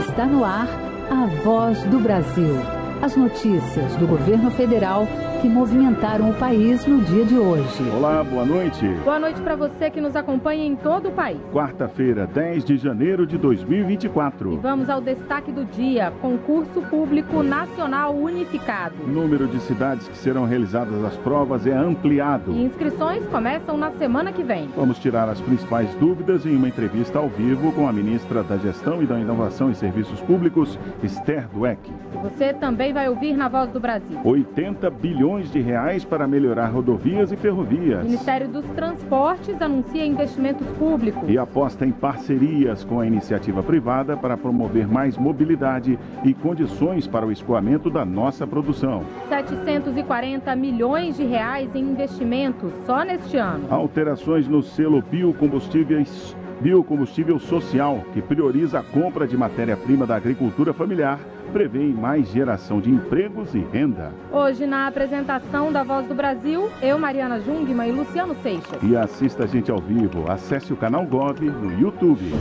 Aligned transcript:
Está 0.00 0.26
no 0.26 0.44
ar 0.44 0.68
a 1.10 1.26
voz 1.42 1.82
do 1.84 1.98
Brasil. 1.98 2.54
As 3.00 3.16
notícias 3.16 3.96
do 3.96 4.06
governo 4.06 4.50
federal 4.50 5.06
que 5.40 5.48
movimentaram 5.48 6.28
o 6.28 6.34
país 6.34 6.84
no 6.86 7.00
dia 7.00 7.24
de 7.24 7.38
hoje. 7.38 7.82
Olá, 7.96 8.22
boa 8.22 8.44
noite. 8.44 8.86
Boa 9.04 9.18
noite 9.18 9.40
para 9.40 9.56
você 9.56 9.88
que 9.88 9.98
nos 9.98 10.14
acompanha 10.14 10.66
em 10.66 10.76
todo 10.76 11.08
o 11.08 11.12
país. 11.12 11.40
Quarta-feira, 11.50 12.26
10 12.26 12.62
de 12.62 12.76
janeiro 12.76 13.26
de 13.26 13.38
2024. 13.38 14.52
E 14.52 14.56
vamos 14.58 14.90
ao 14.90 15.00
destaque 15.00 15.50
do 15.50 15.64
dia: 15.64 16.12
Concurso 16.20 16.82
Público 16.82 17.42
Nacional 17.42 18.14
Unificado. 18.14 18.96
O 19.02 19.08
número 19.08 19.46
de 19.46 19.58
cidades 19.60 20.06
que 20.08 20.18
serão 20.18 20.44
realizadas 20.44 21.02
as 21.02 21.16
provas 21.16 21.66
é 21.66 21.72
ampliado. 21.72 22.52
E 22.52 22.62
inscrições 22.62 23.26
começam 23.28 23.78
na 23.78 23.92
semana 23.92 24.32
que 24.32 24.42
vem. 24.42 24.68
Vamos 24.76 24.98
tirar 24.98 25.26
as 25.30 25.40
principais 25.40 25.88
dúvidas 25.94 26.44
em 26.44 26.54
uma 26.54 26.68
entrevista 26.68 27.18
ao 27.18 27.30
vivo 27.30 27.72
com 27.72 27.88
a 27.88 27.92
ministra 27.92 28.42
da 28.42 28.58
Gestão 28.58 29.02
e 29.02 29.06
da 29.06 29.18
Inovação 29.18 29.70
em 29.70 29.74
Serviços 29.74 30.20
Públicos, 30.20 30.78
Esther 31.02 31.48
Dweck. 31.48 31.90
E 31.90 32.18
você 32.18 32.52
também 32.52 32.92
vai 32.92 33.08
ouvir 33.08 33.34
na 33.34 33.48
Voz 33.48 33.70
do 33.70 33.80
Brasil. 33.80 34.20
80 34.22 34.90
bilhões 34.90 35.29
bilhões 35.30 35.52
de 35.52 35.60
reais 35.60 36.04
para 36.04 36.26
melhorar 36.26 36.66
rodovias 36.66 37.30
e 37.30 37.36
ferrovias. 37.36 38.00
O 38.00 38.04
Ministério 38.04 38.48
dos 38.48 38.64
Transportes 38.70 39.62
anuncia 39.62 40.04
investimentos 40.04 40.66
públicos. 40.76 41.22
E 41.28 41.38
aposta 41.38 41.86
em 41.86 41.92
parcerias 41.92 42.82
com 42.82 42.98
a 42.98 43.06
iniciativa 43.06 43.62
privada 43.62 44.16
para 44.16 44.36
promover 44.36 44.88
mais 44.88 45.16
mobilidade 45.16 45.98
e 46.24 46.34
condições 46.34 47.06
para 47.06 47.24
o 47.24 47.30
escoamento 47.30 47.88
da 47.88 48.04
nossa 48.04 48.46
produção. 48.46 49.04
740 49.28 50.54
milhões 50.56 51.16
de 51.16 51.24
reais 51.24 51.74
em 51.76 51.80
investimentos 51.80 52.72
só 52.84 53.04
neste 53.04 53.36
ano. 53.36 53.66
Alterações 53.70 54.48
no 54.48 54.62
selo 54.62 55.00
biocombustíveis 55.00 56.34
biocombustível 56.60 57.38
social, 57.38 58.04
que 58.12 58.20
prioriza 58.20 58.80
a 58.80 58.82
compra 58.82 59.26
de 59.26 59.36
matéria-prima 59.36 60.06
da 60.06 60.16
agricultura 60.16 60.72
familiar 60.72 61.18
prevê 61.52 61.88
mais 61.88 62.28
geração 62.28 62.80
de 62.80 62.90
empregos 62.90 63.54
e 63.54 63.58
renda. 63.58 64.12
Hoje, 64.30 64.66
na 64.66 64.86
apresentação 64.86 65.72
da 65.72 65.82
Voz 65.82 66.06
do 66.06 66.14
Brasil, 66.14 66.70
eu, 66.80 66.98
Mariana 66.98 67.40
Jungmann 67.40 67.88
e 67.88 67.92
Luciano 67.92 68.36
Seixas. 68.42 68.82
E 68.82 68.96
assista 68.96 69.44
a 69.44 69.46
gente 69.46 69.70
ao 69.70 69.80
vivo. 69.80 70.30
Acesse 70.30 70.72
o 70.72 70.76
canal 70.76 71.04
Gov 71.04 71.40
no 71.40 71.80
YouTube. 71.80 72.32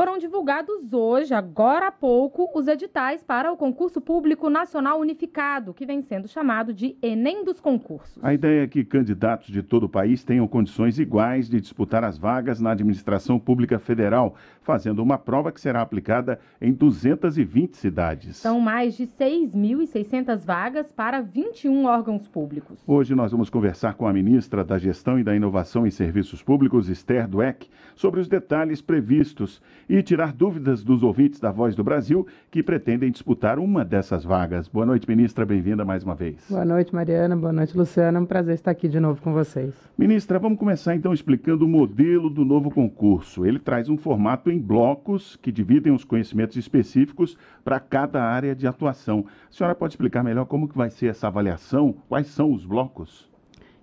Foram 0.00 0.16
divulgados 0.16 0.94
hoje, 0.94 1.34
agora 1.34 1.88
há 1.88 1.92
pouco, 1.92 2.50
os 2.58 2.66
editais 2.66 3.22
para 3.22 3.52
o 3.52 3.56
Concurso 3.58 4.00
Público 4.00 4.48
Nacional 4.48 4.98
Unificado, 4.98 5.74
que 5.74 5.84
vem 5.84 6.00
sendo 6.00 6.26
chamado 6.26 6.72
de 6.72 6.96
Enem 7.02 7.44
dos 7.44 7.60
Concursos. 7.60 8.24
A 8.24 8.32
ideia 8.32 8.62
é 8.62 8.66
que 8.66 8.82
candidatos 8.82 9.48
de 9.48 9.62
todo 9.62 9.84
o 9.84 9.88
país 9.90 10.24
tenham 10.24 10.48
condições 10.48 10.98
iguais 10.98 11.50
de 11.50 11.60
disputar 11.60 12.02
as 12.02 12.16
vagas 12.16 12.62
na 12.62 12.70
administração 12.70 13.38
pública 13.38 13.78
federal, 13.78 14.36
fazendo 14.62 15.02
uma 15.02 15.18
prova 15.18 15.50
que 15.52 15.60
será 15.60 15.80
aplicada 15.80 16.38
em 16.60 16.72
220 16.72 17.76
cidades. 17.76 18.36
São 18.36 18.60
mais 18.60 18.96
de 18.96 19.06
6.600 19.06 20.44
vagas 20.44 20.92
para 20.92 21.20
21 21.20 21.84
órgãos 21.86 22.28
públicos. 22.28 22.78
Hoje 22.86 23.14
nós 23.14 23.32
vamos 23.32 23.50
conversar 23.50 23.94
com 23.94 24.06
a 24.06 24.12
ministra 24.12 24.64
da 24.64 24.78
Gestão 24.78 25.18
e 25.18 25.24
da 25.24 25.34
Inovação 25.34 25.86
em 25.86 25.90
Serviços 25.90 26.42
Públicos, 26.42 26.88
Esther 26.88 27.26
Dweck, 27.26 27.68
sobre 27.94 28.20
os 28.20 28.28
detalhes 28.28 28.80
previstos 28.80 29.62
e 29.88 30.02
tirar 30.02 30.32
dúvidas 30.32 30.82
dos 30.82 31.02
ouvintes 31.02 31.40
da 31.40 31.50
Voz 31.50 31.74
do 31.74 31.84
Brasil 31.84 32.26
que 32.50 32.62
pretendem 32.62 33.10
disputar 33.10 33.58
uma 33.58 33.84
dessas 33.84 34.24
vagas. 34.24 34.68
Boa 34.68 34.86
noite, 34.86 35.08
ministra, 35.08 35.44
bem-vinda 35.44 35.84
mais 35.84 36.04
uma 36.04 36.14
vez. 36.14 36.44
Boa 36.48 36.64
noite, 36.64 36.94
Mariana. 36.94 37.36
Boa 37.36 37.52
noite, 37.52 37.76
Luciana. 37.76 38.18
É 38.18 38.20
um 38.20 38.26
prazer 38.26 38.54
estar 38.54 38.70
aqui 38.70 38.88
de 38.88 39.00
novo 39.00 39.20
com 39.20 39.32
vocês. 39.32 39.74
Ministra, 39.96 40.38
vamos 40.38 40.58
começar 40.58 40.94
então 40.94 41.12
explicando 41.12 41.64
o 41.64 41.68
modelo 41.68 42.30
do 42.30 42.44
novo 42.44 42.70
concurso. 42.70 43.46
Ele 43.46 43.58
traz 43.58 43.88
um 43.88 43.96
formato 43.96 44.49
em 44.50 44.58
blocos 44.58 45.36
que 45.36 45.52
dividem 45.52 45.92
os 45.92 46.04
conhecimentos 46.04 46.56
específicos 46.56 47.36
para 47.64 47.80
cada 47.80 48.22
área 48.22 48.54
de 48.54 48.66
atuação. 48.66 49.24
A 49.48 49.52
senhora 49.52 49.74
pode 49.74 49.94
explicar 49.94 50.22
melhor 50.22 50.46
como 50.46 50.68
que 50.68 50.76
vai 50.76 50.90
ser 50.90 51.06
essa 51.06 51.26
avaliação? 51.26 51.94
Quais 52.08 52.26
são 52.26 52.52
os 52.52 52.64
blocos? 52.64 53.30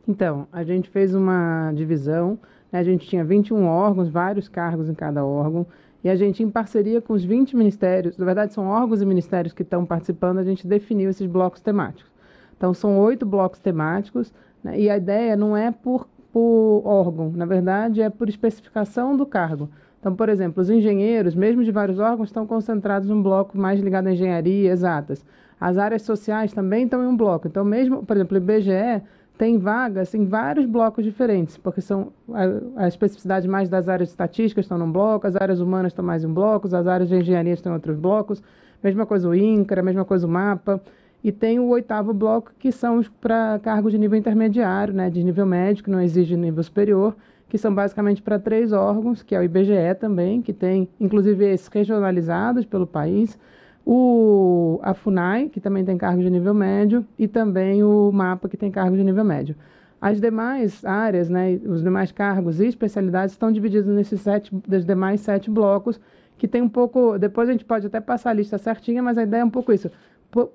Então, 0.08 0.48
a 0.52 0.64
gente 0.64 0.90
fez 0.90 1.14
uma 1.14 1.72
divisão, 1.74 2.40
né? 2.72 2.80
a 2.80 2.84
gente 2.84 3.08
tinha 3.08 3.26
21 3.26 3.66
órgãos, 3.66 4.10
vários 4.10 4.48
cargos 4.48 4.90
em 4.90 4.94
cada 4.94 5.26
órgão. 5.26 5.68
E 6.04 6.10
a 6.10 6.16
gente, 6.16 6.42
em 6.42 6.50
parceria 6.50 7.02
com 7.02 7.14
os 7.14 7.26
20 7.26 7.58
ministérios, 7.58 8.18
na 8.18 8.26
verdade 8.26 8.54
são 8.54 8.68
órgãos 8.68 9.02
e 9.02 9.06
ministérios 9.06 9.54
que 9.54 9.64
estão 9.64 9.86
participando, 9.86 10.38
a 10.38 10.44
gente 10.44 10.66
definiu 10.66 11.10
esses 11.10 11.28
blocos 11.28 11.60
temáticos. 11.60 12.12
Então, 12.56 12.74
são 12.74 12.98
oito 13.00 13.26
blocos 13.26 13.60
temáticos, 13.60 14.34
né, 14.64 14.80
e 14.80 14.90
a 14.90 14.98
ideia 14.98 15.36
não 15.36 15.58
é 15.58 15.72
por, 15.72 16.08
por 16.32 16.82
órgão, 16.86 17.32
na 17.32 17.46
verdade, 17.46 18.02
é 18.02 18.10
por 18.10 18.30
especificação 18.30 19.18
do 19.18 19.26
cargo. 19.26 19.70
Então, 20.00 20.16
por 20.16 20.30
exemplo, 20.30 20.62
os 20.62 20.70
engenheiros, 20.70 21.36
mesmo 21.36 21.64
de 21.64 21.72
vários 21.72 22.00
órgãos, 22.00 22.30
estão 22.30 22.46
concentrados 22.46 23.10
num 23.10 23.22
bloco 23.22 23.58
mais 23.58 23.80
ligado 23.80 24.08
à 24.08 24.14
engenharia 24.14 24.72
exatas. 24.72 25.26
As 25.60 25.78
áreas 25.78 26.04
sociais 26.04 26.54
também 26.54 26.86
estão 26.86 27.04
em 27.04 27.08
um 27.08 27.18
bloco. 27.18 27.48
Então, 27.48 27.66
mesmo, 27.66 28.06
por 28.06 28.16
exemplo, 28.16 28.38
o 28.38 28.42
IBGE 28.42 29.02
tem 29.38 29.58
vagas 29.58 30.14
em 30.16 30.26
vários 30.26 30.66
blocos 30.66 31.04
diferentes, 31.04 31.58
porque 31.58 31.80
são 31.80 32.12
a, 32.34 32.84
a 32.84 32.88
especificidade 32.88 33.48
mais 33.48 33.70
das 33.70 33.88
áreas 33.88 34.10
estatísticas 34.10 34.66
estão 34.66 34.78
num 34.78 34.92
bloco, 34.92 35.28
as 35.28 35.36
áreas 35.36 35.60
humanas 35.60 35.92
estão 35.92 36.04
mais 36.04 36.24
em 36.24 36.28
blocos, 36.28 36.74
as 36.74 36.88
áreas 36.88 37.08
de 37.08 37.16
engenharia 37.16 37.54
estão 37.54 37.72
em 37.72 37.76
outros 37.76 37.96
blocos, 37.98 38.42
mesma 38.84 39.06
coisa 39.06 39.30
o 39.30 39.36
INCRA, 39.36 39.84
mesma 39.84 40.04
coisa 40.04 40.26
o 40.26 40.30
MAPA, 40.30 40.82
e 41.24 41.32
tem 41.32 41.60
o 41.60 41.68
oitavo 41.68 42.14
bloco, 42.14 42.52
que 42.58 42.72
são 42.72 43.02
para 43.22 43.60
cargos 43.60 43.92
de 43.92 43.98
nível 43.98 44.18
intermediário, 44.18 44.94
né, 44.94 45.10
de 45.10 45.24
nível 45.24 45.46
médio, 45.46 45.84
que 45.84 45.90
não 45.90 46.02
exige 46.02 46.36
nível 46.36 46.64
superior, 46.64 47.16
que 47.50 47.58
são 47.58 47.74
basicamente 47.74 48.22
para 48.22 48.38
três 48.38 48.74
órgãos, 48.74 49.24
que 49.24 49.34
é 49.34 49.40
o 49.40 49.44
IBGE 49.44 49.96
também, 50.00 50.42
que 50.42 50.54
tem 50.54 50.88
inclusive 51.00 51.46
esses 51.46 51.68
regionalizados 51.68 52.66
pelo 52.66 52.86
país, 52.86 53.38
o, 53.86 54.80
a 54.84 54.94
FUNAI, 54.94 55.48
que 55.48 55.62
também 55.62 55.86
tem 55.86 55.98
cargo 55.98 56.22
de 56.22 56.30
nível 56.30 56.54
médio, 56.54 57.06
e 57.18 57.26
também 57.28 57.84
o 57.84 58.12
MAPA, 58.12 58.50
que 58.50 58.58
tem 58.58 58.70
cargo 58.70 58.98
de 58.98 59.04
nível 59.04 59.24
médio. 59.24 59.56
As 60.00 60.20
demais 60.20 60.84
áreas, 60.84 61.30
né, 61.30 61.60
os 61.66 61.82
demais 61.82 62.12
cargos 62.12 62.60
e 62.60 62.68
especialidades 62.68 63.34
estão 63.34 63.52
divididos 63.52 63.92
nesses 63.94 64.20
sete, 64.22 64.54
dos 64.54 64.86
demais 64.86 65.22
sete 65.22 65.50
blocos, 65.50 66.00
que 66.38 66.48
tem 66.48 66.62
um 66.62 66.70
pouco. 66.70 67.18
Depois 67.18 67.50
a 67.50 67.52
gente 67.54 67.66
pode 67.66 67.88
até 67.88 68.00
passar 68.00 68.32
a 68.32 68.34
lista 68.34 68.58
certinha, 68.58 69.02
mas 69.02 69.18
a 69.18 69.24
ideia 69.24 69.42
é 69.42 69.46
um 69.46 69.50
pouco 69.50 69.72
isso. 69.72 69.90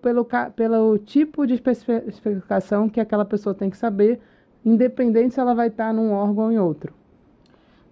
Pelo, 0.00 0.26
pelo 0.54 0.98
tipo 0.98 1.46
de 1.46 1.54
especificação 1.54 2.88
que 2.88 3.00
aquela 3.00 3.24
pessoa 3.24 3.54
tem 3.54 3.70
que 3.70 3.76
saber, 3.76 4.20
independente 4.64 5.34
se 5.34 5.40
ela 5.40 5.54
vai 5.54 5.68
estar 5.68 5.92
num 5.92 6.12
órgão 6.12 6.44
ou 6.44 6.52
em 6.52 6.58
outro. 6.58 6.92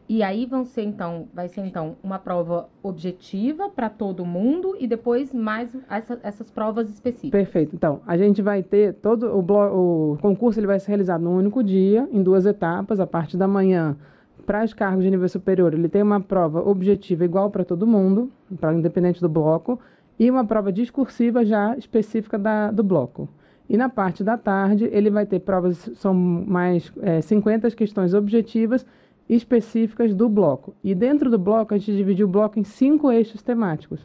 E 0.08 0.24
aí 0.24 0.44
vão 0.44 0.64
ser 0.64 0.82
então, 0.82 1.28
vai 1.32 1.48
ser 1.48 1.64
então 1.64 1.96
uma 2.02 2.18
prova 2.18 2.68
objetiva 2.82 3.68
para 3.68 3.88
todo 3.88 4.24
mundo 4.24 4.76
e 4.80 4.88
depois 4.88 5.32
mais 5.32 5.70
essa, 5.88 6.18
essas 6.24 6.50
provas 6.50 6.90
específicas. 6.90 7.30
Perfeito. 7.30 7.76
Então, 7.76 8.00
a 8.04 8.16
gente 8.16 8.42
vai 8.42 8.60
ter 8.60 8.94
todo 8.94 9.28
o, 9.28 10.12
o 10.12 10.18
concurso 10.18 10.58
ele 10.58 10.66
vai 10.66 10.80
ser 10.80 10.88
realizado 10.88 11.22
num 11.22 11.36
único 11.36 11.62
dia, 11.62 12.08
em 12.10 12.22
duas 12.24 12.44
etapas, 12.44 12.98
a 12.98 13.06
parte 13.06 13.36
da 13.36 13.46
manhã 13.46 13.96
para 14.50 14.64
os 14.64 14.74
cargos 14.74 15.04
de 15.04 15.10
nível 15.10 15.28
superior, 15.28 15.72
ele 15.72 15.88
tem 15.88 16.02
uma 16.02 16.20
prova 16.20 16.60
objetiva 16.60 17.24
igual 17.24 17.50
para 17.50 17.64
todo 17.64 17.86
mundo, 17.86 18.28
para 18.58 18.74
independente 18.74 19.20
do 19.20 19.28
bloco, 19.28 19.78
e 20.18 20.28
uma 20.28 20.44
prova 20.44 20.72
discursiva 20.72 21.44
já 21.44 21.76
específica 21.76 22.36
da, 22.36 22.72
do 22.72 22.82
bloco. 22.82 23.28
E 23.70 23.76
na 23.76 23.88
parte 23.88 24.24
da 24.24 24.36
tarde, 24.36 24.90
ele 24.90 25.10
vai 25.10 25.24
ter 25.24 25.38
provas, 25.38 25.88
são 25.94 26.12
mais 26.12 26.92
é, 27.00 27.20
50 27.20 27.70
questões 27.70 28.12
objetivas 28.14 28.84
específicas 29.28 30.12
do 30.12 30.28
bloco. 30.28 30.74
E 30.82 30.92
dentro 30.92 31.30
do 31.30 31.38
bloco, 31.38 31.72
a 31.72 31.78
gente 31.78 31.96
dividiu 31.96 32.26
o 32.26 32.28
bloco 32.28 32.58
em 32.58 32.64
cinco 32.64 33.12
eixos 33.12 33.42
temáticos, 33.42 34.00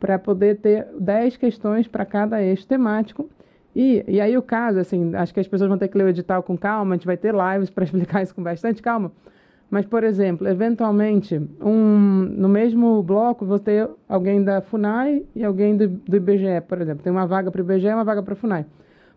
para 0.00 0.18
poder 0.18 0.60
ter 0.60 0.86
dez 0.98 1.36
questões 1.36 1.86
para 1.86 2.06
cada 2.06 2.42
eixo 2.42 2.66
temático. 2.66 3.28
E, 3.74 4.02
e 4.08 4.18
aí 4.18 4.34
o 4.34 4.40
caso, 4.40 4.78
assim, 4.78 5.14
acho 5.14 5.34
que 5.34 5.40
as 5.40 5.46
pessoas 5.46 5.68
vão 5.68 5.76
ter 5.76 5.88
que 5.88 5.98
ler 5.98 6.04
o 6.04 6.08
edital 6.08 6.42
com 6.42 6.56
calma, 6.56 6.94
a 6.94 6.96
gente 6.96 7.06
vai 7.06 7.18
ter 7.18 7.34
lives 7.34 7.68
para 7.68 7.84
explicar 7.84 8.22
isso 8.22 8.34
com 8.34 8.42
bastante 8.42 8.80
calma. 8.80 9.12
Mas, 9.70 9.84
por 9.84 10.04
exemplo, 10.04 10.48
eventualmente, 10.48 11.38
um, 11.60 12.32
no 12.34 12.48
mesmo 12.48 13.02
bloco, 13.02 13.44
vou 13.44 13.58
ter 13.58 13.90
alguém 14.08 14.42
da 14.42 14.62
FUNAI 14.62 15.22
e 15.34 15.44
alguém 15.44 15.76
do, 15.76 15.86
do 15.86 16.16
IBGE, 16.16 16.62
por 16.66 16.80
exemplo. 16.80 17.02
Tem 17.02 17.12
uma 17.12 17.26
vaga 17.26 17.50
para 17.50 17.60
o 17.60 17.62
IBGE 17.62 17.88
e 17.88 17.92
uma 17.92 18.04
vaga 18.04 18.22
para 18.22 18.32
a 18.32 18.36
FUNAI. 18.36 18.64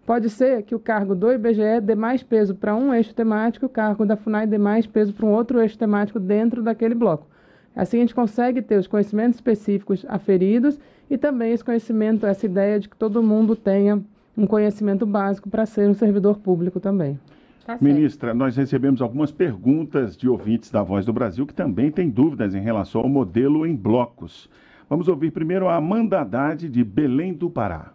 Pode 0.10 0.28
ser 0.28 0.64
que 0.64 0.74
o 0.74 0.80
cargo 0.80 1.14
do 1.14 1.32
IBGE 1.32 1.80
dê 1.84 1.94
mais 1.94 2.24
peso 2.24 2.56
para 2.56 2.76
um 2.76 2.92
eixo 2.92 3.14
temático, 3.14 3.68
o 3.68 3.70
cargo 3.70 4.08
da 4.08 4.18
FUNAI 4.18 4.48
dê 4.48 4.58
mais 4.58 4.88
peso 4.88 5.14
para 5.14 5.24
um 5.24 5.30
outro 5.30 5.62
eixo 5.62 5.78
temático 5.78 6.20
dentro 6.20 6.64
daquele 6.64 6.96
bloco. 6.96 7.28
Assim 7.76 7.98
a 7.98 8.00
gente 8.00 8.16
consegue 8.16 8.60
ter 8.60 8.80
os 8.80 8.88
conhecimentos 8.88 9.36
específicos 9.36 10.04
aferidos 10.10 10.80
e 11.12 11.16
também 11.16 11.52
esse 11.52 11.64
conhecimento, 11.64 12.26
essa 12.26 12.44
ideia 12.48 12.80
de 12.80 12.90
que 12.90 12.98
todo 12.98 13.22
mundo 13.22 13.56
tenha 13.56 14.02
um 14.36 14.48
conhecimento 14.48 15.06
básico 15.06 15.48
para 15.48 15.68
ser 15.68 15.88
um 15.88 15.94
servidor 15.94 16.40
público 16.40 16.80
também. 16.80 17.20
Tá 17.64 17.78
Ministra, 17.80 18.34
nós 18.34 18.58
recebemos 18.58 19.04
algumas 19.04 19.32
perguntas 19.32 20.18
de 20.18 20.28
ouvintes 20.28 20.72
da 20.72 20.82
Voz 20.82 21.06
do 21.06 21.14
Brasil 21.14 21.46
que 21.46 21.54
também 21.54 21.92
têm 21.92 22.10
dúvidas 22.10 22.56
em 22.56 22.62
relação 22.62 23.02
ao 23.02 23.10
modelo 23.10 23.64
em 23.64 23.76
blocos. 23.76 24.50
Vamos 24.90 25.08
ouvir 25.08 25.30
primeiro 25.30 25.68
a 25.68 25.76
Amanda 25.76 26.22
Haddad 26.22 26.68
de 26.68 26.84
Belém 26.84 27.32
do 27.32 27.48
Pará. 27.48 27.92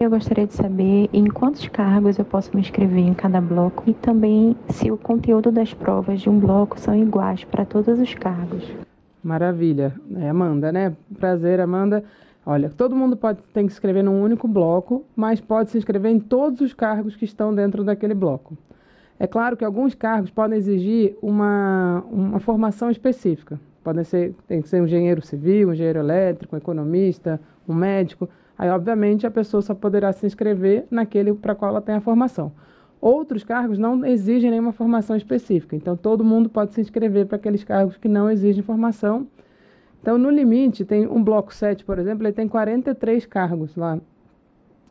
Eu 0.00 0.10
gostaria 0.10 0.46
de 0.46 0.54
saber 0.54 1.10
em 1.12 1.26
quantos 1.26 1.66
cargos 1.66 2.20
eu 2.20 2.24
posso 2.24 2.54
me 2.54 2.60
inscrever 2.60 3.00
em 3.00 3.12
cada 3.12 3.40
bloco 3.40 3.82
e 3.84 3.92
também 3.92 4.54
se 4.68 4.92
o 4.92 4.96
conteúdo 4.96 5.50
das 5.50 5.74
provas 5.74 6.20
de 6.20 6.30
um 6.30 6.38
bloco 6.38 6.78
são 6.78 6.94
iguais 6.94 7.42
para 7.42 7.64
todos 7.64 7.98
os 7.98 8.14
cargos. 8.14 8.62
Maravilha. 9.24 9.92
É 10.18 10.28
Amanda, 10.28 10.70
né? 10.70 10.94
Prazer, 11.18 11.60
Amanda. 11.60 12.04
Olha, 12.46 12.70
todo 12.70 12.94
mundo 12.94 13.16
pode 13.16 13.40
tem 13.52 13.66
que 13.66 13.72
se 13.72 13.76
inscrever 13.76 14.04
num 14.04 14.22
único 14.22 14.46
bloco, 14.46 15.04
mas 15.16 15.40
pode 15.40 15.72
se 15.72 15.78
inscrever 15.78 16.12
em 16.12 16.20
todos 16.20 16.60
os 16.60 16.72
cargos 16.72 17.16
que 17.16 17.24
estão 17.24 17.52
dentro 17.52 17.82
daquele 17.82 18.14
bloco. 18.14 18.56
É 19.18 19.26
claro 19.26 19.56
que 19.56 19.64
alguns 19.64 19.96
cargos 19.96 20.30
podem 20.30 20.56
exigir 20.56 21.16
uma, 21.20 22.04
uma 22.08 22.38
formação 22.38 22.88
específica. 22.88 23.58
Podem 23.82 24.04
ser, 24.04 24.32
tem 24.46 24.62
que 24.62 24.68
ser 24.68 24.80
um 24.80 24.84
engenheiro 24.84 25.22
civil, 25.22 25.70
um 25.70 25.72
engenheiro 25.72 25.98
elétrico, 25.98 26.54
um 26.54 26.58
economista, 26.58 27.40
um 27.68 27.74
médico. 27.74 28.28
Aí, 28.58 28.68
obviamente, 28.70 29.24
a 29.24 29.30
pessoa 29.30 29.62
só 29.62 29.72
poderá 29.72 30.12
se 30.12 30.26
inscrever 30.26 30.84
naquele 30.90 31.32
para 31.32 31.54
qual 31.54 31.70
ela 31.70 31.80
tem 31.80 31.94
a 31.94 32.00
formação. 32.00 32.52
Outros 33.00 33.44
cargos 33.44 33.78
não 33.78 34.04
exigem 34.04 34.50
nenhuma 34.50 34.72
formação 34.72 35.14
específica, 35.14 35.76
então 35.76 35.96
todo 35.96 36.24
mundo 36.24 36.48
pode 36.48 36.74
se 36.74 36.80
inscrever 36.80 37.26
para 37.26 37.36
aqueles 37.36 37.62
cargos 37.62 37.96
que 37.96 38.08
não 38.08 38.28
exigem 38.28 38.60
formação. 38.60 39.28
Então, 40.02 40.18
no 40.18 40.28
limite, 40.28 40.84
tem 40.84 41.06
um 41.06 41.22
bloco 41.22 41.54
7, 41.54 41.84
por 41.84 42.00
exemplo, 42.00 42.26
ele 42.26 42.32
tem 42.32 42.48
43 42.48 43.24
cargos 43.26 43.76
lá. 43.76 44.00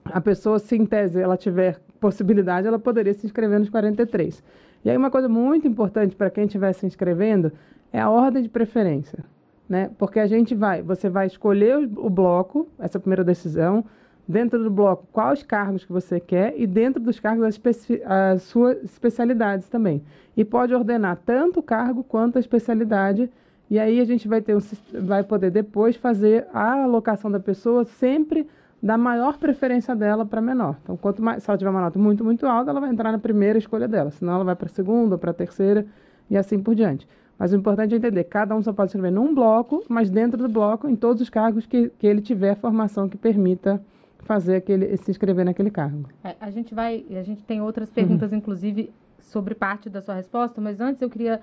A 0.06 0.22
pessoa, 0.22 0.60
se 0.60 0.78
em 0.78 0.86
tese 0.86 1.19
ela 1.19 1.36
tiver 1.36 1.81
possibilidade, 2.00 2.66
ela 2.66 2.80
poderia 2.80 3.14
se 3.14 3.25
inscrever 3.25 3.60
nos 3.60 3.69
43. 3.69 4.42
E 4.86 4.90
aí, 4.90 4.96
uma 4.96 5.12
coisa 5.12 5.28
muito 5.28 5.68
importante 5.68 6.16
para 6.16 6.30
quem 6.30 6.46
estiver 6.46 6.72
se 6.72 6.86
inscrevendo 6.86 7.52
é 7.92 8.00
a 8.00 8.10
ordem 8.10 8.42
de 8.42 8.48
preferência 8.48 9.25
né? 9.68 9.90
Porque 9.98 10.19
a 10.19 10.28
gente 10.28 10.56
vai, 10.56 10.81
você 10.81 11.10
vai 11.10 11.28
escolher 11.28 11.78
o 11.98 12.10
bloco, 12.10 12.68
essa 12.80 13.00
primeira 13.00 13.24
decisão, 13.24 13.84
dentro 14.28 14.62
do 14.62 14.69
bloco 14.69 15.08
quais 15.12 15.42
cargos 15.42 15.86
que 15.86 15.92
você 15.92 16.19
quer 16.19 16.54
e 16.58 16.68
dentro 16.68 17.02
dos 17.02 17.19
cargos 17.19 17.46
as, 17.46 17.60
as 18.06 18.44
suas 18.44 18.84
especialidades 18.84 19.69
também. 19.69 20.04
E 20.36 20.44
pode 20.44 20.74
ordenar 20.74 21.18
tanto 21.25 21.60
o 21.60 21.64
cargo 21.64 22.04
quanto 22.04 22.38
a 22.38 22.40
especialidade. 22.40 23.30
E 23.69 23.80
aí 23.80 24.00
a 24.00 24.06
gente 24.06 24.28
vai 24.28 24.42
ter 24.42 24.56
um, 24.56 24.60
vai 25.02 25.24
poder 25.24 25.50
depois 25.52 25.96
fazer 25.96 26.48
a 26.54 26.84
alocação 26.84 27.31
da 27.31 27.40
pessoa 27.40 27.86
sempre 27.86 28.48
da 28.81 28.98
maior 28.98 29.38
preferência 29.38 29.96
dela 29.96 30.25
para 30.25 30.40
menor. 30.40 30.78
Então, 30.84 30.96
quanto 30.96 31.22
mais, 31.22 31.42
se 31.44 31.50
ela 31.50 31.58
tiver 31.58 31.72
uma 31.72 31.81
nota 31.81 31.98
muito, 31.98 32.24
muito 32.24 32.46
alta, 32.46 32.69
ela 32.69 32.80
vai 32.80 32.92
entrar 32.92 33.12
na 33.12 33.18
primeira 33.18 33.58
escolha 33.58 33.88
dela. 33.88 34.12
Senão, 34.12 34.36
ela 34.36 34.44
vai 34.44 34.56
para 34.56 34.68
a 34.68 34.69
segunda, 34.69 35.18
para 35.18 35.31
a 35.31 35.34
terceira 35.34 35.86
e 36.30 36.38
assim 36.38 36.60
por 36.60 36.75
diante. 36.75 37.08
Mas 37.38 37.54
o 37.54 37.56
importante 37.56 37.94
é 37.94 37.98
entender, 37.98 38.24
cada 38.24 38.56
um 38.56 38.63
só 38.63 38.74
pode 38.74 38.89
escrever 38.89 39.12
num 39.12 39.34
bloco, 39.34 39.84
mas 39.88 40.10
dentro 40.10 40.38
do 40.38 40.50
bloco, 40.50 40.88
em 40.89 40.95
todos 40.95 41.22
os 41.22 41.30
cargos 41.30 41.66
que, 41.66 41.89
que 41.89 42.07
ele 42.07 42.22
tiver 42.22 42.56
formação 42.56 43.07
que 43.07 43.18
permita 43.18 43.81
fazer 44.19 44.56
aquele, 44.57 44.98
se 44.98 45.12
inscrever 45.12 45.45
naquele 45.45 45.69
cargo. 45.69 46.10
É, 46.24 46.36
a 46.39 46.50
gente 46.50 46.74
vai, 46.74 47.06
a 47.12 47.24
gente 47.24 47.44
tem 47.44 47.62
outras 47.62 47.89
perguntas, 47.89 48.31
uhum. 48.31 48.39
inclusive, 48.39 48.92
sobre 49.19 49.54
parte 49.54 49.89
da 49.89 50.01
sua 50.01 50.16
resposta, 50.16 50.60
mas 50.60 50.81
antes 50.81 51.01
eu 51.01 51.10
queria 51.10 51.39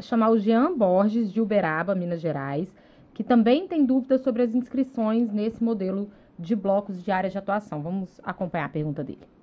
chamar 0.00 0.30
o 0.30 0.38
Jean 0.38 0.76
Borges, 0.76 1.32
de 1.32 1.40
Uberaba, 1.40 1.94
Minas 1.94 2.20
Gerais, 2.20 2.74
que 3.14 3.22
também 3.22 3.66
tem 3.66 3.84
dúvidas 3.84 4.20
sobre 4.22 4.42
as 4.42 4.54
inscrições 4.54 5.32
nesse 5.32 5.62
modelo 5.62 6.10
de 6.38 6.54
blocos 6.54 7.02
de 7.02 7.10
área 7.10 7.30
de 7.30 7.38
atuação. 7.38 7.82
Vamos 7.82 8.20
acompanhar 8.22 8.66
a 8.66 8.68
pergunta 8.68 9.02
dele. 9.02 9.37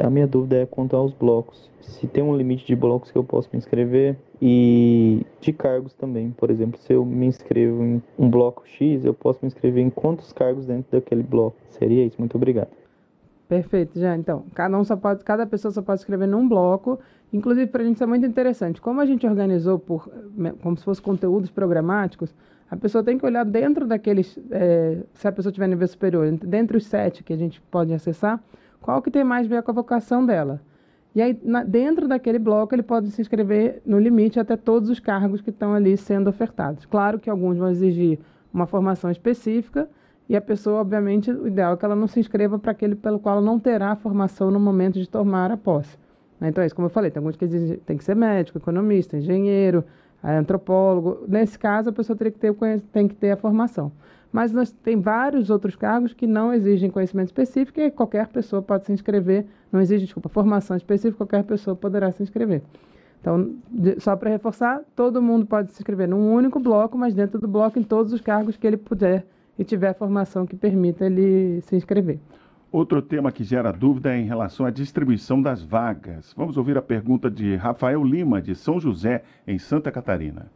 A 0.00 0.08
minha 0.08 0.26
dúvida 0.26 0.56
é 0.56 0.66
quanto 0.66 0.96
aos 0.96 1.12
blocos. 1.12 1.68
Se 1.80 2.06
tem 2.06 2.22
um 2.22 2.36
limite 2.36 2.66
de 2.66 2.74
blocos 2.74 3.10
que 3.10 3.18
eu 3.18 3.24
posso 3.24 3.48
me 3.52 3.58
inscrever 3.58 4.16
e 4.40 5.26
de 5.40 5.52
cargos 5.52 5.92
também. 5.94 6.30
Por 6.30 6.50
exemplo, 6.50 6.80
se 6.80 6.92
eu 6.92 7.04
me 7.04 7.26
inscrevo 7.26 7.82
em 7.82 8.02
um 8.18 8.30
bloco 8.30 8.66
X, 8.66 9.04
eu 9.04 9.12
posso 9.12 9.40
me 9.42 9.48
inscrever 9.48 9.84
em 9.84 9.90
quantos 9.90 10.32
cargos 10.32 10.64
dentro 10.66 10.90
daquele 10.90 11.22
bloco. 11.22 11.56
Seria 11.68 12.04
isso. 12.04 12.16
Muito 12.18 12.36
obrigado. 12.36 12.70
Perfeito, 13.46 13.98
já. 13.98 14.16
Então, 14.16 14.44
cada 14.54 14.78
um 14.78 14.84
só 14.84 14.96
pode, 14.96 15.24
cada 15.24 15.44
pessoa 15.44 15.72
só 15.72 15.82
pode 15.82 16.00
escrever 16.00 16.26
num 16.26 16.48
bloco. 16.48 16.98
Inclusive, 17.32 17.66
para 17.66 17.82
a 17.82 17.84
gente 17.84 17.96
isso 17.96 18.04
é 18.04 18.06
muito 18.06 18.24
interessante. 18.24 18.80
Como 18.80 19.00
a 19.00 19.06
gente 19.06 19.26
organizou 19.26 19.78
por, 19.78 20.08
como 20.62 20.76
se 20.76 20.84
fosse 20.84 21.02
conteúdos 21.02 21.50
programáticos, 21.50 22.34
a 22.70 22.76
pessoa 22.76 23.02
tem 23.02 23.18
que 23.18 23.26
olhar 23.26 23.44
dentro 23.44 23.86
daqueles, 23.86 24.38
é, 24.50 24.98
se 25.12 25.26
a 25.26 25.32
pessoa 25.32 25.52
tiver 25.52 25.66
nível 25.66 25.86
superior, 25.88 26.30
dentre 26.30 26.76
os 26.76 26.86
sete 26.86 27.24
que 27.24 27.32
a 27.32 27.36
gente 27.36 27.60
pode 27.62 27.92
acessar, 27.92 28.40
qual 28.80 29.02
que 29.02 29.10
tem 29.10 29.24
mais 29.24 29.46
a 29.46 29.48
ver 29.48 29.62
com 29.62 29.70
a 29.70 29.74
vocação 29.74 30.24
dela. 30.24 30.60
E 31.14 31.20
aí, 31.20 31.38
na, 31.42 31.64
dentro 31.64 32.06
daquele 32.06 32.38
bloco, 32.38 32.74
ele 32.74 32.82
pode 32.82 33.10
se 33.10 33.20
inscrever 33.20 33.82
no 33.84 33.98
limite 33.98 34.38
até 34.38 34.56
todos 34.56 34.88
os 34.88 35.00
cargos 35.00 35.40
que 35.40 35.50
estão 35.50 35.74
ali 35.74 35.96
sendo 35.96 36.30
ofertados. 36.30 36.86
Claro 36.86 37.18
que 37.18 37.28
alguns 37.28 37.58
vão 37.58 37.68
exigir 37.68 38.18
uma 38.52 38.66
formação 38.66 39.10
específica, 39.10 39.88
e 40.28 40.36
a 40.36 40.40
pessoa, 40.40 40.80
obviamente, 40.80 41.28
o 41.28 41.48
ideal 41.48 41.74
é 41.74 41.76
que 41.76 41.84
ela 41.84 41.96
não 41.96 42.06
se 42.06 42.20
inscreva 42.20 42.56
para 42.56 42.70
aquele 42.70 42.94
pelo 42.94 43.18
qual 43.18 43.38
ela 43.38 43.44
não 43.44 43.58
terá 43.58 43.96
formação 43.96 44.48
no 44.48 44.60
momento 44.60 44.96
de 45.00 45.08
tomar 45.08 45.50
a 45.50 45.56
posse. 45.56 45.98
Né? 46.38 46.50
Então, 46.50 46.62
é 46.62 46.66
isso, 46.66 46.74
como 46.76 46.86
eu 46.86 46.90
falei, 46.90 47.10
tem 47.10 47.18
alguns 47.18 47.34
que 47.34 47.44
exigem, 47.44 47.78
tem 47.78 47.96
que 47.96 48.04
ser 48.04 48.14
médico, 48.14 48.56
economista, 48.56 49.16
engenheiro, 49.16 49.84
antropólogo. 50.22 51.24
Nesse 51.26 51.58
caso, 51.58 51.90
a 51.90 51.92
pessoa 51.92 52.16
teria 52.16 52.30
que 52.30 52.38
ter, 52.38 52.54
tem 52.92 53.08
que 53.08 53.16
ter 53.16 53.32
a 53.32 53.36
formação. 53.36 53.90
Mas 54.32 54.52
nós 54.52 54.70
tem 54.70 55.00
vários 55.00 55.50
outros 55.50 55.74
cargos 55.74 56.12
que 56.12 56.26
não 56.26 56.52
exigem 56.52 56.90
conhecimento 56.90 57.28
específico 57.28 57.80
e 57.80 57.90
qualquer 57.90 58.28
pessoa 58.28 58.62
pode 58.62 58.86
se 58.86 58.92
inscrever. 58.92 59.46
Não 59.72 59.80
exige, 59.80 60.04
desculpa, 60.04 60.28
formação 60.28 60.76
específica, 60.76 61.16
qualquer 61.16 61.44
pessoa 61.44 61.74
poderá 61.74 62.12
se 62.12 62.22
inscrever. 62.22 62.62
Então, 63.20 63.54
de, 63.70 64.00
só 64.00 64.16
para 64.16 64.30
reforçar, 64.30 64.82
todo 64.96 65.20
mundo 65.20 65.44
pode 65.46 65.72
se 65.72 65.80
inscrever 65.80 66.08
num 66.08 66.32
único 66.32 66.58
bloco, 66.58 66.96
mas 66.96 67.14
dentro 67.14 67.38
do 67.38 67.48
bloco 67.48 67.78
em 67.78 67.82
todos 67.82 68.12
os 68.12 68.20
cargos 68.20 68.56
que 68.56 68.66
ele 68.66 68.76
puder 68.76 69.26
e 69.58 69.64
tiver 69.64 69.92
formação 69.94 70.46
que 70.46 70.56
permita 70.56 71.04
ele 71.04 71.60
se 71.62 71.76
inscrever. 71.76 72.18
Outro 72.72 73.02
tema 73.02 73.32
que 73.32 73.42
gera 73.42 73.72
dúvida 73.72 74.14
é 74.14 74.18
em 74.18 74.24
relação 74.24 74.64
à 74.64 74.70
distribuição 74.70 75.42
das 75.42 75.60
vagas. 75.60 76.32
Vamos 76.36 76.56
ouvir 76.56 76.78
a 76.78 76.82
pergunta 76.82 77.28
de 77.28 77.56
Rafael 77.56 78.02
Lima, 78.04 78.40
de 78.40 78.54
São 78.54 78.78
José, 78.78 79.24
em 79.44 79.58
Santa 79.58 79.90
Catarina. 79.90 80.46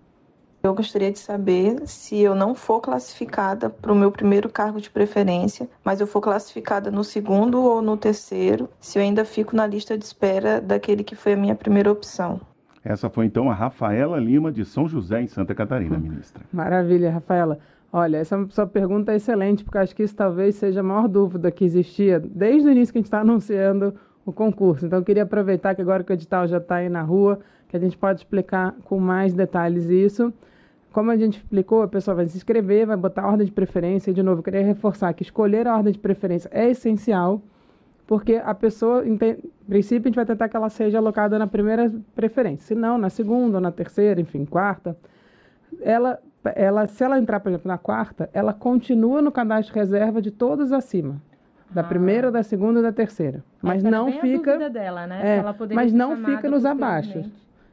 Eu 0.64 0.74
gostaria 0.74 1.12
de 1.12 1.18
saber 1.18 1.86
se 1.86 2.18
eu 2.18 2.34
não 2.34 2.54
for 2.54 2.80
classificada 2.80 3.68
para 3.68 3.92
o 3.92 3.94
meu 3.94 4.10
primeiro 4.10 4.48
cargo 4.48 4.80
de 4.80 4.88
preferência, 4.88 5.68
mas 5.84 6.00
eu 6.00 6.06
for 6.06 6.22
classificada 6.22 6.90
no 6.90 7.04
segundo 7.04 7.62
ou 7.62 7.82
no 7.82 7.98
terceiro, 7.98 8.66
se 8.80 8.98
eu 8.98 9.02
ainda 9.02 9.26
fico 9.26 9.54
na 9.54 9.66
lista 9.66 9.98
de 9.98 10.02
espera 10.06 10.62
daquele 10.62 11.04
que 11.04 11.14
foi 11.14 11.34
a 11.34 11.36
minha 11.36 11.54
primeira 11.54 11.92
opção. 11.92 12.40
Essa 12.82 13.10
foi 13.10 13.26
então 13.26 13.50
a 13.50 13.54
Rafaela 13.54 14.18
Lima, 14.18 14.50
de 14.50 14.64
São 14.64 14.88
José, 14.88 15.20
em 15.20 15.26
Santa 15.26 15.54
Catarina, 15.54 15.98
ministra. 15.98 16.42
Maravilha, 16.50 17.10
Rafaela. 17.10 17.58
Olha, 17.92 18.16
essa 18.16 18.46
sua 18.48 18.66
pergunta 18.66 19.12
é 19.12 19.16
excelente, 19.16 19.64
porque 19.64 19.76
acho 19.76 19.94
que 19.94 20.02
isso 20.02 20.16
talvez 20.16 20.54
seja 20.54 20.80
a 20.80 20.82
maior 20.82 21.08
dúvida 21.08 21.50
que 21.50 21.62
existia 21.66 22.18
desde 22.18 22.66
o 22.66 22.72
início 22.72 22.90
que 22.90 22.98
a 22.98 23.00
gente 23.00 23.08
está 23.08 23.20
anunciando 23.20 23.94
o 24.24 24.32
concurso. 24.32 24.86
Então, 24.86 24.98
eu 24.98 25.04
queria 25.04 25.24
aproveitar 25.24 25.74
que 25.74 25.82
agora 25.82 26.02
que 26.02 26.10
o 26.10 26.14
edital 26.14 26.46
já 26.46 26.56
está 26.56 26.76
aí 26.76 26.88
na 26.88 27.02
rua, 27.02 27.38
que 27.68 27.76
a 27.76 27.80
gente 27.80 27.98
pode 27.98 28.20
explicar 28.20 28.74
com 28.84 28.98
mais 28.98 29.34
detalhes 29.34 29.90
isso. 29.90 30.32
Como 30.94 31.10
a 31.10 31.16
gente 31.16 31.38
explicou, 31.38 31.82
a 31.82 31.88
pessoa 31.88 32.14
vai 32.14 32.28
se 32.28 32.36
inscrever, 32.36 32.86
vai 32.86 32.96
botar 32.96 33.22
a 33.22 33.26
ordem 33.26 33.44
de 33.44 33.50
preferência. 33.50 34.12
E, 34.12 34.14
de 34.14 34.22
novo, 34.22 34.38
eu 34.38 34.42
queria 34.44 34.62
reforçar 34.62 35.12
que 35.12 35.24
escolher 35.24 35.66
a 35.66 35.76
ordem 35.76 35.92
de 35.92 35.98
preferência 35.98 36.48
é 36.52 36.70
essencial, 36.70 37.42
porque 38.06 38.36
a 38.36 38.54
pessoa, 38.54 39.04
em 39.04 39.18
princípio, 39.66 40.06
a 40.06 40.08
gente 40.08 40.14
vai 40.14 40.24
tentar 40.24 40.48
que 40.48 40.56
ela 40.56 40.68
seja 40.68 40.98
alocada 40.98 41.36
na 41.36 41.48
primeira 41.48 41.92
preferência. 42.14 42.64
Se 42.64 42.74
não, 42.76 42.96
na 42.96 43.10
segunda, 43.10 43.60
na 43.60 43.72
terceira, 43.72 44.20
enfim, 44.20 44.44
quarta. 44.44 44.96
Ela, 45.82 46.20
ela, 46.54 46.86
se 46.86 47.02
ela 47.02 47.18
entrar, 47.18 47.40
por 47.40 47.48
exemplo, 47.48 47.66
na 47.66 47.76
quarta, 47.76 48.30
ela 48.32 48.54
continua 48.54 49.20
no 49.20 49.32
cadastro 49.32 49.74
de 49.74 49.80
reserva 49.80 50.22
de 50.22 50.30
todas 50.30 50.70
acima. 50.70 51.20
Da 51.72 51.80
ah. 51.80 51.84
primeira, 51.84 52.30
da 52.30 52.44
segunda 52.44 52.78
e 52.78 52.82
da 52.84 52.92
terceira. 52.92 53.42
Mas 53.60 53.78
Essa 53.78 53.90
não 53.90 54.12
fica. 54.20 54.70
Dela, 54.70 55.08
né? 55.08 55.38
É, 55.38 55.74
mas 55.74 55.92
não 55.92 56.24
fica 56.24 56.48
nos 56.48 56.64
abaixos. 56.64 57.26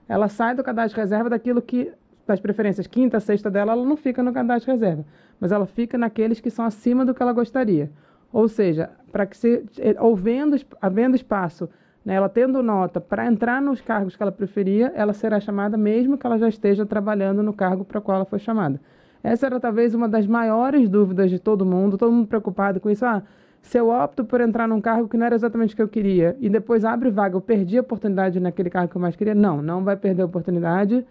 Ela 0.09 0.27
sai 0.27 0.55
do 0.55 0.63
cadastro 0.63 0.95
de 0.95 1.01
reserva 1.01 1.29
daquilo 1.29 1.61
que 1.61 1.93
das 2.25 2.39
preferências 2.39 2.87
quinta, 2.87 3.19
sexta 3.19 3.49
dela, 3.49 3.73
ela 3.73 3.85
não 3.85 3.97
fica 3.97 4.21
no 4.23 4.33
cadastro 4.33 4.73
de 4.73 4.79
reserva, 4.79 5.05
mas 5.39 5.51
ela 5.51 5.65
fica 5.65 5.97
naqueles 5.97 6.39
que 6.39 6.49
são 6.49 6.65
acima 6.65 7.05
do 7.05 7.13
que 7.13 7.21
ela 7.21 7.33
gostaria. 7.33 7.91
Ou 8.31 8.47
seja, 8.47 8.89
para 9.11 9.25
que 9.25 9.35
se, 9.35 9.63
havendo, 9.97 10.57
havendo 10.81 11.15
espaço, 11.15 11.69
né, 12.05 12.15
ela 12.15 12.29
tendo 12.29 12.63
nota 12.63 13.01
para 13.01 13.25
entrar 13.25 13.61
nos 13.61 13.81
cargos 13.81 14.15
que 14.15 14.23
ela 14.23 14.31
preferia, 14.31 14.91
ela 14.95 15.13
será 15.13 15.39
chamada 15.39 15.77
mesmo 15.77 16.17
que 16.17 16.25
ela 16.25 16.37
já 16.37 16.47
esteja 16.47 16.85
trabalhando 16.85 17.43
no 17.43 17.53
cargo 17.53 17.83
para 17.83 17.99
o 17.99 18.01
qual 18.01 18.17
ela 18.17 18.25
foi 18.25 18.39
chamada. 18.39 18.79
Essa 19.23 19.45
era 19.45 19.59
talvez 19.59 19.93
uma 19.93 20.09
das 20.09 20.25
maiores 20.25 20.89
dúvidas 20.89 21.29
de 21.29 21.37
todo 21.37 21.65
mundo, 21.65 21.97
todo 21.97 22.11
mundo 22.11 22.27
preocupado 22.27 22.79
com 22.79 22.89
isso. 22.89 23.05
Ah, 23.05 23.21
se 23.61 23.77
eu 23.77 23.89
opto 23.89 24.25
por 24.25 24.41
entrar 24.41 24.67
num 24.67 24.81
cargo 24.81 25.07
que 25.07 25.15
não 25.15 25.25
era 25.25 25.35
exatamente 25.35 25.73
o 25.73 25.75
que 25.75 25.81
eu 25.81 25.87
queria 25.87 26.35
e 26.39 26.49
depois 26.49 26.83
abre 26.83 27.11
vaga, 27.11 27.35
eu 27.35 27.41
perdi 27.41 27.77
a 27.77 27.81
oportunidade 27.81 28.39
naquele 28.39 28.69
cargo 28.69 28.89
que 28.89 28.97
eu 28.97 29.01
mais 29.01 29.15
queria? 29.15 29.35
Não, 29.35 29.61
não 29.61 29.83
vai 29.83 29.95
perder 29.95 30.23
a 30.23 30.25
oportunidade. 30.25 31.05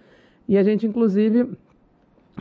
E 0.50 0.59
a 0.59 0.64
gente, 0.64 0.85
inclusive, 0.85 1.49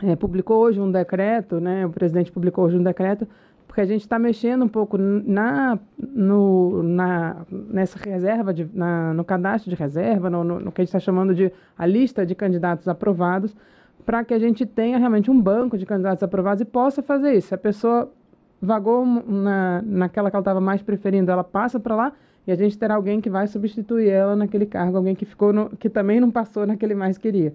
é, 0.02 0.16
publicou 0.16 0.60
hoje 0.60 0.80
um 0.80 0.90
decreto, 0.90 1.60
né? 1.60 1.86
O 1.86 1.90
presidente 1.90 2.32
publicou 2.32 2.64
hoje 2.64 2.76
um 2.76 2.82
decreto, 2.82 3.24
porque 3.68 3.80
a 3.80 3.84
gente 3.84 4.00
está 4.00 4.18
mexendo 4.18 4.64
um 4.64 4.68
pouco 4.68 4.98
na, 4.98 5.78
no, 5.96 6.82
na, 6.82 7.46
nessa 7.48 7.96
reserva, 8.00 8.52
de, 8.52 8.68
na, 8.74 9.14
no 9.14 9.22
cadastro 9.22 9.70
de 9.70 9.76
reserva, 9.76 10.28
no, 10.28 10.42
no, 10.42 10.58
no 10.58 10.72
que 10.72 10.80
a 10.80 10.84
gente 10.84 10.88
está 10.88 10.98
chamando 10.98 11.32
de 11.32 11.52
a 11.78 11.86
lista 11.86 12.26
de 12.26 12.34
candidatos 12.34 12.88
aprovados, 12.88 13.54
para 14.04 14.24
que 14.24 14.34
a 14.34 14.40
gente 14.40 14.66
tenha 14.66 14.98
realmente 14.98 15.30
um 15.30 15.40
banco 15.40 15.78
de 15.78 15.86
candidatos 15.86 16.24
aprovados 16.24 16.62
e 16.62 16.64
possa 16.64 17.04
fazer 17.04 17.34
isso. 17.34 17.54
A 17.54 17.58
pessoa 17.58 18.10
vagou 18.60 19.06
na, 19.06 19.82
naquela 19.86 20.30
que 20.30 20.34
ela 20.34 20.40
estava 20.40 20.60
mais 20.60 20.82
preferindo, 20.82 21.30
ela 21.30 21.44
passa 21.44 21.78
para 21.78 21.94
lá 21.94 22.12
e 22.44 22.50
a 22.50 22.56
gente 22.56 22.76
terá 22.76 22.96
alguém 22.96 23.20
que 23.20 23.30
vai 23.30 23.46
substituir 23.46 24.08
ela 24.08 24.34
naquele 24.34 24.66
cargo, 24.66 24.96
alguém 24.96 25.14
que 25.14 25.24
ficou 25.24 25.52
no, 25.52 25.70
que 25.76 25.88
também 25.88 26.18
não 26.18 26.32
passou 26.32 26.66
naquele 26.66 26.96
mais 26.96 27.16
queria. 27.16 27.54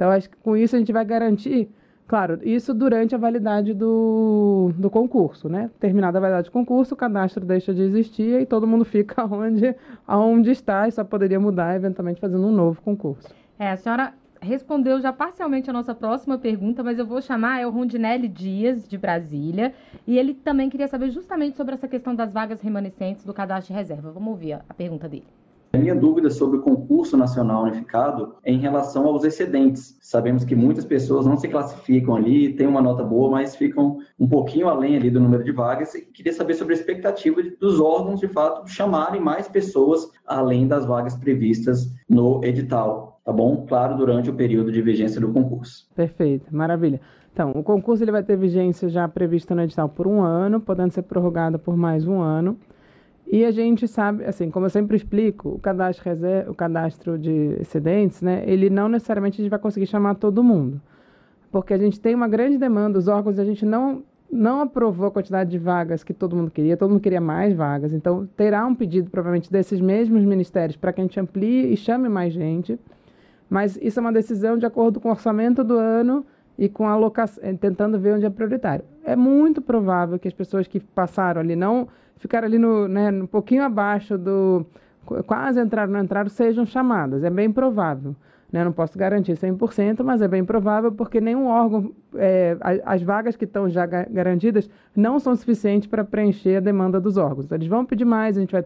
Então, 0.00 0.10
acho 0.10 0.30
que 0.30 0.36
com 0.38 0.56
isso 0.56 0.74
a 0.74 0.78
gente 0.78 0.94
vai 0.94 1.04
garantir, 1.04 1.68
claro, 2.08 2.38
isso 2.42 2.72
durante 2.72 3.14
a 3.14 3.18
validade 3.18 3.74
do, 3.74 4.72
do 4.78 4.88
concurso, 4.88 5.46
né? 5.46 5.70
Terminada 5.78 6.16
a 6.16 6.20
validade 6.22 6.48
do 6.48 6.52
concurso, 6.52 6.94
o 6.94 6.96
cadastro 6.96 7.44
deixa 7.44 7.74
de 7.74 7.82
existir 7.82 8.40
e 8.40 8.46
todo 8.46 8.66
mundo 8.66 8.82
fica 8.86 9.26
onde, 9.26 9.76
onde 10.08 10.52
está 10.52 10.88
e 10.88 10.90
só 10.90 11.04
poderia 11.04 11.38
mudar 11.38 11.76
eventualmente 11.76 12.18
fazendo 12.18 12.46
um 12.46 12.50
novo 12.50 12.80
concurso. 12.80 13.28
É, 13.58 13.72
a 13.72 13.76
senhora 13.76 14.14
respondeu 14.40 15.02
já 15.02 15.12
parcialmente 15.12 15.68
a 15.68 15.72
nossa 15.74 15.94
próxima 15.94 16.38
pergunta, 16.38 16.82
mas 16.82 16.98
eu 16.98 17.04
vou 17.04 17.20
chamar 17.20 17.60
é 17.60 17.66
o 17.66 17.70
Rondinelli 17.70 18.26
Dias, 18.26 18.88
de 18.88 18.96
Brasília, 18.96 19.74
e 20.06 20.18
ele 20.18 20.32
também 20.32 20.70
queria 20.70 20.88
saber 20.88 21.10
justamente 21.10 21.58
sobre 21.58 21.74
essa 21.74 21.86
questão 21.86 22.14
das 22.14 22.32
vagas 22.32 22.62
remanescentes 22.62 23.22
do 23.22 23.34
cadastro 23.34 23.74
de 23.74 23.78
reserva. 23.78 24.10
Vamos 24.10 24.30
ouvir 24.30 24.54
a, 24.54 24.72
pergunta 24.72 25.06
dele. 25.06 25.26
A 25.72 25.78
minha 25.78 25.94
dúvida 25.94 26.30
sobre 26.30 26.58
o 26.58 26.62
concurso 26.62 27.16
nacional 27.16 27.62
unificado 27.62 28.34
é 28.42 28.52
em 28.52 28.58
relação 28.58 29.06
aos 29.06 29.22
excedentes. 29.22 29.96
Sabemos 30.00 30.44
que 30.44 30.56
muitas 30.56 30.84
pessoas 30.84 31.24
não 31.26 31.36
se 31.36 31.46
classificam 31.46 32.16
ali, 32.16 32.54
têm 32.54 32.66
uma 32.66 32.82
nota 32.82 33.04
boa, 33.04 33.30
mas 33.30 33.54
ficam 33.54 33.98
um 34.18 34.28
pouquinho 34.28 34.68
além 34.68 34.96
ali 34.96 35.10
do 35.10 35.20
número 35.20 35.44
de 35.44 35.52
vagas. 35.52 35.94
E 35.94 36.02
queria 36.02 36.32
saber 36.32 36.54
sobre 36.54 36.74
a 36.74 36.76
expectativa 36.76 37.40
dos 37.60 37.78
órgãos, 37.78 38.18
de 38.18 38.26
fato, 38.26 38.68
chamarem 38.68 39.20
mais 39.20 39.46
pessoas 39.46 40.10
além 40.26 40.66
das 40.66 40.84
vagas 40.84 41.16
previstas 41.16 41.94
no 42.08 42.42
edital 42.44 43.10
tá 43.24 43.32
bom? 43.32 43.64
Claro, 43.68 43.96
durante 43.96 44.30
o 44.30 44.34
período 44.34 44.72
de 44.72 44.82
vigência 44.82 45.20
do 45.20 45.32
concurso. 45.32 45.86
Perfeito, 45.94 46.46
maravilha. 46.54 47.00
Então, 47.32 47.52
o 47.52 47.62
concurso 47.62 48.02
ele 48.02 48.10
vai 48.10 48.24
ter 48.24 48.36
vigência 48.36 48.88
já 48.88 49.06
prevista 49.06 49.54
no 49.54 49.62
edital 49.62 49.88
por 49.88 50.06
um 50.06 50.20
ano, 50.20 50.60
podendo 50.60 50.90
ser 50.92 51.02
prorrogado 51.02 51.58
por 51.58 51.76
mais 51.76 52.06
um 52.08 52.20
ano. 52.20 52.58
E 53.32 53.44
a 53.44 53.52
gente 53.52 53.86
sabe, 53.86 54.24
assim, 54.24 54.50
como 54.50 54.66
eu 54.66 54.70
sempre 54.70 54.96
explico, 54.96 55.50
o 55.50 55.58
cadastro, 55.60 56.04
reserva, 56.04 56.50
o 56.50 56.54
cadastro 56.54 57.16
de 57.16 57.56
excedentes, 57.60 58.20
né, 58.20 58.42
ele 58.44 58.68
não 58.68 58.88
necessariamente 58.88 59.40
a 59.40 59.42
gente 59.42 59.50
vai 59.50 59.58
conseguir 59.60 59.86
chamar 59.86 60.16
todo 60.16 60.42
mundo. 60.42 60.80
Porque 61.52 61.72
a 61.72 61.78
gente 61.78 62.00
tem 62.00 62.12
uma 62.12 62.26
grande 62.26 62.58
demanda, 62.58 62.98
os 62.98 63.06
órgãos 63.06 63.38
a 63.38 63.44
gente 63.44 63.64
não, 63.64 64.02
não 64.32 64.60
aprovou 64.60 65.06
a 65.06 65.10
quantidade 65.12 65.48
de 65.48 65.58
vagas 65.58 66.02
que 66.02 66.12
todo 66.12 66.34
mundo 66.34 66.50
queria, 66.50 66.76
todo 66.76 66.90
mundo 66.90 67.00
queria 67.00 67.20
mais 67.20 67.54
vagas. 67.54 67.92
Então, 67.92 68.28
terá 68.36 68.66
um 68.66 68.74
pedido, 68.74 69.08
provavelmente, 69.10 69.50
desses 69.50 69.80
mesmos 69.80 70.24
ministérios 70.24 70.76
para 70.76 70.92
que 70.92 71.00
a 71.00 71.04
gente 71.04 71.20
amplie 71.20 71.72
e 71.72 71.76
chame 71.76 72.08
mais 72.08 72.32
gente. 72.32 72.80
Mas 73.48 73.78
isso 73.80 74.00
é 74.00 74.02
uma 74.02 74.12
decisão 74.12 74.58
de 74.58 74.66
acordo 74.66 74.98
com 74.98 75.08
o 75.08 75.12
orçamento 75.12 75.62
do 75.62 75.74
ano 75.74 76.26
e 76.58 76.68
com 76.68 76.84
a 76.84 76.92
alocação, 76.92 77.44
eh, 77.44 77.52
tentando 77.52 77.96
ver 77.96 78.14
onde 78.14 78.26
é 78.26 78.30
prioritário. 78.30 78.84
É 79.04 79.14
muito 79.14 79.62
provável 79.62 80.18
que 80.18 80.26
as 80.26 80.34
pessoas 80.34 80.66
que 80.66 80.80
passaram 80.80 81.40
ali, 81.40 81.54
não 81.54 81.86
ficaram 82.20 82.46
ali 82.46 82.58
no, 82.58 82.86
né, 82.86 83.10
um 83.10 83.26
pouquinho 83.26 83.64
abaixo 83.64 84.16
do. 84.16 84.64
quase 85.26 85.60
entraram, 85.60 85.92
não 85.92 86.00
entraram, 86.00 86.28
sejam 86.28 86.64
chamadas. 86.64 87.24
É 87.24 87.30
bem 87.30 87.50
provável. 87.50 88.14
Né? 88.52 88.64
Não 88.64 88.72
posso 88.72 88.98
garantir 88.98 89.32
100%, 89.32 90.02
mas 90.04 90.20
é 90.20 90.28
bem 90.28 90.44
provável 90.44 90.92
porque 90.92 91.20
nenhum 91.20 91.46
órgão, 91.46 91.92
é, 92.14 92.56
as 92.84 93.02
vagas 93.02 93.36
que 93.36 93.44
estão 93.44 93.68
já 93.68 93.86
garantidas 93.86 94.68
não 94.94 95.18
são 95.18 95.34
suficientes 95.34 95.88
para 95.88 96.04
preencher 96.04 96.56
a 96.56 96.60
demanda 96.60 97.00
dos 97.00 97.16
órgãos. 97.16 97.46
Então, 97.46 97.56
eles 97.56 97.68
vão 97.68 97.84
pedir 97.84 98.04
mais, 98.04 98.36
a 98.36 98.40
gente 98.40 98.52
vai 98.52 98.64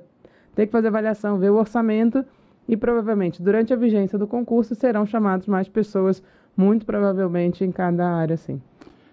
ter 0.55 0.67
que 0.67 0.73
fazer 0.73 0.89
avaliação, 0.89 1.39
ver 1.39 1.51
o 1.51 1.57
orçamento 1.57 2.25
e 2.67 2.77
provavelmente 2.77 3.43
durante 3.43 3.73
a 3.73 3.77
vigência 3.77 4.19
do 4.19 4.27
concurso 4.27 4.75
serão 4.75 5.05
chamados 5.05 5.47
mais 5.47 5.69
pessoas, 5.69 6.23
muito 6.57 6.87
provavelmente 6.87 7.63
em 7.63 7.71
cada 7.71 8.09
área, 8.09 8.37
sim. 8.37 8.61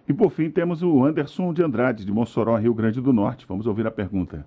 E 0.07 0.13
por 0.13 0.31
fim 0.31 0.49
temos 0.49 0.81
o 0.83 1.03
Anderson 1.03 1.53
de 1.53 1.63
Andrade, 1.63 2.05
de 2.05 2.11
Mossoró, 2.11 2.55
Rio 2.57 2.73
Grande 2.73 2.99
do 2.99 3.13
Norte. 3.13 3.45
Vamos 3.47 3.67
ouvir 3.67 3.87
a 3.87 3.91
pergunta. 3.91 4.45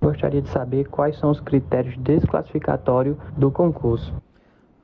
Gostaria 0.00 0.40
de 0.40 0.48
saber 0.48 0.88
quais 0.88 1.16
são 1.18 1.30
os 1.30 1.40
critérios 1.40 1.96
desclassificatórios 1.96 3.16
do 3.36 3.50
concurso. 3.50 4.14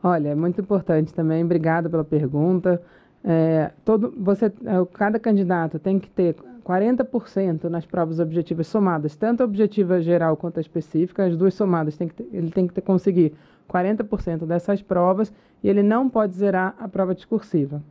Olha, 0.03 0.29
é 0.31 0.35
muito 0.35 0.61
importante 0.61 1.15
também, 1.15 1.45
obrigada 1.45 1.89
pela 1.89 2.05
pergunta. 2.05 2.83
É, 3.23 3.71
todo, 3.85 4.13
você, 4.19 4.47
é, 4.47 4.53
cada 4.93 5.19
candidato 5.19 5.79
tem 5.79 5.99
que 5.99 6.11
ter 6.11 6.37
40% 6.65 7.65
nas 7.65 7.87
provas 7.87 8.19
objetivas 8.19 8.67
somadas, 8.67 9.17
tanto 9.17 9.43
a 9.43 9.45
objetiva 9.47 10.01
geral 10.01 10.37
quanto 10.37 10.59
a 10.59 10.61
específica, 10.61 11.25
as 11.25 11.37
duas 11.37 11.55
somadas, 11.55 11.97
tem 11.97 12.09
que 12.09 12.15
ter, 12.15 12.29
ele 12.33 12.51
tem 12.51 12.67
que 12.67 12.75
ter, 12.75 12.83
conseguir 12.83 13.33
40% 13.71 14.47
dessas 14.47 14.83
provas 14.83 15.33
e 15.63 15.69
ele 15.69 15.83
não 15.83 16.09
pode 16.09 16.35
zerar 16.35 16.75
a 16.79 16.89
prova 16.89 17.15
discursiva. 17.15 17.83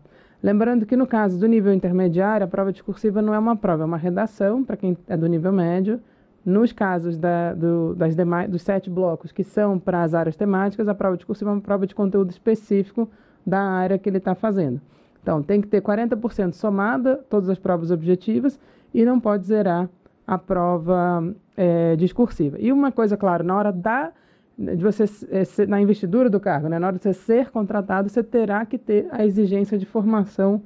Lembrando 0.43 0.85
que 0.85 0.97
no 0.97 1.07
caso 1.07 1.39
do 1.39 1.47
nível 1.47 1.73
intermediário, 1.73 2.43
a 2.43 2.49
prova 2.49 2.73
discursiva 2.73 3.21
não 3.21 3.33
é 3.33 3.39
uma 3.39 3.55
prova, 3.55 3.83
é 3.83 3.85
uma 3.85 3.95
redação 3.95 4.61
para 4.61 4.75
quem 4.75 4.97
é 5.07 5.15
do 5.15 5.25
nível 5.25 5.53
médio. 5.53 6.01
Nos 6.45 6.73
casos 6.73 7.17
da, 7.17 7.53
do, 7.53 7.95
das 7.95 8.13
demais, 8.13 8.49
dos 8.49 8.61
sete 8.61 8.89
blocos 8.89 9.31
que 9.31 9.45
são 9.45 9.79
para 9.79 10.03
as 10.03 10.13
áreas 10.13 10.35
temáticas, 10.35 10.89
a 10.89 10.93
prova 10.93 11.15
discursiva 11.15 11.49
é 11.49 11.53
uma 11.53 11.61
prova 11.61 11.87
de 11.87 11.95
conteúdo 11.95 12.29
específico 12.29 13.09
da 13.47 13.61
área 13.61 13.97
que 13.97 14.09
ele 14.09 14.17
está 14.17 14.35
fazendo. 14.35 14.81
Então, 15.21 15.41
tem 15.41 15.61
que 15.61 15.67
ter 15.69 15.81
40% 15.81 16.51
somada, 16.51 17.21
todas 17.29 17.47
as 17.47 17.57
provas 17.57 17.89
objetivas, 17.89 18.59
e 18.93 19.05
não 19.05 19.21
pode 19.21 19.45
zerar 19.45 19.89
a 20.27 20.37
prova 20.37 21.33
é, 21.55 21.95
discursiva. 21.95 22.57
E 22.59 22.73
uma 22.73 22.91
coisa, 22.91 23.15
claro, 23.15 23.45
na 23.45 23.55
hora 23.55 23.71
da 23.71 24.11
de 24.57 24.83
você 24.83 25.05
é, 25.31 25.65
na 25.65 25.81
investidura 25.81 26.29
do 26.29 26.39
cargo, 26.39 26.67
né? 26.67 26.77
na 26.77 26.87
hora 26.87 26.97
de 26.97 27.03
você 27.03 27.13
ser 27.13 27.49
contratado, 27.49 28.09
você 28.09 28.23
terá 28.23 28.65
que 28.65 28.77
ter 28.77 29.07
a 29.11 29.25
exigência 29.25 29.77
de 29.77 29.85
formação 29.85 30.61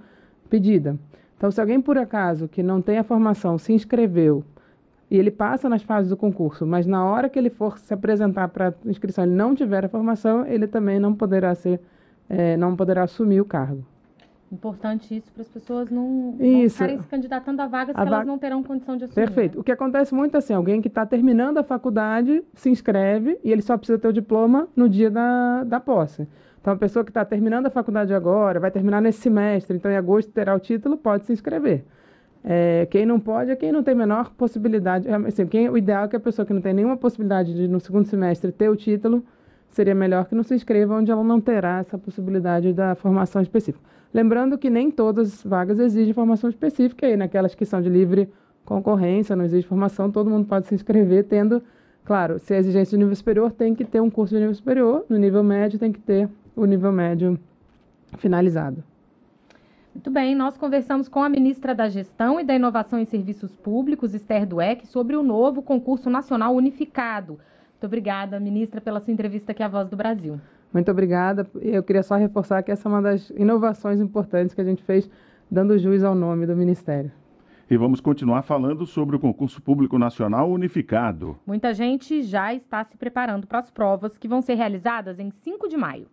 pedida. 0.50 0.98
Então, 1.38 1.51
se 1.51 1.62
alguém 1.62 1.79
por 1.79 1.98
acaso 1.98 2.48
que 2.48 2.63
não 2.63 2.82
tem 2.82 2.98
a 2.98 3.03
formação 3.03 3.58
se 3.58 3.72
inscreveu 3.72 4.44
e 5.10 5.17
ele 5.17 5.32
passa 5.32 5.70
nas 5.70 5.84
fases 5.84 6.10
do 6.10 6.17
concurso, 6.17 6.65
mas 6.65 6.86
na 6.86 7.06
hora 7.06 7.29
que 7.29 7.39
ele 7.39 7.50
for 7.50 7.77
se 7.77 7.94
apresentar 7.94 8.50
para 8.50 8.70
a 8.70 8.89
inscrição 8.89 9.24
ele 9.24 9.34
não 9.34 9.56
tiver 9.56 9.86
a 9.86 9.89
formação, 9.89 10.46
ele 10.46 10.67
também 10.67 11.00
não 11.00 11.13
poderá 11.13 11.56
ser, 11.56 11.79
é, 12.27 12.58
não 12.58 12.75
poderá 12.75 13.03
assumir 13.03 13.39
o 13.39 13.46
cargo. 13.46 13.86
Importante 14.50 15.13
isso 15.16 15.30
para 15.34 15.42
as 15.42 15.50
pessoas 15.50 15.89
não, 15.89 16.32
não 16.39 16.70
ficarem 16.70 16.98
se 17.00 17.08
candidatando 17.08 17.62
a 17.62 17.68
vagas 17.68 17.96
a 17.96 18.01
que 18.01 18.08
elas 18.08 18.25
não 18.25 18.38
terão 18.38 18.63
condição 18.63 18.96
de 18.96 19.04
assumir. 19.04 19.25
Perfeito. 19.25 19.56
Né? 19.56 19.62
O 19.62 19.63
que 19.63 19.72
acontece 19.72 20.16
muito 20.16 20.36
é 20.36 20.38
assim, 20.38 20.54
alguém 20.54 20.82
que 20.82 20.88
está 20.88 21.06
terminando 21.06 21.58
a 21.58 21.63
faculdade 21.63 22.42
se 22.54 22.70
inscreve 22.70 23.38
e 23.44 23.51
ele 23.51 23.62
só 23.62 23.77
precisa 23.77 24.00
ter 24.00 24.08
o 24.08 24.13
diploma 24.13 24.70
no 24.74 24.88
dia 24.88 25.12
da, 25.12 25.66
da 25.66 25.80
posse. 25.82 26.25
Então, 26.62 26.74
a 26.74 26.77
pessoa 26.77 27.04
que 27.04 27.12
está 27.12 27.25
terminando 27.25 27.68
a 27.68 27.70
faculdade 27.70 28.13
agora, 28.13 28.60
vai 28.60 28.72
terminar 28.72 29.01
nesse 29.01 29.20
semestre, 29.20 29.75
então 29.75 29.92
em 29.92 29.96
agosto 29.96 30.32
terá 30.32 30.56
o 30.56 30.60
título, 30.60 30.98
pode 30.98 31.25
se 31.25 31.34
inscrever. 31.34 31.84
É, 32.44 32.88
quem 32.89 33.06
não 33.06 33.20
pode 33.20 33.51
é 33.51 33.56
quem 33.56 33.74
não 33.74 33.84
tem 33.84 33.94
menor 33.94 34.32
possibilidade. 34.32 35.08
Assim, 35.10 35.46
quem, 35.46 35.70
o 35.70 35.77
ideal 35.77 36.06
é 36.06 36.08
que 36.08 36.16
a 36.16 36.20
pessoa 36.20 36.46
que 36.46 36.54
não 36.54 36.62
tem 36.62 36.74
nenhuma 36.74 36.96
possibilidade 36.96 37.54
de, 37.54 37.68
no 37.68 37.80
segundo 37.80 38.06
semestre, 38.06 38.51
ter 38.51 38.70
o 38.70 38.75
título, 38.75 39.24
seria 39.78 39.94
melhor 39.94 40.26
que 40.26 40.34
não 40.34 40.42
se 40.42 40.56
inscreva 40.56 40.96
onde 40.96 41.12
ela 41.12 41.24
não 41.24 41.40
terá 41.40 41.78
essa 41.78 42.00
possibilidade 42.00 42.74
da 42.74 42.96
formação 42.96 43.44
específica. 43.44 43.86
Lembrando 44.12 44.58
que 44.58 44.72
nem 44.72 44.90
todas 44.90 45.36
as 45.36 45.44
vagas 45.44 45.80
exigem 45.80 46.16
formação 46.16 46.50
específica, 46.50 47.06
aí 47.06 47.16
naquelas 47.16 47.54
que 47.54 47.64
são 47.64 47.80
de 47.80 47.88
livre 47.88 48.28
concorrência, 48.66 49.36
não 49.36 49.46
exige 49.46 49.68
formação, 49.68 50.12
todo 50.12 50.32
mundo 50.32 50.48
pode 50.48 50.66
se 50.66 50.74
inscrever, 50.74 51.26
tendo, 51.26 51.62
claro, 52.04 52.40
se 52.40 52.56
é 52.56 52.58
exigência 52.58 52.98
de 52.98 53.04
nível 53.04 53.16
superior, 53.16 53.52
tem 53.52 53.76
que 53.76 53.86
ter 53.86 54.02
um 54.02 54.10
curso 54.10 54.34
de 54.34 54.40
nível 54.40 54.56
superior, 54.56 55.06
no 55.08 55.18
nível 55.18 55.44
médio 55.44 55.78
tem 55.78 55.92
que 55.92 56.00
ter 56.00 56.28
o 56.56 56.66
nível 56.66 56.92
médio 56.92 57.40
finalizado. 58.18 58.84
Muito 59.94 60.10
bem, 60.10 60.34
nós 60.34 60.58
conversamos 60.58 61.08
com 61.08 61.22
a 61.22 61.30
ministra 61.30 61.76
da 61.76 61.88
Gestão 61.88 62.40
e 62.40 62.44
da 62.44 62.56
Inovação 62.56 62.98
em 62.98 63.06
Serviços 63.06 63.56
Públicos, 63.56 64.16
Esther 64.16 64.46
Dueck, 64.48 64.88
sobre 64.88 65.16
o 65.16 65.22
novo 65.22 65.62
concurso 65.62 66.10
nacional 66.10 66.56
unificado. 66.56 67.40
Muito 67.78 67.86
obrigada, 67.86 68.40
ministra, 68.40 68.82
pela 68.82 69.00
sua 69.00 69.14
entrevista 69.14 69.52
aqui 69.52 69.62
à 69.62 69.68
Voz 69.68 69.88
do 69.88 69.96
Brasil. 69.96 70.42
Muito 70.74 70.90
obrigada. 70.90 71.48
Eu 71.62 71.84
queria 71.84 72.02
só 72.02 72.16
reforçar 72.16 72.64
que 72.64 72.72
essa 72.72 72.90
é 72.90 72.92
uma 72.92 73.04
das 73.04 73.30
inovações 73.30 74.00
importantes 74.00 74.56
que 74.56 74.62
a 74.62 74.64
gente 74.64 74.82
fez, 74.82 75.08
dando 75.50 75.78
jus 75.78 76.04
ao 76.04 76.16
nome 76.16 76.48
do 76.48 76.56
Ministério. 76.56 77.12
E 77.70 77.78
vamos 77.78 78.02
continuar 78.02 78.42
falando 78.42 78.84
sobre 78.88 79.16
o 79.16 79.20
concurso 79.20 79.62
público 79.62 80.00
nacional 80.00 80.50
unificado. 80.50 81.38
Muita 81.46 81.72
gente 81.72 82.24
já 82.24 82.52
está 82.52 82.84
se 82.84 82.98
preparando 82.98 83.46
para 83.46 83.60
as 83.60 83.70
provas 83.70 84.18
que 84.18 84.28
vão 84.28 84.42
ser 84.42 84.56
realizadas 84.56 85.20
em 85.20 85.30
5 85.30 85.70
de 85.70 85.78
maio. 85.78 86.08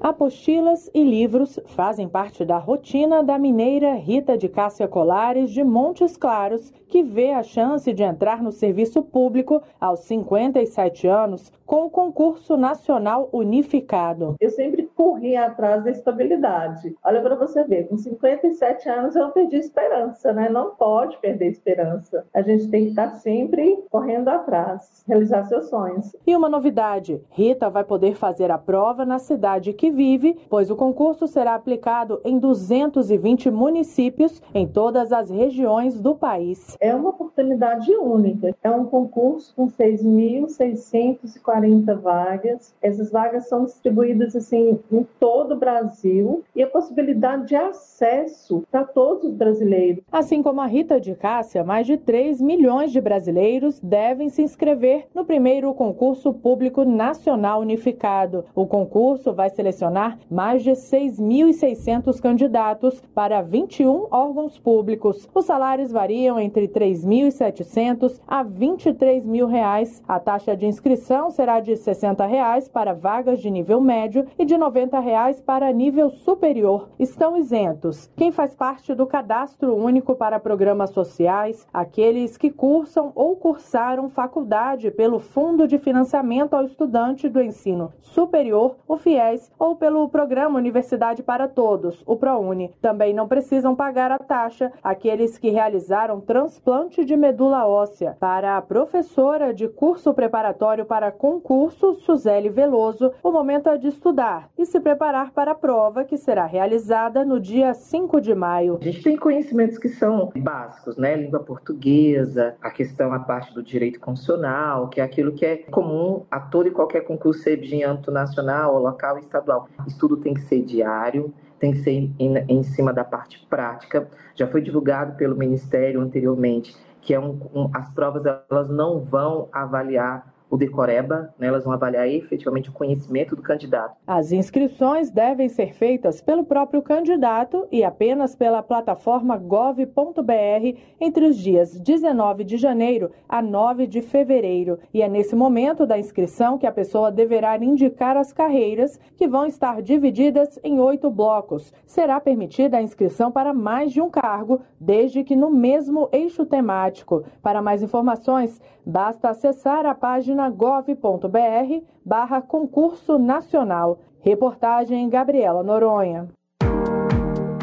Apostilas 0.00 0.88
e 0.94 1.02
livros 1.02 1.58
fazem 1.66 2.08
parte 2.08 2.44
da 2.44 2.56
rotina 2.56 3.22
da 3.22 3.36
mineira 3.36 3.94
Rita 3.94 4.38
de 4.38 4.48
Cássia 4.48 4.86
Colares 4.86 5.50
de 5.50 5.64
Montes 5.64 6.16
Claros, 6.16 6.72
que 6.86 7.02
vê 7.02 7.32
a 7.32 7.42
chance 7.42 7.92
de 7.92 8.02
entrar 8.02 8.42
no 8.42 8.52
serviço 8.52 9.02
público 9.02 9.60
aos 9.80 10.00
57 10.00 11.06
anos 11.08 11.52
com 11.66 11.84
o 11.84 11.90
concurso 11.90 12.56
nacional 12.56 13.28
unificado. 13.30 14.36
Eu 14.40 14.48
sempre 14.50 14.88
corri 14.96 15.36
atrás 15.36 15.84
da 15.84 15.90
estabilidade. 15.90 16.96
Olha 17.04 17.20
para 17.20 17.34
você 17.34 17.62
ver, 17.64 17.88
com 17.88 17.98
57 17.98 18.88
anos 18.88 19.14
eu 19.14 19.28
perdi 19.30 19.56
esperança, 19.56 20.32
né? 20.32 20.48
Não 20.48 20.70
pode 20.76 21.18
perder 21.18 21.50
esperança. 21.50 22.24
A 22.32 22.40
gente 22.40 22.68
tem 22.68 22.84
que 22.84 22.90
estar 22.90 23.10
sempre 23.16 23.84
correndo 23.90 24.28
atrás, 24.28 25.04
realizar 25.06 25.44
seus 25.44 25.68
sonhos. 25.68 26.16
E 26.26 26.34
uma 26.34 26.48
novidade, 26.48 27.20
Rita 27.30 27.68
vai 27.68 27.84
poder 27.84 28.14
fazer 28.14 28.50
a 28.50 28.56
prova 28.56 29.04
na 29.04 29.18
cidade 29.18 29.74
que 29.74 29.87
que 29.88 29.90
vive, 29.90 30.36
pois 30.50 30.70
o 30.70 30.76
concurso 30.76 31.26
será 31.26 31.54
aplicado 31.54 32.20
em 32.22 32.38
220 32.38 33.50
municípios 33.50 34.42
em 34.54 34.66
todas 34.66 35.10
as 35.12 35.30
regiões 35.30 35.98
do 35.98 36.14
país. 36.14 36.76
É 36.78 36.94
uma 36.94 37.08
oportunidade 37.10 37.90
única. 37.96 38.54
É 38.62 38.70
um 38.70 38.84
concurso 38.84 39.54
com 39.56 39.68
6.640 39.68 41.98
vagas. 41.98 42.74
Essas 42.82 43.10
vagas 43.10 43.48
são 43.48 43.64
distribuídas 43.64 44.36
assim 44.36 44.78
em 44.92 45.06
todo 45.18 45.54
o 45.54 45.58
Brasil 45.58 46.44
e 46.54 46.62
a 46.62 46.66
possibilidade 46.66 47.48
de 47.48 47.56
acesso 47.56 48.62
para 48.70 48.84
todos 48.84 49.24
os 49.24 49.32
brasileiros. 49.34 50.04
Assim 50.12 50.42
como 50.42 50.60
a 50.60 50.66
Rita 50.66 51.00
de 51.00 51.14
Cássia, 51.14 51.64
mais 51.64 51.86
de 51.86 51.96
3 51.96 52.42
milhões 52.42 52.92
de 52.92 53.00
brasileiros 53.00 53.80
devem 53.80 54.28
se 54.28 54.42
inscrever 54.42 55.06
no 55.14 55.24
primeiro 55.24 55.72
concurso 55.72 56.34
público 56.34 56.84
nacional 56.84 57.60
unificado. 57.60 58.44
O 58.54 58.66
concurso 58.66 59.32
vai 59.32 59.48
selecionar 59.68 60.18
mais 60.30 60.62
de 60.62 60.70
6.600 60.70 62.20
candidatos 62.20 63.02
para 63.14 63.42
21 63.42 64.06
órgãos 64.10 64.58
públicos. 64.58 65.28
Os 65.34 65.44
salários 65.44 65.92
variam 65.92 66.38
entre 66.38 66.62
R$ 66.62 66.68
3.700 66.68 68.20
a 68.26 68.42
23 68.42 69.26
mil 69.26 69.46
reais. 69.46 70.02
A 70.08 70.18
taxa 70.18 70.56
de 70.56 70.66
inscrição 70.66 71.30
será 71.30 71.60
de 71.60 71.76
60 71.76 72.24
reais 72.26 72.68
para 72.68 72.94
vagas 72.94 73.40
de 73.40 73.50
nível 73.50 73.80
médio 73.80 74.26
e 74.38 74.44
de 74.44 74.56
90 74.56 74.98
reais 75.00 75.40
para 75.40 75.72
nível 75.72 76.10
superior. 76.10 76.88
Estão 76.98 77.36
isentos 77.36 78.10
quem 78.16 78.32
faz 78.32 78.54
parte 78.54 78.94
do 78.94 79.06
Cadastro 79.06 79.74
Único 79.74 80.14
para 80.14 80.40
Programas 80.40 80.90
Sociais, 80.90 81.66
aqueles 81.72 82.36
que 82.36 82.50
cursam 82.50 83.12
ou 83.14 83.36
cursaram 83.36 84.08
faculdade 84.08 84.90
pelo 84.90 85.18
Fundo 85.18 85.66
de 85.66 85.78
Financiamento 85.78 86.54
ao 86.54 86.64
Estudante 86.64 87.28
do 87.28 87.42
Ensino 87.42 87.92
Superior, 88.00 88.76
o 88.86 88.96
FIES, 88.96 89.50
ou 89.58 89.76
pelo 89.76 90.08
Programa 90.08 90.58
Universidade 90.58 91.22
para 91.22 91.48
Todos, 91.48 92.02
o 92.06 92.16
ProUni. 92.16 92.74
Também 92.80 93.12
não 93.12 93.26
precisam 93.26 93.74
pagar 93.74 94.10
a 94.10 94.18
taxa 94.18 94.72
aqueles 94.82 95.36
que 95.38 95.50
realizaram 95.50 96.20
transplante 96.20 97.04
de 97.04 97.16
medula 97.16 97.66
óssea. 97.66 98.16
Para 98.20 98.56
a 98.56 98.62
professora 98.62 99.52
de 99.52 99.68
curso 99.68 100.14
preparatório 100.14 100.84
para 100.84 101.10
concurso, 101.10 101.94
Suzele 101.94 102.48
Veloso, 102.48 103.12
o 103.22 103.32
momento 103.32 103.68
é 103.68 103.76
de 103.76 103.88
estudar 103.88 104.48
e 104.56 104.64
se 104.64 104.80
preparar 104.80 105.32
para 105.32 105.52
a 105.52 105.54
prova 105.54 106.04
que 106.04 106.16
será 106.16 106.46
realizada 106.46 107.24
no 107.24 107.40
dia 107.40 107.74
5 107.74 108.20
de 108.20 108.34
maio. 108.34 108.78
A 108.80 108.84
gente 108.84 109.02
tem 109.02 109.16
conhecimentos 109.16 109.78
que 109.78 109.88
são 109.88 110.30
básicos, 110.36 110.96
né? 110.96 111.16
Língua 111.16 111.40
portuguesa, 111.40 112.54
a 112.60 112.70
questão, 112.70 113.12
a 113.12 113.18
parte 113.18 113.52
do 113.54 113.62
direito 113.62 113.98
constitucional, 114.00 114.88
que 114.88 115.00
é 115.00 115.04
aquilo 115.04 115.32
que 115.32 115.44
é 115.44 115.56
comum 115.56 116.24
a 116.30 116.38
todo 116.38 116.68
e 116.68 116.70
qualquer 116.70 117.02
concurso, 117.02 117.42
seja 117.42 117.62
de 117.62 117.82
âmbito 117.82 118.10
nacional, 118.10 118.74
ou 118.74 118.82
local 118.82 119.18
estadual. 119.18 119.47
Estudo 119.86 120.16
tem 120.16 120.34
que 120.34 120.42
ser 120.42 120.62
diário, 120.62 121.32
tem 121.58 121.72
que 121.72 121.78
ser 121.78 121.90
em, 121.90 122.12
em, 122.48 122.62
cima 122.62 122.92
da 122.92 123.04
parte 123.04 123.44
prática. 123.48 124.08
Já 124.34 124.46
foi 124.46 124.60
divulgado 124.60 125.16
pelo 125.16 125.36
Ministério 125.36 126.00
anteriormente 126.00 126.76
que 127.00 127.14
é 127.14 127.20
um, 127.20 127.40
um, 127.54 127.70
as 127.72 127.88
provas 127.90 128.22
elas 128.50 128.68
não 128.68 129.00
vão 129.00 129.48
avaliar 129.52 130.34
o 130.50 130.56
decoreba, 130.56 131.34
né, 131.38 131.48
elas 131.48 131.64
vão 131.64 131.72
avaliar 131.72 132.08
efetivamente 132.08 132.70
o 132.70 132.72
conhecimento 132.72 133.36
do 133.36 133.42
candidato. 133.42 133.96
As 134.06 134.32
inscrições 134.32 135.10
devem 135.10 135.48
ser 135.48 135.74
feitas 135.74 136.20
pelo 136.20 136.44
próprio 136.44 136.80
candidato 136.82 137.66
e 137.70 137.84
apenas 137.84 138.34
pela 138.34 138.62
plataforma 138.62 139.36
gov.br 139.36 140.78
entre 141.00 141.26
os 141.26 141.36
dias 141.36 141.78
19 141.78 142.44
de 142.44 142.56
janeiro 142.56 143.10
a 143.28 143.42
9 143.42 143.86
de 143.86 144.00
fevereiro. 144.00 144.78
E 144.92 145.02
é 145.02 145.08
nesse 145.08 145.36
momento 145.36 145.86
da 145.86 145.98
inscrição 145.98 146.56
que 146.56 146.66
a 146.66 146.72
pessoa 146.72 147.12
deverá 147.12 147.56
indicar 147.58 148.16
as 148.16 148.32
carreiras, 148.32 148.98
que 149.16 149.26
vão 149.26 149.46
estar 149.46 149.82
divididas 149.82 150.58
em 150.62 150.78
oito 150.80 151.10
blocos. 151.10 151.72
Será 151.84 152.20
permitida 152.20 152.78
a 152.78 152.82
inscrição 152.82 153.30
para 153.30 153.52
mais 153.52 153.92
de 153.92 154.00
um 154.00 154.08
cargo, 154.08 154.60
desde 154.80 155.24
que 155.24 155.36
no 155.36 155.50
mesmo 155.50 156.08
eixo 156.12 156.46
temático. 156.46 157.24
Para 157.42 157.60
mais 157.60 157.82
informações, 157.82 158.60
basta 158.86 159.28
acessar 159.30 159.84
a 159.84 159.94
página 159.94 160.37
gov.br 160.48 161.84
barra 162.04 162.40
concurso 162.40 163.18
nacional. 163.18 163.98
Reportagem 164.20 165.08
Gabriela 165.08 165.62
Noronha. 165.62 166.28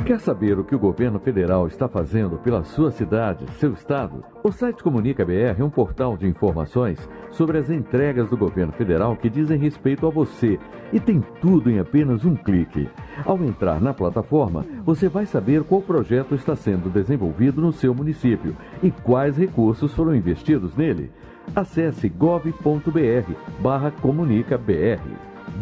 Quer 0.05 0.19
saber 0.19 0.59
o 0.59 0.63
que 0.63 0.75
o 0.75 0.79
governo 0.79 1.17
federal 1.17 1.65
está 1.65 1.87
fazendo 1.87 2.37
pela 2.37 2.63
sua 2.63 2.91
cidade, 2.91 3.43
seu 3.53 3.73
estado? 3.73 4.23
O 4.43 4.51
site 4.51 4.83
Comunica 4.83 5.25
BR 5.25 5.59
é 5.59 5.63
um 5.63 5.69
portal 5.69 6.15
de 6.15 6.27
informações 6.27 7.09
sobre 7.31 7.57
as 7.57 7.71
entregas 7.71 8.29
do 8.29 8.37
governo 8.37 8.71
federal 8.71 9.17
que 9.17 9.31
dizem 9.31 9.57
respeito 9.57 10.05
a 10.05 10.11
você 10.11 10.59
e 10.93 10.99
tem 10.99 11.23
tudo 11.41 11.71
em 11.71 11.79
apenas 11.79 12.23
um 12.23 12.35
clique. 12.35 12.87
Ao 13.25 13.35
entrar 13.43 13.81
na 13.81 13.95
plataforma, 13.95 14.63
você 14.83 15.09
vai 15.09 15.25
saber 15.25 15.63
qual 15.63 15.81
projeto 15.81 16.35
está 16.35 16.55
sendo 16.55 16.87
desenvolvido 16.87 17.59
no 17.59 17.73
seu 17.73 17.91
município 17.91 18.55
e 18.83 18.91
quais 18.91 19.35
recursos 19.37 19.91
foram 19.91 20.15
investidos 20.15 20.75
nele. 20.75 21.11
Acesse 21.53 22.09
gov.br 22.09 23.33
barra 23.59 23.91
comunica 23.91 24.57
BR. 24.57 25.01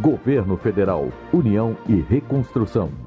Governo 0.01 0.57
Federal, 0.57 1.09
União 1.31 1.75
e 1.87 1.95
Reconstrução. 1.95 3.02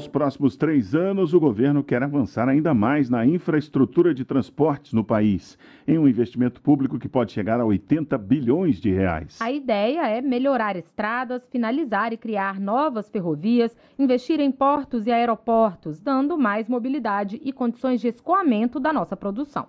Nos 0.00 0.08
próximos 0.08 0.56
três 0.56 0.94
anos, 0.94 1.34
o 1.34 1.38
governo 1.38 1.84
quer 1.84 2.02
avançar 2.02 2.48
ainda 2.48 2.72
mais 2.72 3.10
na 3.10 3.26
infraestrutura 3.26 4.14
de 4.14 4.24
transportes 4.24 4.94
no 4.94 5.04
país, 5.04 5.58
em 5.86 5.98
um 5.98 6.08
investimento 6.08 6.58
público 6.62 6.98
que 6.98 7.06
pode 7.06 7.32
chegar 7.32 7.60
a 7.60 7.66
80 7.66 8.16
bilhões 8.16 8.80
de 8.80 8.90
reais. 8.90 9.36
A 9.42 9.52
ideia 9.52 10.08
é 10.08 10.22
melhorar 10.22 10.74
estradas, 10.74 11.46
finalizar 11.50 12.14
e 12.14 12.16
criar 12.16 12.58
novas 12.58 13.10
ferrovias, 13.10 13.76
investir 13.98 14.40
em 14.40 14.50
portos 14.50 15.06
e 15.06 15.12
aeroportos, 15.12 16.00
dando 16.00 16.38
mais 16.38 16.66
mobilidade 16.66 17.38
e 17.44 17.52
condições 17.52 18.00
de 18.00 18.08
escoamento 18.08 18.80
da 18.80 18.94
nossa 18.94 19.14
produção. 19.14 19.68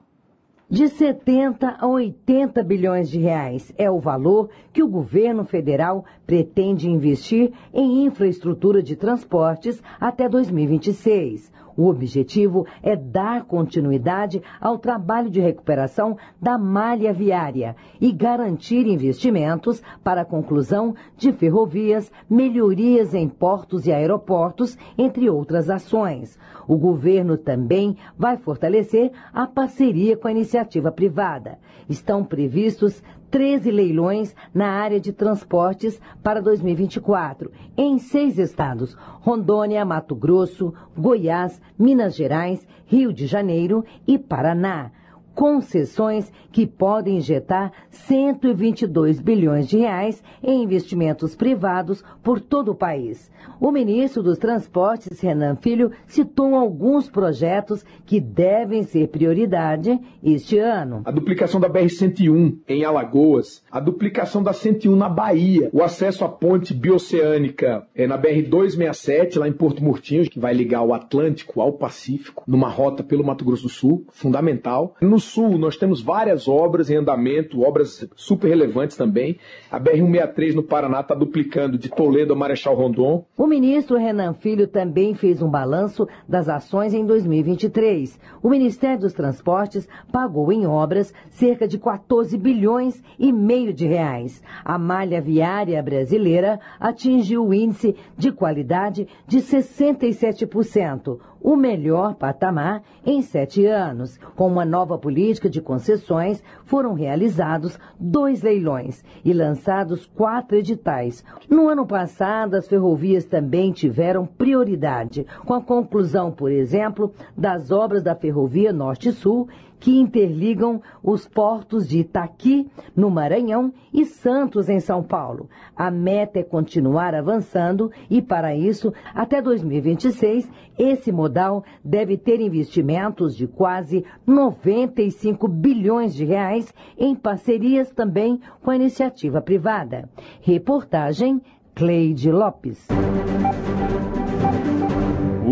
De 0.71 0.88
70 0.88 1.75
a 1.81 1.86
80 1.86 2.63
bilhões 2.63 3.10
de 3.10 3.19
reais 3.19 3.73
é 3.77 3.91
o 3.91 3.99
valor 3.99 4.49
que 4.71 4.81
o 4.81 4.88
governo 4.88 5.43
federal 5.43 6.05
pretende 6.25 6.89
investir 6.89 7.51
em 7.73 8.05
infraestrutura 8.05 8.81
de 8.81 8.95
transportes 8.95 9.84
até 9.99 10.29
2026. 10.29 11.51
O 11.81 11.87
objetivo 11.87 12.67
é 12.83 12.95
dar 12.95 13.45
continuidade 13.45 14.39
ao 14.59 14.77
trabalho 14.77 15.31
de 15.31 15.41
recuperação 15.41 16.15
da 16.39 16.55
malha 16.55 17.11
viária 17.11 17.75
e 17.99 18.11
garantir 18.11 18.85
investimentos 18.85 19.81
para 20.03 20.21
a 20.21 20.25
conclusão 20.25 20.93
de 21.17 21.31
ferrovias, 21.31 22.11
melhorias 22.29 23.15
em 23.15 23.27
portos 23.27 23.87
e 23.87 23.91
aeroportos, 23.91 24.77
entre 24.95 25.27
outras 25.27 25.71
ações. 25.71 26.37
O 26.67 26.77
governo 26.77 27.35
também 27.35 27.97
vai 28.15 28.37
fortalecer 28.37 29.11
a 29.33 29.47
parceria 29.47 30.15
com 30.15 30.27
a 30.27 30.31
iniciativa 30.31 30.91
privada. 30.91 31.57
Estão 31.89 32.23
previstos 32.23 33.01
13 33.31 33.71
leilões 33.71 34.35
na 34.53 34.67
área 34.67 34.99
de 34.99 35.13
transportes 35.13 35.99
para 36.21 36.41
2024, 36.41 37.49
em 37.77 37.97
seis 37.97 38.37
estados: 38.37 38.93
Rondônia, 39.21 39.83
Mato 39.85 40.13
Grosso, 40.13 40.73
Goiás, 40.95 41.61
Minas 41.79 42.15
Gerais, 42.15 42.67
Rio 42.85 43.13
de 43.13 43.25
Janeiro 43.25 43.85
e 44.05 44.19
Paraná 44.19 44.91
concessões 45.33 46.31
que 46.51 46.67
podem 46.67 47.17
injetar 47.17 47.71
122 47.89 49.19
bilhões 49.19 49.67
de 49.67 49.77
reais 49.77 50.21
em 50.43 50.63
investimentos 50.63 51.35
privados 51.35 52.03
por 52.21 52.39
todo 52.39 52.71
o 52.71 52.75
país. 52.75 53.31
O 53.59 53.71
ministro 53.71 54.23
dos 54.23 54.37
Transportes, 54.37 55.19
Renan 55.19 55.55
Filho, 55.55 55.91
citou 56.05 56.55
alguns 56.55 57.09
projetos 57.09 57.85
que 58.05 58.19
devem 58.19 58.83
ser 58.83 59.07
prioridade 59.07 59.99
este 60.23 60.57
ano. 60.57 61.01
A 61.05 61.11
duplicação 61.11 61.59
da 61.59 61.69
BR-101 61.69 62.59
em 62.67 62.83
Alagoas, 62.83 63.63
a 63.71 63.79
duplicação 63.79 64.43
da 64.43 64.53
101 64.53 64.95
na 64.95 65.09
Bahia, 65.09 65.69
o 65.71 65.83
acesso 65.83 66.25
à 66.25 66.29
ponte 66.29 66.73
bioceânica 66.73 67.87
é, 67.95 68.07
na 68.07 68.17
BR-267, 68.17 69.37
lá 69.37 69.47
em 69.47 69.53
Porto 69.53 69.83
Murtinho, 69.83 70.29
que 70.29 70.39
vai 70.39 70.53
ligar 70.53 70.81
o 70.81 70.93
Atlântico 70.93 71.61
ao 71.61 71.73
Pacífico, 71.73 72.43
numa 72.47 72.67
rota 72.67 73.03
pelo 73.03 73.23
Mato 73.23 73.45
Grosso 73.45 73.63
do 73.63 73.69
Sul, 73.69 74.05
fundamental. 74.09 74.95
No 75.01 75.19
sul, 75.21 75.57
nós 75.57 75.77
temos 75.77 76.01
várias 76.01 76.47
obras 76.47 76.89
em 76.89 76.97
andamento, 76.97 77.62
obras 77.62 78.07
super 78.15 78.49
relevantes 78.49 78.97
também. 78.97 79.38
A 79.71 79.79
BR-163 79.79 80.53
no 80.53 80.63
Paraná 80.63 80.99
está 80.99 81.15
duplicando 81.15 81.77
de 81.77 81.89
Toledo 81.89 82.34
a 82.34 82.36
Marechal 82.36 82.75
Rondon. 82.75 83.25
O 83.38 83.47
ministro 83.47 83.97
Renan 83.97 84.34
Filho 84.34 84.67
também 84.67 85.13
fez 85.15 85.41
um 85.41 85.49
balanço 85.49 86.07
das 86.27 86.49
ações 86.49 86.93
em 86.93 87.05
2023. 87.05 88.19
O 88.43 88.49
Ministério 88.49 88.99
dos 88.99 89.13
Transportes 89.13 89.88
pagou 90.12 90.51
em 90.51 90.65
obras 90.65 91.13
cerca 91.29 91.67
de 91.67 91.77
14 91.77 92.38
bilhões 92.38 93.01
e 93.17 93.31
meio 93.31 93.73
de 93.73 93.88
reais. 93.88 94.43
A 94.65 94.77
malha 94.77 95.21
viária 95.21 95.81
brasileira 95.81 96.60
atingiu 96.79 97.45
o 97.45 97.53
índice 97.53 97.95
de 98.17 98.31
qualidade 98.31 99.07
de 99.27 99.38
67%. 99.39 101.19
O 101.41 101.56
melhor 101.56 102.15
patamar 102.15 102.84
em 103.06 103.21
sete 103.21 103.65
anos. 103.65 104.17
Com 104.36 104.47
uma 104.47 104.65
nova 104.65 104.97
política 104.97 105.49
de 105.49 105.62
concessões, 105.62 106.43
foram 106.65 106.93
realizados 106.93 107.80
dois 107.99 108.41
leilões 108.41 109.04
e 109.25 109.34
lançados 109.34 110.06
quatro 110.06 110.58
editais. 110.58 111.23
No 111.49 111.67
ano 111.67 111.86
passado, 111.86 112.56
as 112.56 112.67
ferrovias 112.67 113.25
também 113.25 113.71
tiveram 113.71 114.25
prioridade, 114.25 115.25
com 115.45 115.54
a 115.54 115.62
conclusão, 115.62 116.32
por 116.32 116.51
exemplo, 116.51 117.13
das 117.36 117.71
obras 117.71 118.04
da 118.04 118.15
Ferrovia 118.15 118.71
Norte-Sul 118.71 119.47
que 119.81 119.99
interligam 119.99 120.79
os 121.03 121.27
portos 121.27 121.89
de 121.89 122.01
Itaqui, 122.01 122.69
no 122.95 123.09
Maranhão, 123.09 123.73
e 123.91 124.05
Santos, 124.05 124.69
em 124.69 124.79
São 124.79 125.03
Paulo. 125.03 125.49
A 125.75 125.89
meta 125.89 126.39
é 126.39 126.43
continuar 126.43 127.15
avançando 127.15 127.91
e, 128.09 128.21
para 128.21 128.55
isso, 128.55 128.93
até 129.13 129.41
2026, 129.41 130.47
esse 130.77 131.11
modal 131.11 131.63
deve 131.83 132.15
ter 132.15 132.39
investimentos 132.39 133.35
de 133.35 133.47
quase 133.47 134.05
95 134.25 135.47
bilhões 135.47 136.13
de 136.13 136.25
reais 136.25 136.71
em 136.97 137.15
parcerias 137.15 137.89
também 137.91 138.39
com 138.61 138.69
a 138.69 138.75
iniciativa 138.75 139.41
privada. 139.41 140.07
Reportagem 140.41 141.41
Cleide 141.73 142.31
Lopes. 142.31 142.87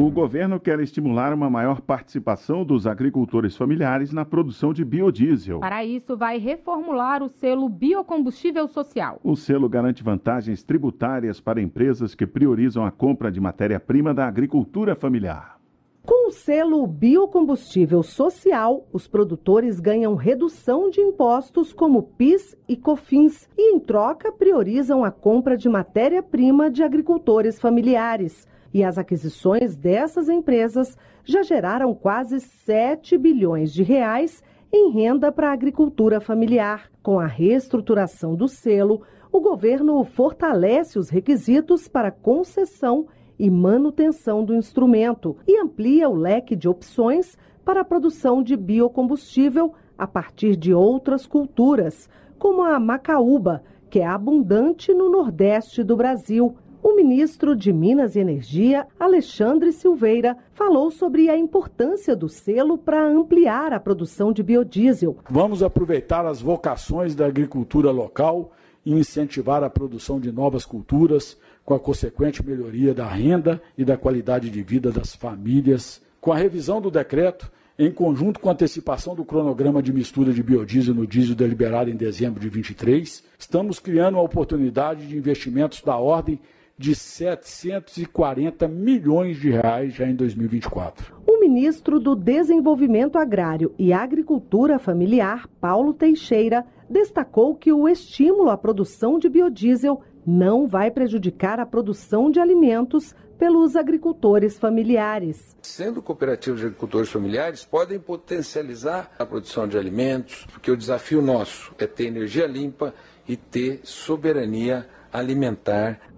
O 0.09 0.11
governo 0.11 0.59
quer 0.59 0.79
estimular 0.79 1.31
uma 1.35 1.51
maior 1.51 1.81
participação 1.81 2.65
dos 2.65 2.87
agricultores 2.87 3.55
familiares 3.55 4.11
na 4.11 4.25
produção 4.25 4.73
de 4.73 4.83
biodiesel. 4.83 5.59
Para 5.59 5.85
isso, 5.85 6.17
vai 6.17 6.39
reformular 6.39 7.21
o 7.21 7.29
selo 7.29 7.69
Biocombustível 7.69 8.67
Social. 8.67 9.19
O 9.23 9.35
selo 9.35 9.69
garante 9.69 10.01
vantagens 10.01 10.63
tributárias 10.63 11.39
para 11.39 11.61
empresas 11.61 12.15
que 12.15 12.25
priorizam 12.25 12.83
a 12.83 12.89
compra 12.89 13.31
de 13.31 13.39
matéria-prima 13.39 14.11
da 14.11 14.27
agricultura 14.27 14.95
familiar. 14.95 15.59
Com 16.03 16.29
o 16.29 16.31
selo 16.31 16.87
Biocombustível 16.87 18.01
Social, 18.01 18.87
os 18.91 19.07
produtores 19.07 19.79
ganham 19.79 20.15
redução 20.15 20.89
de 20.89 21.01
impostos 21.01 21.71
como 21.71 22.01
PIS 22.01 22.57
e 22.67 22.75
COFINS 22.75 23.47
e, 23.55 23.75
em 23.75 23.79
troca, 23.79 24.31
priorizam 24.31 25.03
a 25.05 25.11
compra 25.11 25.55
de 25.55 25.69
matéria-prima 25.69 26.71
de 26.71 26.81
agricultores 26.81 27.59
familiares 27.59 28.47
e 28.73 28.83
as 28.83 28.97
aquisições 28.97 29.75
dessas 29.75 30.29
empresas 30.29 30.97
já 31.23 31.43
geraram 31.43 31.93
quase 31.93 32.39
7 32.39 33.17
bilhões 33.17 33.73
de 33.73 33.83
reais 33.83 34.43
em 34.71 34.91
renda 34.91 35.31
para 35.31 35.49
a 35.49 35.53
agricultura 35.53 36.19
familiar. 36.19 36.89
Com 37.01 37.19
a 37.19 37.25
reestruturação 37.25 38.35
do 38.35 38.47
selo, 38.47 39.01
o 39.31 39.39
governo 39.39 40.03
fortalece 40.03 40.97
os 40.97 41.09
requisitos 41.09 41.87
para 41.87 42.11
concessão 42.11 43.07
e 43.37 43.49
manutenção 43.49 44.43
do 44.43 44.53
instrumento 44.53 45.37
e 45.47 45.59
amplia 45.59 46.09
o 46.09 46.15
leque 46.15 46.55
de 46.55 46.67
opções 46.67 47.37
para 47.63 47.81
a 47.81 47.85
produção 47.85 48.43
de 48.43 48.57
biocombustível 48.57 49.73
a 49.97 50.07
partir 50.07 50.55
de 50.55 50.73
outras 50.73 51.27
culturas, 51.27 52.09
como 52.37 52.63
a 52.63 52.79
macaúba, 52.79 53.63
que 53.89 53.99
é 53.99 54.07
abundante 54.07 54.93
no 54.93 55.09
nordeste 55.09 55.83
do 55.83 55.95
Brasil. 55.95 56.55
O 56.89 56.95
ministro 56.95 57.55
de 57.55 57.71
Minas 57.71 58.15
e 58.15 58.19
Energia, 58.19 58.87
Alexandre 58.99 59.71
Silveira, 59.71 60.35
falou 60.55 60.89
sobre 60.89 61.29
a 61.29 61.37
importância 61.37 62.15
do 62.15 62.27
selo 62.27 62.79
para 62.79 63.07
ampliar 63.07 63.71
a 63.71 63.79
produção 63.79 64.33
de 64.33 64.41
biodiesel. 64.41 65.15
Vamos 65.29 65.61
aproveitar 65.61 66.25
as 66.25 66.41
vocações 66.41 67.13
da 67.13 67.27
agricultura 67.27 67.91
local 67.91 68.51
e 68.83 68.91
incentivar 68.91 69.63
a 69.63 69.69
produção 69.69 70.19
de 70.19 70.31
novas 70.31 70.65
culturas, 70.65 71.37
com 71.63 71.75
a 71.75 71.79
consequente 71.79 72.43
melhoria 72.43 72.91
da 72.91 73.05
renda 73.05 73.61
e 73.77 73.85
da 73.85 73.95
qualidade 73.95 74.49
de 74.49 74.63
vida 74.63 74.91
das 74.91 75.15
famílias. 75.15 76.01
Com 76.19 76.31
a 76.31 76.37
revisão 76.37 76.81
do 76.81 76.89
decreto, 76.89 77.51
em 77.77 77.91
conjunto 77.91 78.39
com 78.39 78.49
a 78.49 78.53
antecipação 78.53 79.13
do 79.13 79.23
cronograma 79.23 79.83
de 79.83 79.93
mistura 79.93 80.33
de 80.33 80.41
biodiesel 80.41 80.95
no 80.95 81.05
diesel 81.05 81.35
deliberado 81.35 81.91
em 81.91 81.95
dezembro 81.95 82.39
de 82.39 82.49
23, 82.49 83.23
estamos 83.37 83.77
criando 83.77 84.15
uma 84.15 84.23
oportunidade 84.23 85.05
de 85.05 85.15
investimentos 85.15 85.83
da 85.83 85.95
ordem 85.95 86.39
de 86.79 86.95
740 86.95 88.65
milhões 88.69 89.35
de 89.37 89.49
reais 89.49 89.93
já 89.93 90.07
em 90.07 90.15
2024. 90.15 91.13
O 91.27 91.37
ministro 91.37 91.99
do 91.99 92.15
Desenvolvimento 92.15 93.17
Agrário 93.17 93.75
e 93.77 93.91
Agricultura 93.91 94.79
Familiar, 94.79 95.45
Paulo 95.59 95.93
Teixeira, 95.93 96.65
destacou 96.89 97.53
que 97.53 97.73
o 97.73 97.85
estímulo 97.89 98.49
à 98.49 98.57
produção 98.57 99.19
de 99.19 99.27
biodiesel 99.27 100.01
não 100.25 100.65
vai 100.65 100.89
prejudicar 100.89 101.59
a 101.59 101.65
produção 101.65 102.31
de 102.31 102.39
alimentos 102.39 103.13
pelos 103.37 103.75
agricultores 103.75 104.57
familiares. 104.57 105.57
Sendo 105.61 106.01
cooperativos 106.01 106.61
de 106.61 106.67
agricultores 106.67 107.09
familiares, 107.09 107.65
podem 107.65 107.99
potencializar 107.99 109.11
a 109.19 109.25
produção 109.25 109.67
de 109.67 109.77
alimentos, 109.77 110.47
porque 110.53 110.71
o 110.71 110.77
desafio 110.77 111.21
nosso 111.21 111.73
é 111.77 111.85
ter 111.85 112.05
energia 112.05 112.47
limpa 112.47 112.93
e 113.27 113.35
ter 113.35 113.81
soberania 113.83 114.75
alimentar. 114.77 114.98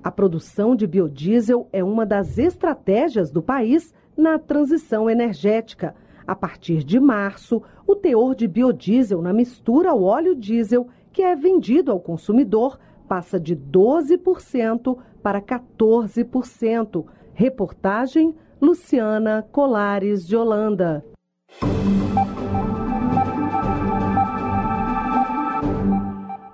A 0.03 0.11
produção 0.11 0.75
de 0.75 0.85
biodiesel 0.85 1.67
é 1.71 1.83
uma 1.83 2.05
das 2.05 2.37
estratégias 2.37 3.31
do 3.31 3.41
país 3.41 3.93
na 4.17 4.37
transição 4.37 5.09
energética. 5.09 5.95
A 6.27 6.35
partir 6.35 6.83
de 6.83 6.99
março, 6.99 7.61
o 7.87 7.95
teor 7.95 8.35
de 8.35 8.47
biodiesel 8.47 9.21
na 9.21 9.33
mistura 9.33 9.91
ao 9.91 10.03
óleo 10.03 10.35
diesel, 10.35 10.87
que 11.11 11.21
é 11.21 11.35
vendido 11.35 11.91
ao 11.91 11.99
consumidor, 11.99 12.79
passa 13.07 13.39
de 13.39 13.55
12% 13.55 14.97
para 15.21 15.41
14%. 15.41 17.05
Reportagem 17.33 18.35
Luciana 18.61 19.45
Colares 19.51 20.27
de 20.27 20.35
Holanda. 20.35 21.03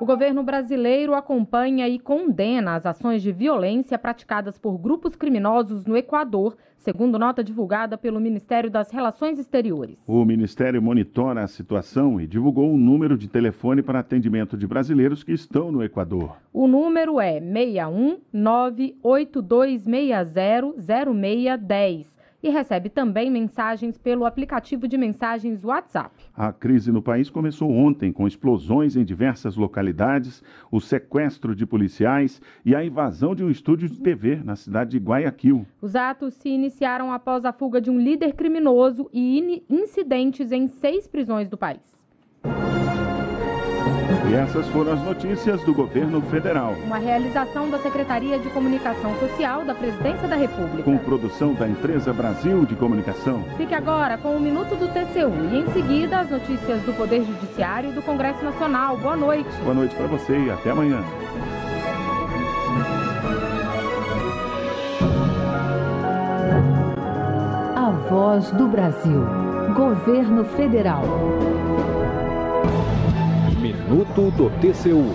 Governo 0.08 0.42
brasileiro 0.42 1.14
acompanha 1.14 1.88
e 1.88 2.00
condena 2.00 2.74
as 2.76 2.86
ações 2.86 3.22
de 3.22 3.34
violência 3.34 4.00
praticadas 4.00 4.58
por 4.58 4.78
grupos 4.78 5.18
criminosos 5.18 5.86
no 5.86 5.98
Equador, 5.98 6.56
segundo 6.78 7.20
nota 7.20 7.44
divulgada 7.44 7.98
pelo 7.98 8.18
Ministério 8.18 8.72
das 8.72 8.90
Relações 8.90 9.38
Exteriores. 9.38 9.98
O 10.08 10.24
Ministério 10.24 10.82
monitora 10.82 11.44
a 11.44 11.48
situação 11.48 12.22
e 12.22 12.26
divulgou 12.26 12.72
um 12.72 12.78
número 12.78 13.18
de 13.18 13.28
telefone 13.28 13.84
para 13.84 14.00
atendimento 14.00 14.58
de 14.58 14.66
brasileiros 14.66 15.26
que 15.26 15.34
estão 15.34 15.74
no 15.74 15.84
Equador. 15.84 16.38
O 16.54 16.70
número 16.70 17.20
é 17.20 17.42
61 17.42 18.20
98260 18.32 20.74
0610 20.82 22.17
e 22.42 22.50
recebe 22.50 22.90
também 22.90 23.32
mensagens 23.32 23.98
pelo 23.98 24.26
aplicativo 24.26 24.88
de 24.88 24.98
mensagens 24.98 25.64
WhatsApp. 25.64 26.12
A 26.36 26.54
crise 26.54 26.92
no 26.92 27.02
país 27.02 27.30
começou 27.30 27.72
ontem 27.72 28.12
com 28.12 28.28
explosões 28.28 28.96
em 28.96 29.04
diversas 29.04 29.56
localidades, 29.56 30.44
o 30.72 30.80
sequestro 30.80 31.56
de 31.56 31.66
policiais 31.66 32.42
e 32.66 32.76
a 32.76 32.84
invasão 32.84 33.34
de 33.34 33.44
um 33.44 33.50
estúdio 33.50 33.90
de 33.90 34.00
TV 34.00 34.36
na 34.44 34.56
cidade 34.56 34.92
de 34.92 34.98
Guayaquil. 35.00 35.66
Os 35.82 35.96
atos 35.96 36.34
se 36.36 36.50
iniciaram 36.50 37.12
após 37.12 37.46
a 37.46 37.52
fuga 37.52 37.82
de 37.82 37.90
um 37.90 38.00
líder 38.00 38.34
criminoso 38.34 39.10
e 39.12 39.64
incidentes 39.70 40.52
em 40.52 40.68
seis 40.68 41.08
prisões 41.08 41.50
do 41.50 41.58
país. 41.58 41.98
E 44.30 44.36
essas 44.36 44.68
foram 44.68 44.92
as 44.92 45.02
notícias 45.02 45.62
do 45.64 45.74
governo 45.74 46.22
federal. 46.24 46.76
Uma 46.86 46.98
realização 46.98 47.70
da 47.70 47.80
Secretaria 47.80 48.38
de 48.38 48.50
Comunicação 48.50 49.18
Social 49.20 49.64
da 49.64 49.74
Presidência 49.74 50.28
da 50.28 50.36
República. 50.36 50.84
Com 50.84 50.98
produção 50.98 51.54
da 51.54 51.66
empresa 51.66 52.12
Brasil 52.12 52.66
de 52.66 52.76
Comunicação. 52.76 53.46
Fique 53.56 53.74
agora 53.74 54.18
com 54.18 54.36
o 54.36 54.40
Minuto 54.40 54.76
do 54.76 54.90
TCU 54.90 55.32
e 55.54 55.60
em 55.60 55.72
seguida 55.72 56.20
as 56.20 56.30
notícias 56.30 56.82
do 56.82 56.92
Poder 56.94 57.24
Judiciário 57.24 57.92
e 57.92 57.94
do 57.94 58.02
Congresso 58.02 58.44
Nacional. 58.44 58.98
Boa 58.98 59.16
noite. 59.16 59.50
Boa 59.64 59.74
noite 59.74 59.96
para 59.96 60.08
você 60.08 60.38
e 60.38 60.52
até 60.52 60.72
amanhã. 60.72 61.02
A 67.78 67.92
Voz 68.10 68.52
do 68.52 68.68
Brasil. 68.68 69.24
Governo 69.74 70.44
Federal. 70.44 71.04
Minuto 73.88 74.30
do 74.32 74.50
TCU. 74.60 75.06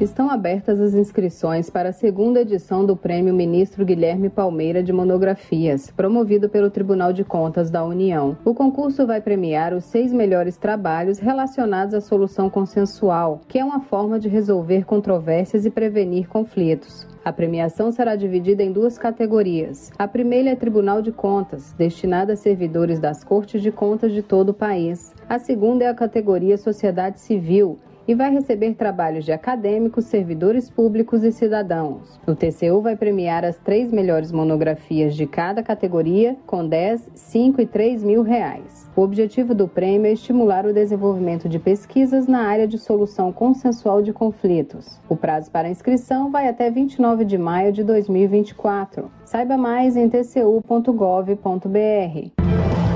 Estão 0.00 0.30
abertas 0.30 0.80
as 0.80 0.94
inscrições 0.94 1.68
para 1.68 1.90
a 1.90 1.92
segunda 1.92 2.40
edição 2.40 2.82
do 2.86 2.96
Prêmio 2.96 3.34
Ministro 3.34 3.84
Guilherme 3.84 4.30
Palmeira 4.30 4.82
de 4.82 4.90
Monografias, 4.90 5.90
promovido 5.90 6.48
pelo 6.48 6.70
Tribunal 6.70 7.12
de 7.12 7.22
Contas 7.24 7.70
da 7.70 7.84
União. 7.84 8.38
O 8.42 8.54
concurso 8.54 9.06
vai 9.06 9.20
premiar 9.20 9.74
os 9.74 9.84
seis 9.84 10.14
melhores 10.14 10.56
trabalhos 10.56 11.18
relacionados 11.18 11.92
à 11.94 12.00
solução 12.00 12.48
consensual, 12.48 13.42
que 13.46 13.58
é 13.58 13.64
uma 13.64 13.80
forma 13.80 14.18
de 14.18 14.30
resolver 14.30 14.86
controvérsias 14.86 15.66
e 15.66 15.70
prevenir 15.70 16.28
conflitos. 16.28 17.11
A 17.24 17.32
premiação 17.32 17.92
será 17.92 18.16
dividida 18.16 18.64
em 18.64 18.72
duas 18.72 18.98
categorias. 18.98 19.92
A 19.96 20.08
primeira 20.08 20.50
é 20.50 20.56
Tribunal 20.56 21.00
de 21.00 21.12
Contas, 21.12 21.72
destinada 21.78 22.32
a 22.32 22.36
servidores 22.36 22.98
das 22.98 23.22
Cortes 23.22 23.62
de 23.62 23.70
Contas 23.70 24.10
de 24.10 24.22
todo 24.22 24.48
o 24.48 24.54
país. 24.54 25.14
A 25.28 25.38
segunda 25.38 25.84
é 25.84 25.88
a 25.88 25.94
categoria 25.94 26.58
Sociedade 26.58 27.20
Civil, 27.20 27.78
e 28.06 28.14
vai 28.14 28.30
receber 28.30 28.74
trabalhos 28.74 29.24
de 29.24 29.32
acadêmicos, 29.32 30.06
servidores 30.06 30.70
públicos 30.70 31.22
e 31.22 31.32
cidadãos. 31.32 32.20
O 32.26 32.34
TCU 32.34 32.80
vai 32.80 32.96
premiar 32.96 33.44
as 33.44 33.58
três 33.58 33.92
melhores 33.92 34.32
monografias 34.32 35.14
de 35.14 35.26
cada 35.26 35.62
categoria 35.62 36.36
com 36.46 36.66
10, 36.66 37.10
5 37.14 37.60
e 37.60 37.66
3 37.66 38.02
mil 38.02 38.22
reais. 38.22 38.90
O 38.94 39.00
objetivo 39.00 39.54
do 39.54 39.66
prêmio 39.66 40.06
é 40.06 40.12
estimular 40.12 40.66
o 40.66 40.72
desenvolvimento 40.72 41.48
de 41.48 41.58
pesquisas 41.58 42.26
na 42.26 42.42
área 42.42 42.68
de 42.68 42.78
solução 42.78 43.32
consensual 43.32 44.02
de 44.02 44.12
conflitos. 44.12 45.00
O 45.08 45.16
prazo 45.16 45.50
para 45.50 45.70
inscrição 45.70 46.30
vai 46.30 46.48
até 46.48 46.70
29 46.70 47.24
de 47.24 47.38
maio 47.38 47.72
de 47.72 47.82
2024. 47.82 49.10
Saiba 49.24 49.56
mais 49.56 49.96
em 49.96 50.08
tcu.gov.br. 50.08 51.32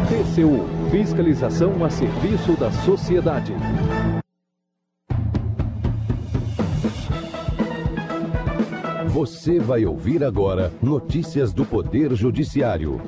TCU 0.07 0.77
Fiscalização 0.91 1.85
a 1.85 1.91
serviço 1.91 2.57
da 2.59 2.71
sociedade. 2.71 3.53
Você 9.17 9.59
vai 9.59 9.87
ouvir 9.87 10.23
agora 10.23 10.71
notícias 10.83 11.51
do 11.51 11.65
Poder 11.65 12.15
Judiciário. 12.15 13.01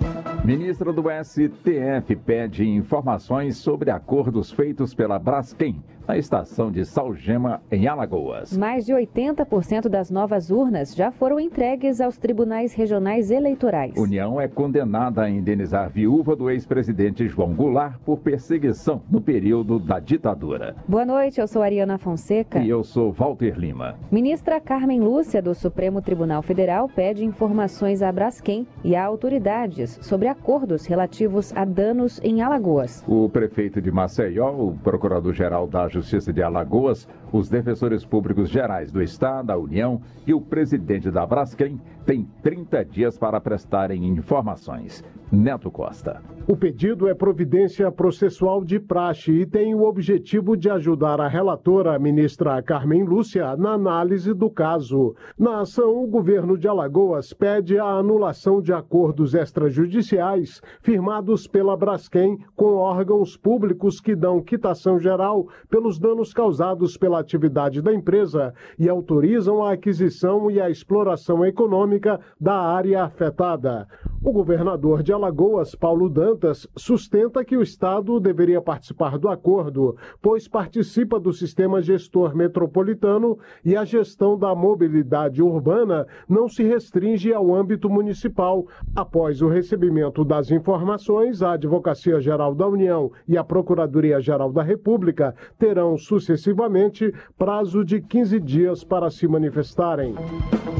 Ministra 0.42 0.90
do 0.90 1.04
STF 1.22 2.16
pede 2.16 2.66
informações 2.66 3.58
sobre 3.58 3.90
acordos 3.90 4.50
feitos 4.50 4.94
pela 4.94 5.18
Braskem 5.18 5.84
na 6.08 6.16
estação 6.16 6.72
de 6.72 6.86
Salgema, 6.86 7.60
em 7.70 7.86
Alagoas. 7.86 8.56
Mais 8.56 8.86
de 8.86 8.94
80% 8.94 9.90
das 9.90 10.10
novas 10.10 10.50
urnas 10.50 10.94
já 10.94 11.10
foram 11.10 11.38
entregues 11.38 12.00
aos 12.00 12.16
tribunais 12.16 12.72
regionais 12.72 13.30
eleitorais. 13.30 13.94
União 13.94 14.40
é 14.40 14.48
condenada 14.48 15.20
a 15.20 15.28
indenizar 15.30 15.90
viúva 15.90 16.34
do 16.34 16.48
ex-presidente 16.48 17.28
João 17.28 17.52
Goulart 17.54 17.98
por 18.06 18.20
perseguição 18.20 19.02
no 19.10 19.20
período 19.20 19.78
da 19.78 20.00
ditadura. 20.00 20.74
Boa 20.88 21.04
noite, 21.04 21.42
eu 21.42 21.46
sou 21.46 21.60
Ariana 21.60 21.98
Fonseca. 21.98 22.60
E 22.60 22.70
eu 22.70 22.82
sou 22.82 23.12
Walter 23.12 23.58
Lima. 23.58 23.96
Ministra 24.10 24.58
Carmen 24.62 25.00
Lúcia, 25.00 25.42
do 25.42 25.54
Supremo 25.54 26.00
Tribunal 26.00 26.40
Federal, 26.40 26.88
pede 26.88 27.22
informações 27.22 28.00
à 28.00 28.10
Braskem 28.10 28.66
e 28.82 28.96
a 28.96 29.04
autoridades 29.04 29.98
sobre 30.00 30.28
acordos 30.28 30.86
relativos 30.86 31.54
a 31.54 31.66
danos 31.66 32.18
em 32.24 32.40
Alagoas. 32.40 33.04
O 33.06 33.28
prefeito 33.28 33.82
de 33.82 33.90
Maceió, 33.90 34.50
o 34.52 34.78
procurador-geral 34.82 35.66
da 35.66 35.86
Justiça, 35.86 35.97
Justiça 36.00 36.32
de 36.32 36.42
Alagoas, 36.42 37.08
os 37.32 37.48
defensores 37.48 38.04
públicos 38.04 38.48
gerais 38.48 38.92
do 38.92 39.02
Estado, 39.02 39.46
da 39.48 39.56
União 39.58 40.00
e 40.26 40.32
o 40.32 40.40
presidente 40.40 41.10
da 41.10 41.26
Braskem 41.26 41.80
têm 42.08 42.26
30 42.42 42.86
dias 42.86 43.18
para 43.18 43.38
prestarem 43.38 44.02
informações. 44.06 45.04
Neto 45.30 45.70
Costa. 45.70 46.22
O 46.46 46.56
pedido 46.56 47.06
é 47.06 47.12
providência 47.12 47.92
processual 47.92 48.64
de 48.64 48.80
praxe 48.80 49.30
e 49.30 49.44
tem 49.44 49.74
o 49.74 49.82
objetivo 49.82 50.56
de 50.56 50.70
ajudar 50.70 51.20
a 51.20 51.28
relatora, 51.28 51.94
a 51.94 51.98
ministra 51.98 52.62
Carmen 52.62 53.04
Lúcia, 53.04 53.54
na 53.54 53.72
análise 53.72 54.32
do 54.32 54.48
caso. 54.48 55.14
Na 55.38 55.60
ação, 55.60 56.02
o 56.02 56.06
governo 56.06 56.56
de 56.56 56.66
Alagoas 56.66 57.34
pede 57.34 57.78
a 57.78 57.84
anulação 57.84 58.62
de 58.62 58.72
acordos 58.72 59.34
extrajudiciais 59.34 60.62
firmados 60.80 61.46
pela 61.46 61.76
Braskem 61.76 62.38
com 62.56 62.76
órgãos 62.76 63.36
públicos 63.36 64.00
que 64.00 64.16
dão 64.16 64.40
quitação 64.40 64.98
geral 64.98 65.46
pelos 65.68 65.98
danos 65.98 66.32
causados 66.32 66.96
pela 66.96 67.20
atividade 67.20 67.82
da 67.82 67.92
empresa 67.92 68.54
e 68.78 68.88
autorizam 68.88 69.62
a 69.62 69.74
aquisição 69.74 70.50
e 70.50 70.58
a 70.58 70.70
exploração 70.70 71.44
econômica 71.44 71.97
da 72.40 72.54
área 72.54 73.04
afetada. 73.04 73.86
O 74.22 74.32
governador 74.32 75.00
de 75.00 75.12
Alagoas, 75.12 75.76
Paulo 75.76 76.08
Dantas, 76.08 76.66
sustenta 76.76 77.44
que 77.44 77.56
o 77.56 77.62
Estado 77.62 78.18
deveria 78.18 78.60
participar 78.60 79.16
do 79.16 79.28
acordo, 79.28 79.96
pois 80.20 80.48
participa 80.48 81.20
do 81.20 81.32
sistema 81.32 81.80
gestor 81.80 82.34
metropolitano 82.34 83.38
e 83.64 83.76
a 83.76 83.84
gestão 83.84 84.36
da 84.36 84.52
mobilidade 84.56 85.40
urbana 85.40 86.04
não 86.28 86.48
se 86.48 86.64
restringe 86.64 87.32
ao 87.32 87.54
âmbito 87.54 87.88
municipal. 87.88 88.66
Após 88.94 89.40
o 89.40 89.48
recebimento 89.48 90.24
das 90.24 90.50
informações, 90.50 91.40
a 91.40 91.52
Advocacia 91.52 92.20
Geral 92.20 92.56
da 92.56 92.66
União 92.66 93.12
e 93.26 93.38
a 93.38 93.44
Procuradoria 93.44 94.20
Geral 94.20 94.52
da 94.52 94.64
República 94.64 95.32
terão 95.56 95.96
sucessivamente 95.96 97.14
prazo 97.38 97.84
de 97.84 98.00
15 98.00 98.40
dias 98.40 98.82
para 98.82 99.10
se 99.10 99.28
manifestarem. 99.28 100.16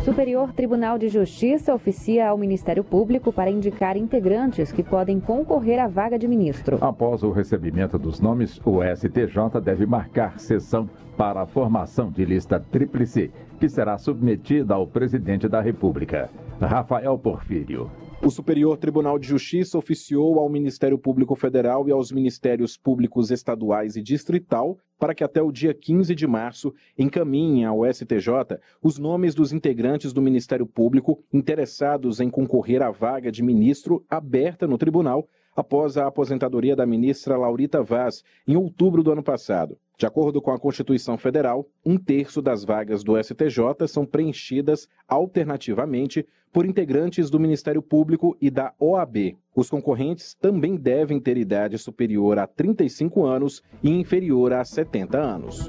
Superior 0.04 0.52
Tribunal 0.52 0.98
de 0.98 1.08
Justiça 1.08 1.74
oficia 1.74 2.28
ao 2.28 2.38
Ministério 2.38 2.82
Público 2.82 3.27
para 3.32 3.50
indicar 3.50 3.96
integrantes 3.96 4.72
que 4.72 4.82
podem 4.82 5.20
concorrer 5.20 5.78
à 5.78 5.88
vaga 5.88 6.18
de 6.18 6.26
ministro. 6.26 6.78
Após 6.80 7.22
o 7.22 7.30
recebimento 7.30 7.98
dos 7.98 8.20
nomes, 8.20 8.60
o 8.64 8.80
STJ 8.82 9.60
deve 9.62 9.86
marcar 9.86 10.38
sessão 10.38 10.88
para 11.16 11.42
a 11.42 11.46
formação 11.46 12.10
de 12.10 12.24
lista 12.24 12.60
tríplice, 12.60 13.30
que 13.58 13.68
será 13.68 13.98
submetida 13.98 14.74
ao 14.74 14.86
presidente 14.86 15.48
da 15.48 15.60
República, 15.60 16.30
Rafael 16.60 17.18
Porfírio. 17.18 17.90
O 18.20 18.30
Superior 18.30 18.76
Tribunal 18.76 19.16
de 19.16 19.28
Justiça 19.28 19.78
oficiou 19.78 20.40
ao 20.40 20.48
Ministério 20.48 20.98
Público 20.98 21.36
Federal 21.36 21.88
e 21.88 21.92
aos 21.92 22.10
Ministérios 22.10 22.76
Públicos 22.76 23.30
Estaduais 23.30 23.94
e 23.94 24.02
Distrital 24.02 24.76
para 24.98 25.14
que 25.14 25.22
até 25.22 25.40
o 25.40 25.52
dia 25.52 25.72
15 25.72 26.16
de 26.16 26.26
março 26.26 26.74
encaminhem 26.98 27.64
ao 27.64 27.86
STJ 27.86 28.58
os 28.82 28.98
nomes 28.98 29.36
dos 29.36 29.52
integrantes 29.52 30.12
do 30.12 30.20
Ministério 30.20 30.66
Público 30.66 31.22
interessados 31.32 32.18
em 32.18 32.28
concorrer 32.28 32.82
à 32.82 32.90
vaga 32.90 33.30
de 33.30 33.40
ministro 33.40 34.04
aberta 34.10 34.66
no 34.66 34.76
tribunal 34.76 35.28
após 35.54 35.96
a 35.96 36.08
aposentadoria 36.08 36.74
da 36.74 36.84
ministra 36.84 37.36
Laurita 37.36 37.82
Vaz 37.84 38.24
em 38.46 38.56
outubro 38.56 39.02
do 39.04 39.12
ano 39.12 39.22
passado. 39.22 39.78
De 39.98 40.06
acordo 40.06 40.40
com 40.40 40.52
a 40.52 40.58
Constituição 40.60 41.18
Federal, 41.18 41.66
um 41.84 41.98
terço 41.98 42.40
das 42.40 42.64
vagas 42.64 43.02
do 43.02 43.20
STJ 43.20 43.88
são 43.88 44.06
preenchidas 44.06 44.88
alternativamente 45.08 46.24
por 46.52 46.64
integrantes 46.64 47.28
do 47.30 47.40
Ministério 47.40 47.82
Público 47.82 48.36
e 48.40 48.48
da 48.48 48.72
OAB. 48.78 49.36
Os 49.54 49.68
concorrentes 49.68 50.34
também 50.34 50.76
devem 50.76 51.18
ter 51.18 51.36
idade 51.36 51.76
superior 51.78 52.38
a 52.38 52.46
35 52.46 53.24
anos 53.26 53.60
e 53.82 53.90
inferior 53.90 54.52
a 54.52 54.64
70 54.64 55.18
anos. 55.18 55.68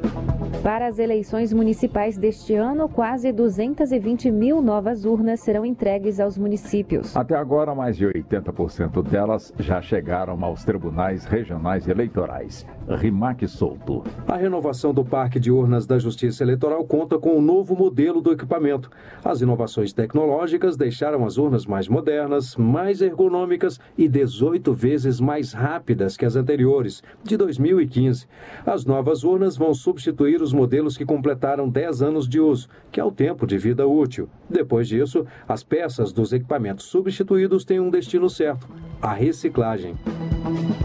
Para 0.61 0.87
as 0.87 0.99
eleições 0.99 1.51
municipais 1.51 2.17
deste 2.17 2.53
ano, 2.53 2.87
quase 2.87 3.31
220 3.31 4.29
mil 4.29 4.61
novas 4.61 5.05
urnas 5.05 5.39
serão 5.39 5.65
entregues 5.65 6.19
aos 6.19 6.37
municípios. 6.37 7.15
Até 7.15 7.35
agora, 7.35 7.73
mais 7.73 7.97
de 7.97 8.05
80% 8.05 9.01
delas 9.01 9.53
já 9.57 9.81
chegaram 9.81 10.43
aos 10.43 10.63
tribunais 10.63 11.25
regionais 11.25 11.87
eleitorais. 11.87 12.65
Rimac 12.87 13.47
Solto. 13.47 14.03
A 14.27 14.37
renovação 14.37 14.93
do 14.93 15.03
Parque 15.03 15.39
de 15.39 15.51
Urnas 15.51 15.87
da 15.87 15.97
Justiça 15.97 16.43
Eleitoral 16.43 16.83
conta 16.85 17.17
com 17.17 17.37
um 17.37 17.41
novo 17.41 17.75
modelo 17.75 18.21
do 18.21 18.31
equipamento. 18.31 18.89
As 19.23 19.41
inovações 19.41 19.91
tecnológicas 19.91 20.77
deixaram 20.77 21.25
as 21.25 21.37
urnas 21.37 21.65
mais 21.65 21.87
modernas, 21.87 22.55
mais 22.55 23.01
ergonômicas 23.01 23.79
e 23.97 24.07
18 24.07 24.71
vezes 24.73 25.19
mais 25.19 25.51
rápidas 25.51 26.15
que 26.15 26.25
as 26.25 26.35
anteriores, 26.35 27.01
de 27.23 27.37
2015. 27.37 28.27
As 28.65 28.85
novas 28.85 29.23
urnas 29.23 29.57
vão 29.57 29.73
substituir 29.73 30.41
os 30.41 30.53
modelos 30.53 30.95
que 30.95 31.05
completaram 31.05 31.67
10 31.67 32.01
anos 32.03 32.29
de 32.29 32.39
uso, 32.39 32.67
que 32.91 32.99
é 32.99 33.03
o 33.03 33.11
tempo 33.11 33.47
de 33.47 33.57
vida 33.57 33.87
útil. 33.87 34.29
Depois 34.49 34.87
disso, 34.87 35.25
as 35.47 35.63
peças 35.63 36.11
dos 36.11 36.31
equipamentos 36.33 36.85
substituídos 36.85 37.65
têm 37.65 37.79
um 37.79 37.89
destino 37.89 38.29
certo: 38.29 38.67
a 39.01 39.13
reciclagem. 39.13 39.95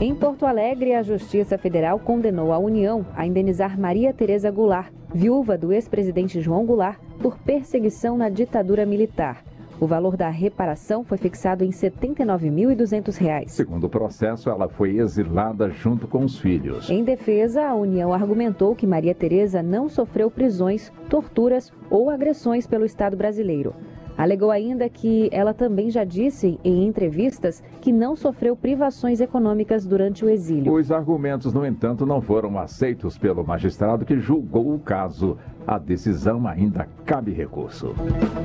Em 0.01 0.15
Porto 0.15 0.47
Alegre, 0.47 0.95
a 0.95 1.03
Justiça 1.03 1.57
Federal 1.59 1.99
condenou 1.99 2.53
a 2.53 2.59
União 2.59 3.07
a 3.17 3.27
indenizar 3.27 3.79
Maria 3.79 4.13
Tereza 4.13 4.51
Goulart, 4.51 4.93
viúva 5.15 5.57
do 5.57 5.73
ex-presidente 5.73 6.41
João 6.41 6.65
Goulart, 6.65 6.99
por 7.21 7.39
perseguição 7.39 8.17
na 8.17 8.29
ditadura 8.29 8.85
militar. 8.85 9.43
O 9.81 9.87
valor 9.87 10.17
da 10.17 10.29
reparação 10.29 11.03
foi 11.05 11.19
fixado 11.19 11.65
em 11.65 11.71
R$ 11.71 11.73
79.200. 11.75 13.49
Segundo 13.49 13.85
o 13.85 13.89
processo, 13.89 14.49
ela 14.49 14.69
foi 14.69 14.99
exilada 14.99 15.69
junto 15.69 16.07
com 16.07 16.25
os 16.25 16.39
filhos. 16.39 16.89
Em 16.89 17.03
defesa, 17.03 17.67
a 17.67 17.75
União 17.75 18.13
argumentou 18.13 18.75
que 18.77 18.87
Maria 18.87 19.15
Tereza 19.15 19.63
não 19.63 19.89
sofreu 19.89 20.31
prisões, 20.31 20.93
torturas 21.11 21.73
ou 21.91 22.09
agressões 22.09 22.67
pelo 22.67 22.85
Estado 22.85 23.17
brasileiro. 23.17 23.75
Alegou 24.17 24.53
ainda 24.53 24.89
que 24.89 25.29
ela 25.33 25.53
também 25.53 25.91
já 25.91 26.05
disse 26.05 26.59
em 26.63 26.87
entrevistas 26.87 27.63
que 27.81 27.93
não 27.93 28.15
sofreu 28.15 28.57
privações 28.57 29.21
econômicas 29.21 29.85
durante 29.85 30.25
o 30.25 30.29
exílio. 30.29 30.73
Os 30.73 30.93
argumentos, 30.93 31.53
no 31.53 31.67
entanto, 31.67 32.07
não 32.07 32.21
foram 32.21 32.57
aceitos 32.59 33.19
pelo 33.19 33.45
magistrado 33.45 34.05
que 34.05 34.19
julgou 34.19 34.73
o 34.73 34.79
caso. 34.79 35.37
A 35.67 35.79
decisão 35.79 36.47
ainda 36.47 36.87
cabe 37.07 37.33
recurso. 37.33 37.95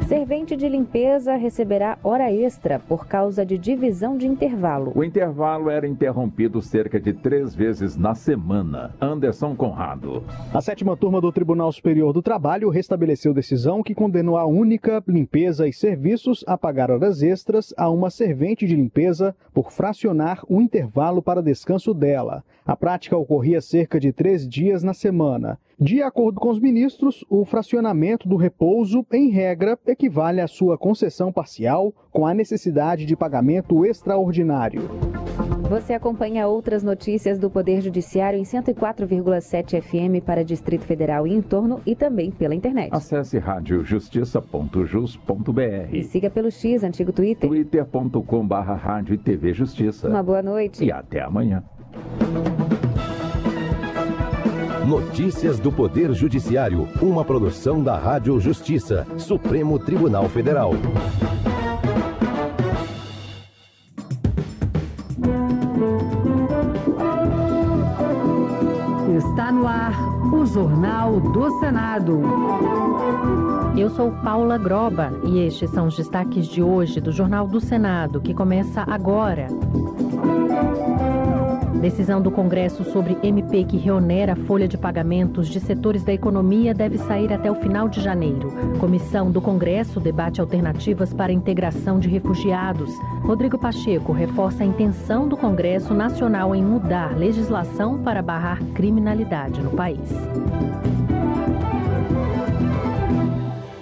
Servente 0.08 0.56
de 0.56 0.70
limpeza 0.70 1.36
receberá 1.36 1.98
hora 2.02 2.32
extra 2.32 2.80
por 2.80 3.08
causa 3.08 3.46
de 3.46 3.58
divisão 3.58 4.18
de 4.18 4.26
intervalo. 4.26 4.94
O 4.96 5.04
intervalo 5.04 5.70
era 5.70 5.86
interrompido 5.86 6.62
cerca 6.62 6.98
de 6.98 7.12
três 7.12 7.54
vezes 7.54 7.98
na 7.98 8.16
semana. 8.16 8.96
Anderson 9.02 9.54
Conrado. 9.54 10.24
A 10.54 10.62
sétima 10.62 10.96
turma 10.96 11.20
do 11.20 11.32
Tribunal 11.32 11.72
Superior 11.74 12.14
do 12.14 12.22
Trabalho 12.22 12.70
restabeleceu 12.70 13.34
decisão 13.34 13.84
que 13.84 13.94
condenou 13.94 14.38
a 14.38 14.46
única 14.46 15.04
limpeza 15.06 15.68
e 15.68 15.74
serviços 15.74 16.46
a 16.48 16.58
pagar 16.58 16.90
horas 16.90 17.22
extras 17.22 17.74
a 17.76 17.90
uma 17.90 18.10
servente 18.10 18.66
de 18.66 18.78
limpeza 18.78 19.36
por 19.54 19.72
fracionar 19.72 20.42
o 20.48 20.62
intervalo 20.62 21.22
para 21.22 21.44
descanso 21.44 21.94
dela. 21.94 22.46
A 22.70 22.76
prática 22.76 23.18
ocorria 23.18 23.62
cerca 23.62 24.00
de 24.00 24.14
três 24.14 24.48
dias 24.48 24.84
na 24.84 24.94
semana. 24.94 25.58
De 25.80 26.04
acordo 26.04 26.40
com 26.40 26.50
os 26.50 26.60
ministros, 26.60 27.26
o 27.28 27.44
fracionamento 27.44 28.30
do 28.30 28.36
repouso, 28.36 29.04
em 29.12 29.32
regra, 29.32 29.76
equivale 29.88 30.40
à 30.40 30.48
sua 30.48 30.78
concessão 30.78 31.32
parcial 31.32 31.92
com 32.12 32.28
a 32.28 32.34
necessidade 32.34 33.08
de 33.08 33.16
pagamento 33.16 33.84
extraordinário. 33.88 34.84
Você 35.68 35.94
acompanha 35.94 36.46
outras 36.46 36.84
notícias 36.84 37.40
do 37.40 37.50
Poder 37.50 37.82
Judiciário 37.82 38.38
em 38.38 38.44
104,7 38.44 39.82
FM 39.82 40.24
para 40.24 40.46
Distrito 40.46 40.86
Federal 40.86 41.26
e 41.26 41.34
em 41.34 41.42
torno 41.42 41.82
e 41.88 41.96
também 41.96 42.30
pela 42.30 42.54
internet. 42.54 42.90
Acesse 42.92 43.40
radiojustiça.jus.br 43.40 45.92
e 45.92 46.04
siga 46.04 46.30
pelo 46.30 46.52
X, 46.52 46.84
antigo 46.84 47.12
Twitter. 47.12 47.50
twitter.com.br 47.50 48.54
Rádio 48.54 49.16
e 49.16 49.18
TV 49.18 49.54
Justiça. 49.54 50.08
Uma 50.08 50.22
boa 50.22 50.44
noite. 50.44 50.86
E 50.86 50.92
até 50.92 51.24
amanhã. 51.24 51.64
Notícias 54.90 55.60
do 55.60 55.72
Poder 55.72 56.14
Judiciário, 56.14 56.88
uma 57.02 57.24
produção 57.24 57.84
da 57.84 57.96
Rádio 57.96 58.40
Justiça, 58.40 59.06
Supremo 59.18 59.78
Tribunal 59.78 60.28
Federal. 60.28 60.74
Está 69.16 69.52
no 69.52 69.68
ar 69.68 69.94
o 70.34 70.46
Jornal 70.46 71.20
do 71.20 71.60
Senado. 71.60 72.22
Eu 73.78 73.90
sou 73.92 74.12
Paula 74.24 74.58
Groba 74.58 75.12
e 75.24 75.40
estes 75.40 75.70
são 75.70 75.88
os 75.88 75.96
destaques 75.96 76.48
de 76.48 76.64
hoje 76.64 77.00
do 77.00 77.12
Jornal 77.12 77.48
do 77.48 77.62
Senado, 77.62 78.20
que 78.20 78.34
começa 78.34 78.84
agora. 78.88 79.48
Decisão 81.80 82.22
do 82.22 82.30
Congresso 82.30 82.84
sobre 82.84 83.18
MP 83.24 83.64
que 83.64 83.78
reonera 83.78 84.34
a 84.34 84.36
folha 84.36 84.68
de 84.68 84.78
pagamentos 84.78 85.48
de 85.48 85.62
setores 85.62 86.04
da 86.04 86.12
economia 86.12 86.74
deve 86.74 86.98
sair 86.98 87.32
até 87.32 87.50
o 87.50 87.56
final 87.56 87.88
de 87.88 88.02
janeiro. 88.02 88.52
Comissão 88.80 89.32
do 89.32 89.42
Congresso 89.42 89.98
debate 89.98 90.42
alternativas 90.42 91.14
para 91.14 91.32
a 91.32 91.36
integração 91.36 91.98
de 91.98 92.10
refugiados. 92.10 92.92
Rodrigo 93.24 93.58
Pacheco 93.58 94.12
reforça 94.12 94.64
a 94.64 94.66
intenção 94.66 95.30
do 95.30 95.38
Congresso 95.38 95.94
Nacional 95.94 96.54
em 96.54 96.62
mudar 96.62 97.18
legislação 97.18 98.04
para 98.04 98.22
barrar 98.22 98.62
criminalidade 98.74 99.62
no 99.62 99.72
país. 99.72 100.10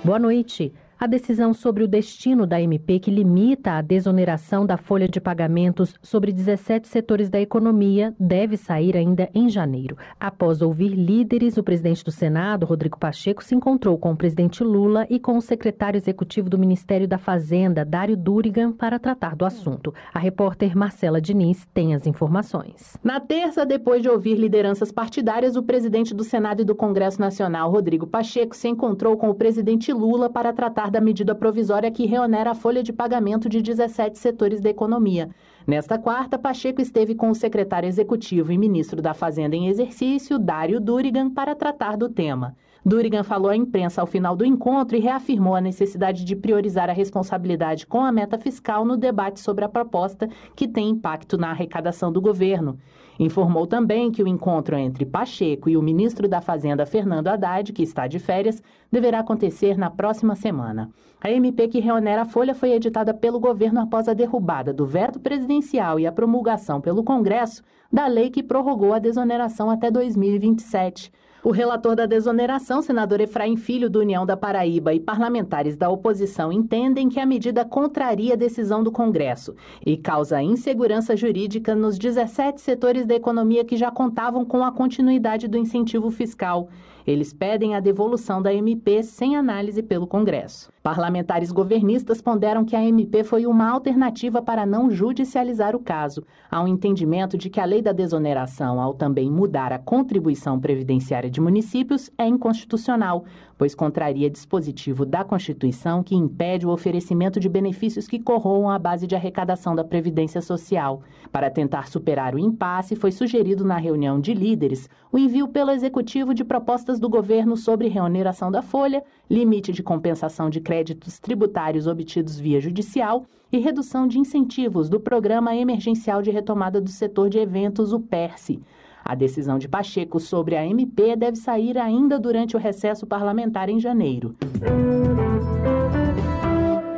Boa 0.04 0.20
noite. 0.20 0.72
A 1.00 1.06
decisão 1.06 1.54
sobre 1.54 1.84
o 1.84 1.88
destino 1.88 2.48
da 2.48 2.60
MP 2.60 2.98
que 2.98 3.12
limita 3.12 3.74
a 3.74 3.84
desoneração 3.84 4.66
da 4.66 4.78
folha 4.78 5.08
de 5.08 5.22
pagamentos 5.22 5.94
sobre 6.02 6.32
17 6.32 6.88
setores 6.88 7.30
da 7.30 7.40
economia 7.40 8.16
deve 8.20 8.58
sair 8.58 8.98
ainda 8.98 9.30
em 9.32 9.48
janeiro. 9.48 9.96
Após 10.20 10.60
ouvir 10.60 10.90
líderes, 10.90 11.56
o 11.56 11.62
presidente 11.62 12.04
do 12.04 12.12
Senado, 12.12 12.66
Rodrigo 12.66 12.98
Pacheco, 12.98 13.44
se 13.44 13.54
encontrou 13.54 13.96
com 14.00 14.12
o 14.12 14.18
presidente 14.18 14.64
Lula 14.64 15.06
e 15.08 15.20
com 15.20 15.38
o 15.38 15.42
secretário 15.42 16.00
executivo 16.00 16.50
do 16.50 16.58
Ministério 16.58 17.08
da 17.08 17.20
Fazenda, 17.20 17.86
Dário 17.86 18.18
Durigan, 18.18 18.72
para 18.72 18.98
tratar 18.98 19.36
do 19.36 19.46
assunto. 19.46 19.94
A 20.12 20.18
repórter 20.18 20.76
Marcela 20.76 21.22
Diniz 21.22 21.68
tem 21.76 21.94
as 21.94 22.08
informações. 22.08 22.98
Na 23.04 23.20
terça, 23.20 23.64
depois 23.64 24.02
de 24.02 24.10
ouvir 24.10 24.34
lideranças 24.34 24.92
partidárias, 24.92 25.56
o 25.56 25.62
presidente 25.62 26.16
do 26.16 26.24
Senado 26.24 26.64
e 26.64 26.66
do 26.66 26.74
Congresso 26.74 27.22
Nacional, 27.22 27.70
Rodrigo 27.70 28.08
Pacheco, 28.08 28.56
se 28.56 28.68
encontrou 28.68 29.16
com 29.16 29.30
o 29.30 29.36
presidente 29.36 29.94
Lula 29.94 30.28
para 30.28 30.52
tratar 30.52 30.87
da 30.90 31.02
medida 31.02 31.36
provisória 31.36 31.92
que 31.92 32.06
reonera 32.06 32.52
a 32.52 32.56
folha 32.56 32.82
de 32.82 32.94
pagamento 32.94 33.48
de 33.48 33.62
17 33.62 34.18
setores 34.18 34.62
da 34.62 34.70
economia. 34.70 35.30
Nesta 35.66 35.98
quarta, 35.98 36.38
Pacheco 36.38 36.82
esteve 36.82 37.14
com 37.14 37.30
o 37.30 37.36
secretário 37.36 37.88
executivo 37.88 38.52
e 38.52 38.58
ministro 38.58 39.02
da 39.02 39.14
Fazenda 39.14 39.56
em 39.56 39.68
exercício, 39.68 40.40
Dário 40.40 40.80
Durigan, 40.80 41.30
para 41.30 41.56
tratar 41.56 41.98
do 41.98 42.10
tema. 42.10 42.56
Durigan 42.86 43.24
falou 43.24 43.52
à 43.52 43.56
imprensa 43.56 44.00
ao 44.00 44.08
final 44.08 44.34
do 44.34 44.46
encontro 44.46 44.96
e 44.96 45.02
reafirmou 45.02 45.56
a 45.56 45.62
necessidade 45.62 46.24
de 46.24 46.36
priorizar 46.38 46.90
a 46.90 46.94
responsabilidade 46.94 47.86
com 47.86 48.00
a 48.00 48.14
meta 48.14 48.38
fiscal 48.38 48.86
no 48.86 48.96
debate 48.96 49.42
sobre 49.42 49.66
a 49.66 49.70
proposta 49.70 50.30
que 50.56 50.68
tem 50.68 50.92
impacto 50.92 51.38
na 51.38 51.50
arrecadação 51.50 52.12
do 52.14 52.22
governo. 52.22 52.80
Informou 53.20 53.66
também 53.66 54.12
que 54.12 54.22
o 54.22 54.28
encontro 54.28 54.76
entre 54.76 55.06
Pacheco 55.06 55.70
e 55.70 55.76
o 55.76 55.82
ministro 55.82 56.28
da 56.28 56.40
Fazenda, 56.40 56.86
Fernando 56.86 57.28
Haddad, 57.28 57.74
que 57.74 57.82
está 57.82 58.06
de 58.06 58.20
férias, 58.20 58.62
deverá 58.92 59.20
acontecer 59.20 59.76
na 59.76 59.90
próxima 59.90 60.36
semana. 60.36 60.92
A 61.20 61.32
MP 61.32 61.68
que 61.68 61.80
reonera 61.80 62.22
a 62.22 62.26
folha 62.26 62.54
foi 62.54 62.74
editada 62.74 63.14
pelo 63.14 63.40
governo 63.40 63.80
após 63.80 64.08
a 64.08 64.14
derrubada 64.14 64.72
do 64.72 64.86
veto 64.86 65.20
presidencial 65.20 66.00
e 66.00 66.06
a 66.06 66.12
promulgação 66.12 66.80
pelo 66.80 67.04
Congresso 67.04 67.64
da 67.92 68.06
lei 68.06 68.30
que 68.30 68.44
prorrogou 68.44 68.94
a 68.94 69.00
desoneração 69.00 69.70
até 69.70 69.90
2027. 69.90 71.12
O 71.44 71.52
relator 71.52 71.96
da 71.96 72.08
desoneração, 72.08 72.82
senador 72.82 73.22
Efraim 73.22 73.56
Filho, 73.56 73.90
do 73.90 74.00
União 74.00 74.26
da 74.26 74.36
Paraíba, 74.36 74.94
e 74.94 75.00
parlamentares 75.00 75.78
da 75.78 75.88
oposição 75.88 76.52
entendem 76.52 77.08
que 77.10 77.20
a 77.20 77.26
medida 77.28 77.64
contraria 77.64 78.34
a 78.34 78.38
decisão 78.38 78.84
do 78.84 78.92
Congresso 78.92 79.56
e 79.86 79.96
causa 79.96 80.42
insegurança 80.42 81.16
jurídica 81.16 81.76
nos 81.76 82.00
17 82.00 82.60
setores 82.60 83.06
da 83.06 83.14
economia 83.14 83.64
que 83.64 83.78
já 83.78 83.92
contavam 83.92 84.44
com 84.44 84.64
a 84.64 84.72
continuidade 84.72 85.48
do 85.48 85.58
incentivo 85.58 86.10
fiscal. 86.10 86.70
Eles 87.06 87.32
pedem 87.32 87.76
a 87.76 87.80
devolução 87.80 88.42
da 88.42 88.54
MP 88.54 89.04
sem 89.04 89.38
análise 89.38 89.84
pelo 89.84 90.08
Congresso. 90.08 90.72
Parlamentares 90.88 91.52
governistas 91.52 92.22
ponderam 92.22 92.64
que 92.64 92.74
a 92.74 92.82
MP 92.82 93.22
foi 93.22 93.46
uma 93.46 93.70
alternativa 93.70 94.42
para 94.42 94.66
não 94.66 94.90
judicializar 94.90 95.76
o 95.76 95.82
caso. 95.82 96.24
Um 96.50 96.66
entendimento 96.66 97.38
de 97.38 97.50
que 97.50 97.60
a 97.60 97.66
lei 97.66 97.82
da 97.82 97.92
desoneração, 97.92 98.80
ao 98.80 98.94
também 98.94 99.30
mudar 99.30 99.74
a 99.74 99.80
contribuição 99.80 100.58
previdenciária 100.58 101.30
de 101.30 101.42
municípios, 101.42 102.10
é 102.18 102.26
inconstitucional, 102.26 103.26
pois 103.58 103.76
contraria 103.76 104.30
dispositivo 104.30 105.06
da 105.06 105.26
Constituição 105.26 106.02
que 106.02 106.16
impede 106.16 106.66
o 106.66 106.70
oferecimento 106.70 107.38
de 107.38 107.50
benefícios 107.50 108.08
que 108.08 108.18
corroam 108.18 108.70
a 108.70 108.80
base 108.80 109.06
de 109.06 109.16
arrecadação 109.16 109.76
da 109.76 109.84
Previdência 109.84 110.42
Social. 110.42 111.02
Para 111.34 111.50
tentar 111.50 111.90
superar 111.90 112.34
o 112.34 112.40
impasse, 112.40 112.96
foi 112.96 113.12
sugerido 113.12 113.66
na 113.66 113.76
reunião 113.78 114.22
de 114.22 114.34
líderes 114.34 114.90
o 115.12 115.18
envio 115.18 115.48
pelo 115.48 115.72
Executivo 115.72 116.34
de 116.34 116.44
propostas 116.44 117.00
do 117.00 117.10
governo 117.10 117.58
sobre 117.58 117.88
reoneração 117.88 118.52
da 118.52 118.62
folha, 118.62 119.04
limite 119.30 119.72
de 119.72 119.82
compensação 119.82 120.50
de 120.50 120.62
créditos 120.78 121.18
tributários 121.18 121.88
obtidos 121.88 122.40
via 122.40 122.62
judicial 122.62 123.26
e 123.52 123.58
redução 123.58 124.08
de 124.08 124.20
incentivos 124.20 124.90
do 124.90 125.00
Programa 125.00 125.56
Emergencial 125.56 126.22
de 126.22 126.30
Retomada 126.30 126.80
do 126.80 126.90
Setor 126.90 127.30
de 127.30 127.40
Eventos, 127.40 127.94
o 127.94 128.00
PERSE. 128.00 128.60
A 129.04 129.16
decisão 129.16 129.58
de 129.58 129.68
Pacheco 129.68 130.20
sobre 130.20 130.56
a 130.56 130.64
MP 130.64 131.16
deve 131.16 131.38
sair 131.38 131.80
ainda 131.80 132.20
durante 132.20 132.56
o 132.56 132.60
recesso 132.60 133.08
parlamentar 133.08 133.70
em 133.70 133.80
janeiro. 133.80 134.36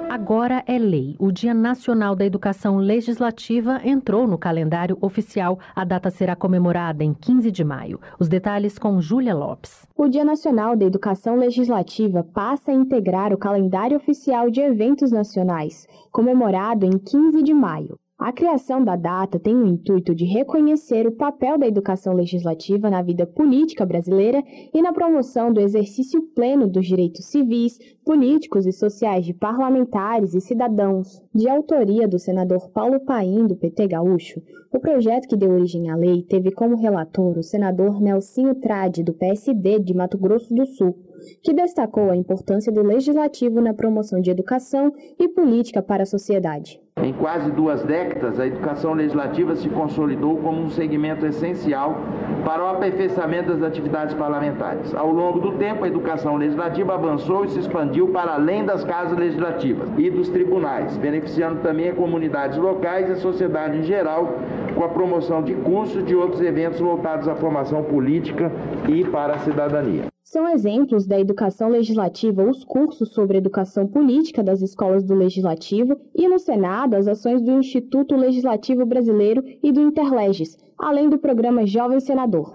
Agora 0.10 0.64
é 0.66 0.80
lei. 0.80 1.16
O 1.20 1.32
Dia 1.32 1.54
Nacional 1.54 2.16
da 2.16 2.26
Educação 2.26 2.78
Legislativa 2.78 3.80
entrou 3.86 4.26
no 4.26 4.40
calendário 4.40 4.98
oficial. 5.02 5.60
A 5.76 5.86
data 5.86 6.10
será 6.10 6.36
comemorada 6.36 7.04
em 7.04 7.14
15 7.14 7.52
de 7.52 7.64
maio. 7.64 8.00
Os 8.20 8.28
detalhes 8.28 8.80
com 8.80 9.00
Júlia 9.00 9.36
Lopes. 9.36 9.88
O 9.96 10.08
Dia 10.08 10.26
Nacional 10.26 10.76
da 10.76 10.84
Educação 10.84 11.36
Legislativa 11.36 12.24
passa 12.24 12.72
a 12.72 12.74
integrar 12.74 13.32
o 13.32 13.38
calendário 13.38 13.98
oficial 13.98 14.50
de 14.50 14.60
eventos 14.60 15.12
nacionais, 15.12 15.86
comemorado 16.12 16.88
em 16.88 16.98
15 16.98 17.44
de 17.44 17.54
maio. 17.54 17.96
A 18.20 18.34
criação 18.34 18.84
da 18.84 18.98
data 18.98 19.40
tem 19.40 19.56
o 19.56 19.66
intuito 19.66 20.14
de 20.14 20.26
reconhecer 20.26 21.08
o 21.08 21.12
papel 21.14 21.58
da 21.58 21.66
educação 21.66 22.14
legislativa 22.14 22.90
na 22.90 23.02
vida 23.02 23.26
política 23.26 23.86
brasileira 23.86 24.44
e 24.74 24.82
na 24.82 24.92
promoção 24.92 25.54
do 25.54 25.62
exercício 25.62 26.22
pleno 26.36 26.68
dos 26.68 26.86
direitos 26.86 27.28
civis, 27.28 27.80
políticos 28.04 28.66
e 28.66 28.74
sociais 28.74 29.26
de 29.26 29.34
parlamentares 29.34 30.34
e 30.34 30.42
cidadãos. 30.42 31.24
De 31.34 31.48
autoria 31.48 32.08
do 32.08 32.18
senador 32.18 32.72
Paulo 32.72 33.00
Paim, 33.02 33.46
do 33.46 33.56
PT 33.56 33.88
Gaúcho, 33.90 34.42
o 34.74 34.80
projeto 34.80 35.28
que 35.28 35.38
deu 35.38 35.52
origem 35.52 35.88
à 35.88 35.96
lei 35.96 36.24
teve 36.24 36.50
como 36.52 36.76
relator 36.76 37.38
o 37.38 37.44
senador 37.44 38.02
Nelsinho 38.02 38.56
Trade, 38.56 39.04
do 39.04 39.14
PSD 39.14 39.78
de 39.80 39.94
Mato 39.94 40.18
Grosso 40.18 40.52
do 40.52 40.66
Sul, 40.66 40.98
que 41.44 41.54
destacou 41.54 42.10
a 42.10 42.16
importância 42.16 42.72
do 42.72 42.82
legislativo 42.82 43.62
na 43.62 43.76
promoção 43.76 44.20
de 44.20 44.32
educação 44.32 44.92
e 45.20 45.28
política 45.28 45.84
para 45.84 46.02
a 46.02 46.08
sociedade. 46.08 46.82
Em 47.02 47.14
quase 47.14 47.50
duas 47.52 47.82
décadas, 47.84 48.40
a 48.40 48.46
educação 48.46 48.94
legislativa 48.94 49.56
se 49.56 49.70
consolidou 49.70 50.36
como 50.38 50.62
um 50.62 50.70
segmento 50.70 51.26
essencial 51.26 51.96
para 52.44 52.62
o 52.62 52.68
aperfeiçoamento 52.68 53.54
das 53.54 53.64
atividades 53.64 54.14
parlamentares. 54.16 54.94
Ao 54.94 55.10
longo 55.10 55.40
do 55.40 55.58
tempo, 55.58 55.86
a 55.86 55.88
educação 55.88 56.36
legislativa 56.36 56.96
avançou 56.96 57.46
e 57.46 57.50
se 57.50 57.60
expandiu 57.60 58.10
para 58.10 58.34
além 58.34 58.66
das 58.66 58.84
casas 58.84 59.18
legislativas 59.18 59.88
e 59.98 60.10
dos 60.10 60.28
tribunais, 60.28 60.98
beneficiando 61.20 61.62
também 61.62 61.90
a 61.90 61.96
comunidades 61.96 62.58
locais 62.58 63.10
e 63.10 63.12
a 63.14 63.16
sociedade 63.18 63.78
em 63.78 63.84
geral, 63.84 64.38
com 64.76 64.84
a 64.84 64.90
promoção 64.90 65.44
de 65.44 65.54
cursos 65.56 66.04
de 66.06 66.16
outros 66.16 66.42
eventos 66.42 66.80
voltados 66.80 67.28
à 67.28 67.36
formação 67.36 67.84
política 67.84 68.52
e 68.88 69.04
para 69.04 69.36
a 69.36 69.40
cidadania. 69.40 70.06
São 70.24 70.48
exemplos 70.48 71.08
da 71.08 71.20
educação 71.20 71.70
legislativa 71.70 72.44
os 72.44 72.64
cursos 72.64 73.14
sobre 73.14 73.38
educação 73.38 73.88
política 73.88 74.44
das 74.44 74.62
escolas 74.62 75.04
do 75.04 75.16
Legislativo 75.16 76.00
e, 76.16 76.28
no 76.28 76.38
Senado, 76.38 76.96
as 76.96 77.08
ações 77.08 77.42
do 77.42 77.52
Instituto 77.52 78.16
Legislativo 78.16 78.86
Brasileiro 78.86 79.44
e 79.64 79.72
do 79.72 79.82
Interleges, 79.82 80.56
além 80.78 81.10
do 81.10 81.18
programa 81.18 81.66
Jovem 81.66 82.00
Senador. 82.00 82.54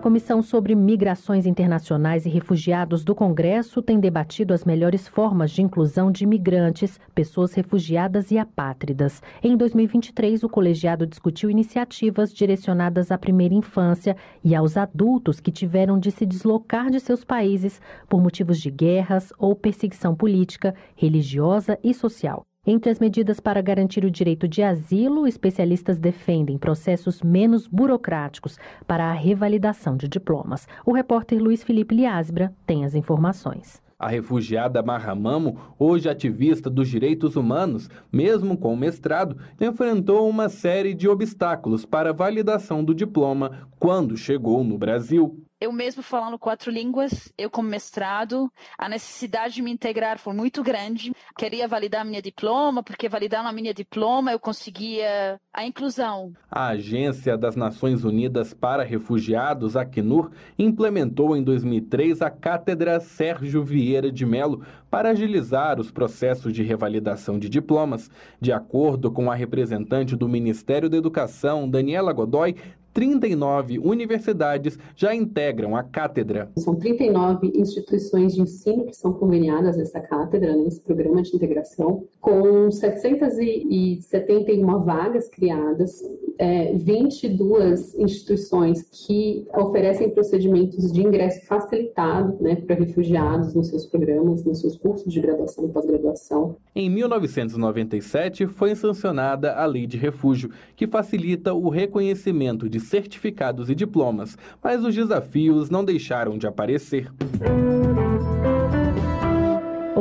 A 0.02 0.10
Comissão 0.12 0.42
sobre 0.42 0.74
Migrações 0.74 1.46
Internacionais 1.46 2.26
e 2.26 2.30
Refugiados 2.30 3.04
do 3.04 3.14
Congresso 3.14 3.84
tem 3.84 4.00
debatido 4.00 4.52
as 4.52 4.66
melhores 4.66 5.08
formas 5.08 5.52
de 5.52 5.62
inclusão 5.62 6.12
de 6.12 6.24
imigrantes, 6.24 7.00
pessoas 7.14 7.54
refugiadas 7.54 8.32
e 8.32 8.40
apátridas. 8.40 9.22
Em 9.44 9.56
2023, 9.56 10.44
o 10.44 10.50
colegiado 10.50 11.06
discutiu 11.06 11.52
iniciativas 11.52 12.34
direcionadas 12.34 13.12
à 13.12 13.18
primeira 13.20 13.54
infância 13.54 14.18
e 14.44 14.56
aos 14.56 14.76
adultos 14.76 15.40
que 15.40 15.52
tiveram 15.52 16.00
de 16.00 16.10
se 16.10 16.26
deslocar 16.26 16.90
de 16.90 17.00
seus 17.00 17.24
países 17.24 17.80
por 18.10 18.20
motivos 18.20 18.60
de 18.60 18.72
guerras 18.72 19.32
ou 19.38 19.56
perseguição 19.56 20.16
política, 20.16 20.74
religiosa 20.96 21.78
e 21.84 21.94
social. 21.94 22.44
Entre 22.66 22.92
as 22.92 23.00
medidas 23.00 23.40
para 23.40 23.60
garantir 23.60 24.06
o 24.06 24.12
direito 24.12 24.48
de 24.48 24.62
asilo, 24.62 25.26
especialistas 25.26 25.98
defendem 25.98 26.60
processos 26.60 27.24
menos 27.24 27.68
burocráticos 27.68 28.60
para 28.86 29.06
a 29.06 29.14
revalidação 29.14 29.98
de 29.98 30.08
diplomas. 30.08 30.68
O 30.86 30.94
repórter 30.94 31.42
Luiz 31.42 31.64
Felipe 31.64 31.96
Liasbra 31.96 32.54
tem 32.68 32.86
as 32.86 32.94
informações. 32.94 33.82
A 33.98 34.08
refugiada 34.08 34.84
Mahamamo, 34.84 35.58
hoje 35.80 36.08
ativista 36.08 36.70
dos 36.70 36.88
direitos 36.88 37.36
humanos, 37.36 37.90
mesmo 38.12 38.56
com 38.56 38.76
mestrado, 38.76 39.38
enfrentou 39.60 40.30
uma 40.30 40.48
série 40.48 40.94
de 40.94 41.10
obstáculos 41.10 41.84
para 41.84 42.12
a 42.12 42.14
validação 42.14 42.84
do 42.84 42.94
diploma 42.94 43.68
quando 43.80 44.16
chegou 44.16 44.64
no 44.64 44.78
Brasil 44.78 45.44
eu 45.62 45.72
mesmo 45.72 46.02
falando 46.02 46.40
quatro 46.40 46.72
línguas, 46.72 47.32
eu 47.38 47.48
como 47.48 47.70
mestrado, 47.70 48.52
a 48.76 48.90
necessidade 48.90 49.54
de 49.54 49.62
me 49.62 49.70
integrar 49.70 50.18
foi 50.18 50.34
muito 50.34 50.64
grande. 50.64 51.14
Queria 51.38 51.68
validar 51.68 52.04
minha 52.04 52.22
diploma, 52.22 52.82
porque 52.82 53.08
validando 53.08 53.48
a 53.48 53.54
minha 53.54 53.72
diploma 53.72 54.32
eu 54.32 54.40
conseguia 54.40 55.40
a 55.54 55.64
inclusão. 55.64 56.34
A 56.50 56.70
Agência 56.70 57.38
das 57.38 57.56
Nações 57.56 58.04
Unidas 58.04 58.56
para 58.56 58.84
Refugiados, 58.84 59.78
Acnur, 59.78 60.32
implementou 60.58 61.38
em 61.38 61.44
2003 61.44 62.24
a 62.24 62.32
Cátedra 62.32 63.00
Sérgio 63.00 63.64
Vieira 63.64 64.12
de 64.12 64.26
Melo 64.26 64.66
para 64.90 65.12
agilizar 65.12 65.80
os 65.80 65.92
processos 65.92 66.52
de 66.52 66.64
revalidação 66.64 67.38
de 67.38 67.48
diplomas. 67.48 68.10
De 68.42 68.52
acordo 68.52 69.12
com 69.12 69.30
a 69.30 69.36
representante 69.36 70.16
do 70.16 70.28
Ministério 70.28 70.90
da 70.90 70.98
Educação, 70.98 71.70
Daniela 71.70 72.12
Godoy, 72.12 72.56
39 72.94 73.80
universidades 73.80 74.78
já 74.96 75.16
integram 75.16 75.76
a 75.76 75.84
cátedra. 75.84 76.52
São 76.58 76.76
39 76.76 77.52
instituições 77.56 78.36
de 78.36 78.42
ensino 78.42 78.86
que 78.86 78.96
são 78.96 79.14
conveniadas 79.14 79.78
essa 79.78 80.00
cátedra, 80.00 80.56
nesse 80.56 80.78
né, 80.78 80.84
programa 80.86 81.22
de 81.22 81.36
integração, 81.36 82.04
com 82.20 82.70
771 82.70 84.84
vagas 84.84 85.30
criadas, 85.30 86.02
é, 86.38 86.74
22 86.74 87.96
instituições 87.96 88.84
que 88.92 89.48
oferecem 89.56 90.10
procedimentos 90.10 90.92
de 90.92 91.02
ingresso 91.02 91.46
facilitado 91.46 92.36
né, 92.42 92.56
para 92.56 92.76
refugiados 92.76 93.54
nos 93.54 93.68
seus 93.68 93.86
programas, 93.86 94.44
nos 94.44 94.60
seus 94.60 94.76
cursos 94.76 95.12
de 95.12 95.22
graduação 95.22 95.66
e 95.66 95.70
pós-graduação. 95.70 96.58
Em 96.76 96.90
1997, 96.90 98.48
foi 98.48 98.76
sancionada 98.76 99.54
a 99.54 99.66
Lei 99.66 99.86
de 99.86 99.98
Refúgio, 99.98 100.50
que 100.76 100.88
facilita 100.88 101.54
o 101.54 101.70
reconhecimento 101.70 102.68
de 102.68 102.81
certificados 102.84 103.70
e 103.70 103.76
diplomas, 103.76 104.38
mas 104.62 104.84
os 104.84 104.94
desafios 104.94 105.70
não 105.70 105.84
deixaram 105.84 106.38
de 106.38 106.48
aparecer. 106.48 107.12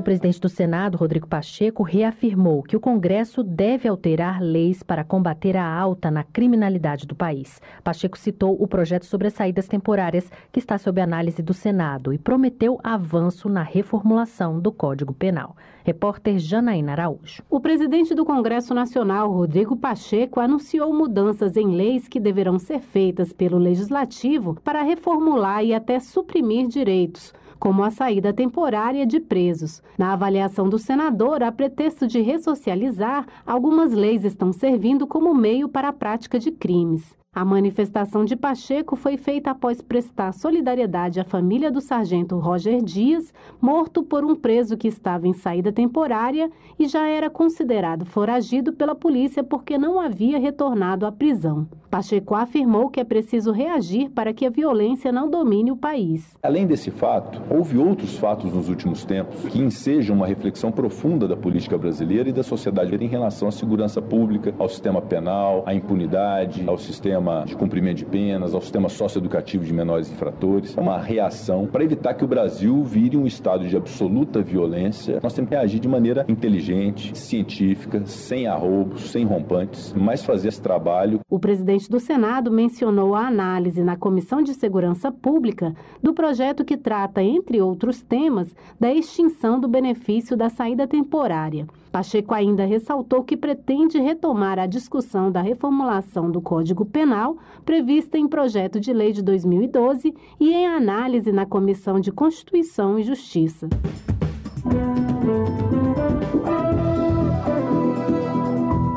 O 0.00 0.02
presidente 0.02 0.40
do 0.40 0.48
Senado, 0.48 0.96
Rodrigo 0.96 1.26
Pacheco, 1.26 1.82
reafirmou 1.82 2.62
que 2.62 2.74
o 2.74 2.80
Congresso 2.80 3.42
deve 3.42 3.86
alterar 3.86 4.40
leis 4.40 4.82
para 4.82 5.04
combater 5.04 5.58
a 5.58 5.70
alta 5.70 6.10
na 6.10 6.24
criminalidade 6.24 7.06
do 7.06 7.14
país. 7.14 7.60
Pacheco 7.84 8.18
citou 8.18 8.56
o 8.58 8.66
projeto 8.66 9.04
sobre 9.04 9.26
as 9.26 9.34
saídas 9.34 9.68
temporárias, 9.68 10.32
que 10.50 10.58
está 10.58 10.78
sob 10.78 11.02
análise 11.02 11.42
do 11.42 11.52
Senado, 11.52 12.14
e 12.14 12.18
prometeu 12.18 12.80
avanço 12.82 13.46
na 13.46 13.62
reformulação 13.62 14.58
do 14.58 14.72
Código 14.72 15.12
Penal. 15.12 15.54
Repórter 15.84 16.38
Janaína 16.38 16.92
Araújo. 16.92 17.42
O 17.50 17.60
presidente 17.60 18.14
do 18.14 18.24
Congresso 18.24 18.72
Nacional, 18.72 19.30
Rodrigo 19.30 19.76
Pacheco, 19.76 20.40
anunciou 20.40 20.94
mudanças 20.94 21.58
em 21.58 21.76
leis 21.76 22.08
que 22.08 22.18
deverão 22.18 22.58
ser 22.58 22.80
feitas 22.80 23.34
pelo 23.34 23.58
Legislativo 23.58 24.56
para 24.64 24.82
reformular 24.82 25.62
e 25.62 25.74
até 25.74 26.00
suprimir 26.00 26.68
direitos 26.68 27.34
como 27.60 27.84
a 27.84 27.90
saída 27.90 28.32
temporária 28.32 29.06
de 29.06 29.20
presos. 29.20 29.82
Na 29.98 30.14
avaliação 30.14 30.68
do 30.68 30.78
senador, 30.78 31.42
a 31.42 31.52
pretexto 31.52 32.06
de 32.06 32.20
ressocializar, 32.20 33.26
algumas 33.46 33.92
leis 33.92 34.24
estão 34.24 34.50
servindo 34.52 35.06
como 35.06 35.34
meio 35.34 35.68
para 35.68 35.90
a 35.90 35.92
prática 35.92 36.38
de 36.38 36.50
crimes. 36.50 37.19
A 37.32 37.44
manifestação 37.44 38.24
de 38.24 38.34
Pacheco 38.34 38.96
foi 38.96 39.16
feita 39.16 39.52
após 39.52 39.80
prestar 39.80 40.32
solidariedade 40.32 41.20
à 41.20 41.24
família 41.24 41.70
do 41.70 41.80
sargento 41.80 42.36
Roger 42.36 42.82
Dias, 42.82 43.32
morto 43.60 44.02
por 44.02 44.24
um 44.24 44.34
preso 44.34 44.76
que 44.76 44.88
estava 44.88 45.28
em 45.28 45.32
saída 45.32 45.70
temporária 45.70 46.50
e 46.76 46.88
já 46.88 47.06
era 47.06 47.30
considerado 47.30 48.04
foragido 48.04 48.72
pela 48.72 48.96
polícia 48.96 49.44
porque 49.44 49.78
não 49.78 50.00
havia 50.00 50.40
retornado 50.40 51.06
à 51.06 51.12
prisão. 51.12 51.68
Pacheco 51.88 52.34
afirmou 52.34 52.88
que 52.88 52.98
é 52.98 53.04
preciso 53.04 53.52
reagir 53.52 54.10
para 54.10 54.32
que 54.32 54.44
a 54.44 54.50
violência 54.50 55.12
não 55.12 55.30
domine 55.30 55.70
o 55.70 55.76
país. 55.76 56.36
Além 56.42 56.66
desse 56.66 56.90
fato, 56.90 57.40
houve 57.48 57.78
outros 57.78 58.16
fatos 58.16 58.52
nos 58.52 58.68
últimos 58.68 59.04
tempos 59.04 59.44
que 59.44 59.60
ensejam 59.60 60.16
uma 60.16 60.26
reflexão 60.26 60.72
profunda 60.72 61.28
da 61.28 61.36
política 61.36 61.78
brasileira 61.78 62.28
e 62.28 62.32
da 62.32 62.42
sociedade 62.42 62.92
em 62.92 63.08
relação 63.08 63.46
à 63.46 63.52
segurança 63.52 64.02
pública, 64.02 64.52
ao 64.58 64.68
sistema 64.68 65.00
penal, 65.00 65.62
à 65.64 65.72
impunidade, 65.72 66.64
ao 66.66 66.78
sistema 66.78 67.19
de 67.46 67.56
cumprimento 67.56 67.98
de 67.98 68.04
penas, 68.04 68.54
ao 68.54 68.60
sistema 68.60 68.88
socioeducativo 68.88 69.64
de 69.64 69.72
menores 69.72 70.10
infratores. 70.10 70.76
É 70.76 70.80
uma 70.80 70.98
reação 70.98 71.66
para 71.66 71.84
evitar 71.84 72.14
que 72.14 72.24
o 72.24 72.28
Brasil 72.28 72.82
vire 72.82 73.16
um 73.16 73.26
estado 73.26 73.68
de 73.68 73.76
absoluta 73.76 74.42
violência. 74.42 75.20
Nós 75.22 75.32
temos 75.32 75.48
que 75.48 75.54
reagir 75.54 75.80
de 75.80 75.88
maneira 75.88 76.24
inteligente, 76.28 77.16
científica, 77.16 78.02
sem 78.06 78.46
arroubos, 78.46 79.10
sem 79.10 79.24
rompantes, 79.24 79.94
mas 79.96 80.24
fazer 80.24 80.48
esse 80.48 80.60
trabalho. 80.60 81.20
O 81.28 81.38
presidente 81.38 81.88
do 81.90 82.00
Senado 82.00 82.50
mencionou 82.50 83.14
a 83.14 83.26
análise 83.26 83.82
na 83.82 83.96
Comissão 83.96 84.42
de 84.42 84.54
Segurança 84.54 85.12
Pública 85.12 85.74
do 86.02 86.12
projeto 86.14 86.64
que 86.64 86.76
trata, 86.76 87.22
entre 87.22 87.60
outros 87.60 88.02
temas, 88.02 88.54
da 88.78 88.92
extinção 88.92 89.60
do 89.60 89.68
benefício 89.68 90.36
da 90.36 90.48
saída 90.48 90.86
temporária. 90.86 91.66
Pacheco 91.90 92.32
ainda 92.32 92.64
ressaltou 92.64 93.24
que 93.24 93.36
pretende 93.36 93.98
retomar 93.98 94.58
a 94.58 94.66
discussão 94.66 95.30
da 95.30 95.42
reformulação 95.42 96.30
do 96.30 96.40
Código 96.40 96.84
Penal, 96.84 97.36
prevista 97.64 98.16
em 98.16 98.28
projeto 98.28 98.78
de 98.78 98.92
lei 98.92 99.12
de 99.12 99.22
2012 99.22 100.14
e 100.38 100.52
em 100.52 100.66
análise 100.68 101.32
na 101.32 101.44
Comissão 101.44 101.98
de 101.98 102.12
Constituição 102.12 102.98
e 102.98 103.02
Justiça. 103.02 103.68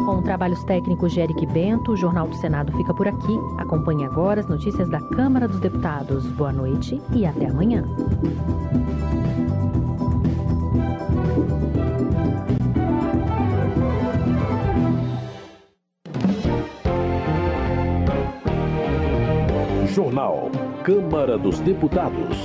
Com 0.06 0.22
trabalhos 0.22 0.64
técnicos 0.66 1.14
de 1.14 1.22
Eric 1.22 1.46
Bento, 1.48 1.94
o 1.94 1.98
Jornal 1.98 2.28
do 2.28 2.36
Senado 2.36 2.72
fica 2.78 2.94
por 2.94 3.08
aqui. 3.08 3.40
Acompanhe 3.58 4.06
agora 4.06 4.42
as 4.42 4.48
notícias 4.48 4.88
da 4.88 5.00
Câmara 5.00 5.48
dos 5.48 5.60
Deputados. 5.60 6.26
Boa 6.34 6.54
noite 6.54 7.02
e 7.14 7.26
até 7.26 7.48
amanhã. 7.48 7.84
Jornal. 19.94 20.50
Câmara 20.84 21.38
dos 21.38 21.60
Deputados. 21.60 22.36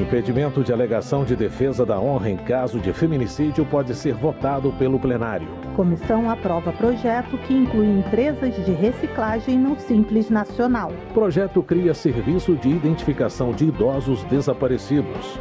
Impedimento 0.00 0.64
de 0.64 0.72
alegação 0.72 1.22
de 1.22 1.36
defesa 1.36 1.84
da 1.84 2.00
honra 2.00 2.30
em 2.30 2.36
caso 2.38 2.80
de 2.80 2.94
feminicídio 2.94 3.66
pode 3.66 3.94
ser 3.94 4.14
votado 4.14 4.72
pelo 4.78 4.98
plenário. 4.98 5.46
Comissão 5.76 6.30
aprova 6.30 6.72
projeto 6.72 7.36
que 7.46 7.52
inclui 7.52 7.98
empresas 7.98 8.56
de 8.64 8.72
reciclagem 8.72 9.58
no 9.58 9.78
Simples 9.78 10.30
Nacional. 10.30 10.94
Projeto 11.12 11.62
cria 11.62 11.92
serviço 11.92 12.56
de 12.56 12.70
identificação 12.70 13.52
de 13.52 13.66
idosos 13.66 14.24
desaparecidos. 14.24 15.38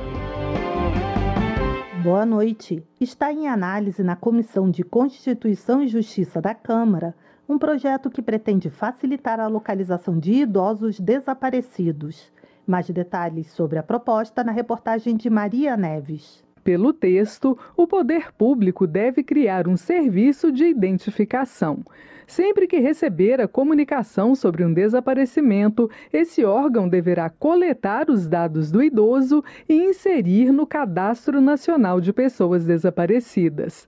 Boa 2.03 2.25
noite. 2.25 2.83
Está 2.99 3.31
em 3.31 3.47
análise 3.47 4.03
na 4.03 4.17
Comissão 4.17 4.69
de 4.69 4.83
Constituição 4.83 5.81
e 5.81 5.87
Justiça 5.87 6.41
da 6.41 6.53
Câmara 6.53 7.15
um 7.51 7.57
projeto 7.57 8.09
que 8.09 8.21
pretende 8.21 8.69
facilitar 8.69 9.37
a 9.37 9.47
localização 9.47 10.17
de 10.17 10.31
idosos 10.31 10.97
desaparecidos. 10.97 12.31
Mais 12.65 12.89
detalhes 12.89 13.51
sobre 13.51 13.77
a 13.77 13.83
proposta 13.83 14.41
na 14.41 14.53
reportagem 14.53 15.17
de 15.17 15.29
Maria 15.29 15.75
Neves. 15.75 16.41
Pelo 16.63 16.93
texto, 16.93 17.57
o 17.75 17.85
poder 17.85 18.31
público 18.31 18.87
deve 18.87 19.21
criar 19.21 19.67
um 19.67 19.75
serviço 19.75 20.49
de 20.49 20.63
identificação. 20.65 21.83
Sempre 22.25 22.65
que 22.65 22.79
receber 22.79 23.41
a 23.41 23.47
comunicação 23.49 24.33
sobre 24.35 24.63
um 24.63 24.71
desaparecimento, 24.71 25.91
esse 26.13 26.45
órgão 26.45 26.87
deverá 26.87 27.29
coletar 27.29 28.09
os 28.09 28.25
dados 28.25 28.71
do 28.71 28.81
idoso 28.81 29.43
e 29.67 29.73
inserir 29.73 30.53
no 30.53 30.65
Cadastro 30.65 31.41
Nacional 31.41 31.99
de 31.99 32.13
Pessoas 32.13 32.63
Desaparecidas. 32.63 33.85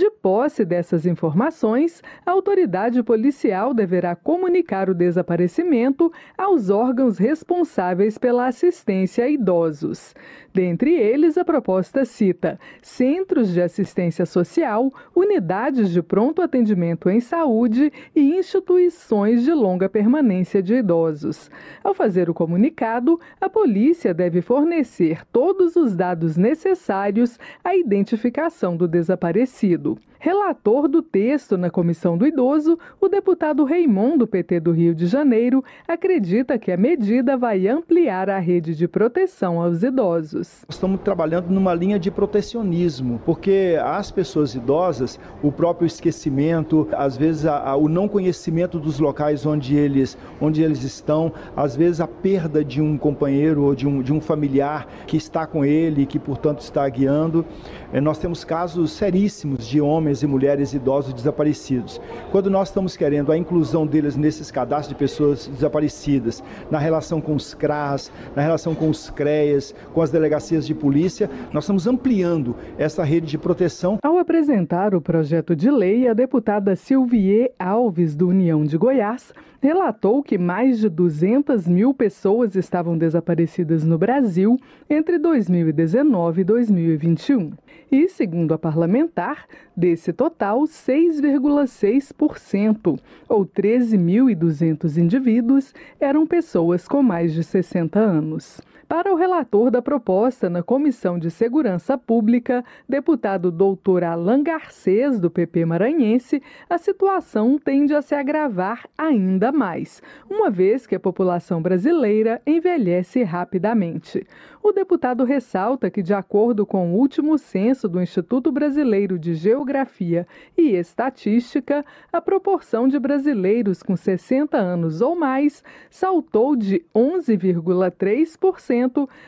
De 0.00 0.08
posse 0.08 0.64
dessas 0.64 1.04
informações, 1.04 2.02
a 2.24 2.30
autoridade 2.30 3.02
policial 3.02 3.74
deverá 3.74 4.16
comunicar 4.16 4.88
o 4.88 4.94
desaparecimento 4.94 6.10
aos 6.38 6.70
órgãos 6.70 7.18
responsáveis 7.18 8.16
pela 8.16 8.46
assistência 8.46 9.26
a 9.26 9.28
idosos. 9.28 10.14
Dentre 10.54 10.94
eles, 10.94 11.36
a 11.36 11.44
proposta 11.44 12.06
cita 12.06 12.58
centros 12.80 13.52
de 13.52 13.60
assistência 13.60 14.24
social, 14.24 14.90
unidades 15.14 15.90
de 15.90 16.02
pronto 16.02 16.40
atendimento 16.40 17.10
em 17.10 17.20
saúde 17.20 17.92
e 18.16 18.38
instituições 18.38 19.44
de 19.44 19.52
longa 19.52 19.86
permanência 19.86 20.62
de 20.62 20.76
idosos. 20.76 21.50
Ao 21.84 21.92
fazer 21.92 22.30
o 22.30 22.34
comunicado, 22.34 23.20
a 23.38 23.50
polícia 23.50 24.14
deve 24.14 24.40
fornecer 24.40 25.26
todos 25.30 25.76
os 25.76 25.94
dados 25.94 26.38
necessários 26.38 27.38
à 27.62 27.76
identificação 27.76 28.76
do 28.78 28.88
desaparecido. 28.88 29.89
Relator 30.22 30.86
do 30.86 31.00
texto 31.00 31.56
na 31.56 31.70
Comissão 31.70 32.18
do 32.18 32.26
Idoso, 32.26 32.78
o 33.00 33.08
deputado 33.08 33.64
Raimon, 33.64 34.18
do 34.18 34.26
PT 34.26 34.60
do 34.60 34.70
Rio 34.70 34.94
de 34.94 35.06
Janeiro, 35.06 35.64
acredita 35.88 36.58
que 36.58 36.70
a 36.70 36.76
medida 36.76 37.38
vai 37.38 37.66
ampliar 37.66 38.28
a 38.28 38.38
rede 38.38 38.76
de 38.76 38.86
proteção 38.86 39.58
aos 39.58 39.82
idosos. 39.82 40.62
Estamos 40.68 41.00
trabalhando 41.00 41.48
numa 41.48 41.72
linha 41.72 41.98
de 41.98 42.10
protecionismo, 42.10 43.18
porque 43.24 43.78
as 43.82 44.10
pessoas 44.10 44.54
idosas, 44.54 45.18
o 45.42 45.50
próprio 45.50 45.86
esquecimento, 45.86 46.86
às 46.92 47.16
vezes 47.16 47.46
a, 47.46 47.70
a, 47.70 47.76
o 47.76 47.88
não 47.88 48.06
conhecimento 48.06 48.78
dos 48.78 49.00
locais 49.00 49.46
onde 49.46 49.74
eles, 49.74 50.18
onde 50.38 50.62
eles 50.62 50.82
estão, 50.84 51.32
às 51.56 51.74
vezes 51.74 51.98
a 51.98 52.06
perda 52.06 52.62
de 52.62 52.82
um 52.82 52.98
companheiro 52.98 53.62
ou 53.62 53.74
de 53.74 53.88
um, 53.88 54.02
de 54.02 54.12
um 54.12 54.20
familiar 54.20 54.86
que 55.06 55.16
está 55.16 55.46
com 55.46 55.64
ele 55.64 56.02
e 56.02 56.06
que, 56.06 56.18
portanto, 56.18 56.60
está 56.60 56.86
guiando. 56.90 57.42
É, 57.90 58.02
nós 58.02 58.18
temos 58.18 58.44
casos 58.44 58.92
seríssimos 58.92 59.66
de 59.70 59.80
homens 59.80 60.22
e 60.22 60.26
mulheres 60.26 60.74
idosos 60.74 61.14
desaparecidos. 61.14 62.00
Quando 62.32 62.50
nós 62.50 62.68
estamos 62.68 62.96
querendo 62.96 63.30
a 63.30 63.38
inclusão 63.38 63.86
deles 63.86 64.16
nesses 64.16 64.50
cadastros 64.50 64.88
de 64.88 64.94
pessoas 64.96 65.46
desaparecidas, 65.46 66.42
na 66.70 66.78
relação 66.78 67.20
com 67.20 67.34
os 67.34 67.54
CRAS, 67.54 68.12
na 68.34 68.42
relação 68.42 68.74
com 68.74 68.90
os 68.90 69.08
CREAS, 69.10 69.74
com 69.94 70.02
as 70.02 70.10
delegacias 70.10 70.66
de 70.66 70.74
polícia, 70.74 71.30
nós 71.52 71.64
estamos 71.64 71.86
ampliando 71.86 72.56
essa 72.76 73.04
rede 73.04 73.28
de 73.28 73.38
proteção. 73.38 73.98
Ao 74.02 74.18
apresentar 74.18 74.94
o 74.94 75.00
projeto 75.00 75.54
de 75.54 75.70
lei, 75.70 76.08
a 76.08 76.12
deputada 76.12 76.74
Silvier 76.74 77.52
Alves, 77.58 78.16
do 78.16 78.28
União 78.28 78.64
de 78.64 78.76
Goiás, 78.76 79.32
relatou 79.62 80.22
que 80.22 80.38
mais 80.38 80.78
de 80.78 80.88
200 80.88 81.68
mil 81.68 81.92
pessoas 81.92 82.56
estavam 82.56 82.96
desaparecidas 82.96 83.84
no 83.84 83.98
Brasil 83.98 84.58
entre 84.88 85.18
2019 85.18 86.40
e 86.40 86.44
2021. 86.44 87.52
E, 87.92 88.08
segundo 88.08 88.54
a 88.54 88.58
parlamentar, 88.58 89.46
desse 89.76 90.12
total, 90.12 90.62
6,6%, 90.62 92.98
ou 93.28 93.44
13.200 93.46 94.96
indivíduos, 94.96 95.74
eram 95.98 96.24
pessoas 96.26 96.86
com 96.86 97.02
mais 97.02 97.32
de 97.32 97.42
60 97.42 97.98
anos. 97.98 98.60
Para 98.90 99.12
o 99.12 99.16
relator 99.16 99.70
da 99.70 99.80
proposta 99.80 100.50
na 100.50 100.64
Comissão 100.64 101.16
de 101.16 101.30
Segurança 101.30 101.96
Pública, 101.96 102.64
deputado 102.88 103.52
doutor 103.52 104.02
Alain 104.02 104.42
Garcês, 104.42 105.20
do 105.20 105.30
PP 105.30 105.64
maranhense, 105.64 106.42
a 106.68 106.76
situação 106.76 107.56
tende 107.56 107.94
a 107.94 108.02
se 108.02 108.16
agravar 108.16 108.88
ainda 108.98 109.52
mais, 109.52 110.02
uma 110.28 110.50
vez 110.50 110.88
que 110.88 110.96
a 110.96 111.00
população 111.00 111.62
brasileira 111.62 112.42
envelhece 112.44 113.22
rapidamente. 113.22 114.26
O 114.60 114.72
deputado 114.72 115.22
ressalta 115.22 115.88
que, 115.88 116.02
de 116.02 116.12
acordo 116.12 116.66
com 116.66 116.90
o 116.90 116.96
último 116.96 117.38
censo 117.38 117.88
do 117.88 118.02
Instituto 118.02 118.50
Brasileiro 118.50 119.20
de 119.20 119.34
Geografia 119.34 120.26
e 120.58 120.74
Estatística, 120.74 121.84
a 122.12 122.20
proporção 122.20 122.88
de 122.88 122.98
brasileiros 122.98 123.84
com 123.84 123.96
60 123.96 124.58
anos 124.58 125.00
ou 125.00 125.14
mais 125.14 125.62
saltou 125.88 126.56
de 126.56 126.84
11,3% 126.92 128.79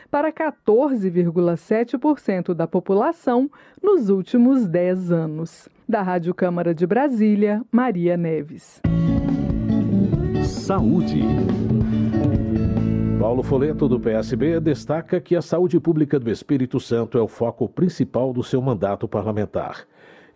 para 0.09 0.31
14,7% 0.31 2.53
da 2.53 2.65
população 2.65 3.51
nos 3.81 4.09
últimos 4.09 4.65
10 4.67 5.11
anos. 5.11 5.67
Da 5.87 6.01
Rádio 6.01 6.33
Câmara 6.33 6.73
de 6.73 6.87
Brasília, 6.87 7.61
Maria 7.71 8.17
Neves. 8.17 8.81
Saúde. 10.43 11.21
Paulo 13.19 13.43
Foleto, 13.43 13.87
do 13.87 13.99
PSB, 13.99 14.59
destaca 14.59 15.21
que 15.21 15.35
a 15.35 15.41
saúde 15.41 15.79
pública 15.79 16.19
do 16.19 16.29
Espírito 16.29 16.79
Santo 16.79 17.17
é 17.17 17.21
o 17.21 17.27
foco 17.27 17.69
principal 17.69 18.33
do 18.33 18.43
seu 18.43 18.61
mandato 18.61 19.07
parlamentar. 19.07 19.85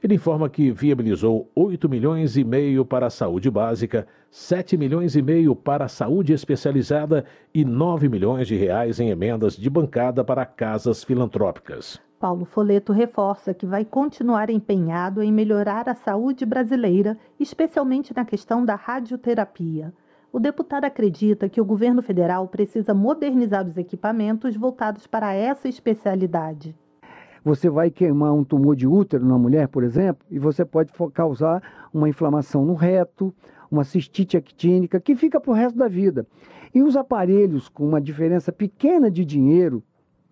Ele 0.04 0.14
informa 0.14 0.48
que 0.48 0.72
viabilizou 0.72 1.50
8 1.56 1.90
milhões 1.90 2.38
e 2.38 2.44
meio 2.44 2.86
para 2.86 3.08
a 3.08 3.10
saúde 3.10 3.50
básica, 3.50 4.06
7 4.30 4.78
milhões 4.78 5.16
e 5.16 5.22
meio 5.24 5.56
para 5.56 5.86
a 5.86 5.90
saúde 5.90 6.34
especializada 6.34 7.26
e 7.52 7.66
9 7.66 8.08
milhões 8.08 8.48
de 8.48 8.56
reais 8.56 9.00
em 9.00 9.10
emendas 9.10 9.56
de 9.58 9.70
bancada 9.70 10.24
para 10.24 10.46
casas 10.46 11.04
filantrópicas. 11.04 12.00
Paulo 12.20 12.46
Foleto 12.46 12.94
reforça 12.94 13.54
que 13.54 13.66
vai 13.66 13.86
continuar 13.86 14.50
empenhado 14.52 15.24
em 15.24 15.32
melhorar 15.32 15.90
a 15.90 15.96
saúde 15.96 16.46
brasileira, 16.46 17.18
especialmente 17.40 18.16
na 18.16 18.24
questão 18.24 18.64
da 18.64 18.76
radioterapia. 18.76 19.92
O 20.32 20.40
deputado 20.40 20.86
acredita 20.86 21.50
que 21.50 21.62
o 21.62 21.66
governo 21.66 22.04
federal 22.04 22.48
precisa 22.48 22.94
modernizar 22.94 23.68
os 23.68 23.78
equipamentos 23.78 24.56
voltados 24.56 25.08
para 25.08 25.34
essa 25.34 25.68
especialidade. 25.68 26.76
Você 27.48 27.70
vai 27.70 27.90
queimar 27.90 28.34
um 28.34 28.44
tumor 28.44 28.76
de 28.76 28.86
útero 28.86 29.26
na 29.26 29.38
mulher, 29.38 29.70
por 29.70 29.82
exemplo, 29.82 30.28
e 30.30 30.38
você 30.38 30.66
pode 30.66 30.92
causar 31.14 31.64
uma 31.94 32.10
inflamação 32.10 32.66
no 32.66 32.74
reto, 32.74 33.34
uma 33.72 33.86
cistite 33.86 34.36
actínica, 34.36 35.00
que 35.00 35.16
fica 35.16 35.40
para 35.40 35.52
o 35.52 35.54
resto 35.54 35.80
da 35.80 35.88
vida. 35.88 36.28
E 36.76 36.84
os 36.84 36.98
aparelhos 36.98 37.70
com 37.70 37.88
uma 37.88 38.02
diferença 38.02 38.52
pequena 38.52 39.10
de 39.10 39.24
dinheiro, 39.24 39.82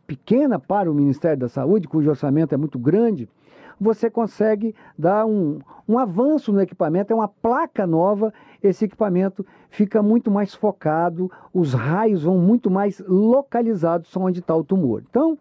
pequena 0.06 0.60
para 0.60 0.92
o 0.92 0.94
Ministério 0.94 1.40
da 1.40 1.48
Saúde, 1.48 1.88
cujo 1.88 2.10
orçamento 2.10 2.54
é 2.54 2.58
muito 2.58 2.78
grande, 2.78 3.30
você 3.80 4.10
consegue 4.10 4.76
dar 5.00 5.26
um, 5.26 5.60
um 5.88 5.98
avanço 5.98 6.52
no 6.52 6.60
equipamento, 6.60 7.14
é 7.14 7.16
uma 7.16 7.30
placa 7.30 7.88
nova, 7.88 8.34
esse 8.62 8.84
equipamento 8.84 9.46
fica 9.70 10.04
muito 10.04 10.30
mais 10.30 10.54
focado, 10.54 11.32
os 11.54 11.74
raios 11.74 12.24
vão 12.24 12.38
muito 12.38 12.70
mais 12.70 13.02
localizados 13.08 14.14
onde 14.18 14.42
está 14.42 14.54
o 14.54 14.66
tumor. 14.66 15.02
Então, 15.10 15.38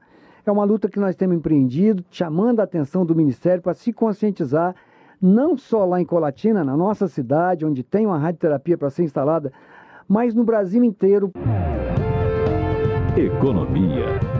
É 0.46 0.52
uma 0.52 0.64
luta 0.64 0.90
que 0.90 1.00
nós 1.00 1.16
temos 1.16 1.36
empreendido, 1.36 2.04
chamando 2.10 2.60
a 2.60 2.64
atenção 2.64 3.06
do 3.06 3.14
Ministério 3.14 3.62
para 3.62 3.72
se 3.72 3.92
conscientizar, 3.92 4.74
não 5.20 5.56
só 5.56 5.86
lá 5.86 6.00
em 6.00 6.04
Colatina, 6.04 6.62
na 6.62 6.76
nossa 6.76 7.08
cidade, 7.08 7.64
onde 7.64 7.82
tem 7.82 8.04
uma 8.04 8.18
radioterapia 8.18 8.76
para 8.76 8.90
ser 8.90 9.04
instalada, 9.04 9.50
mas 10.06 10.34
no 10.34 10.44
Brasil 10.44 10.84
inteiro. 10.84 11.32
Economia. 13.16 14.33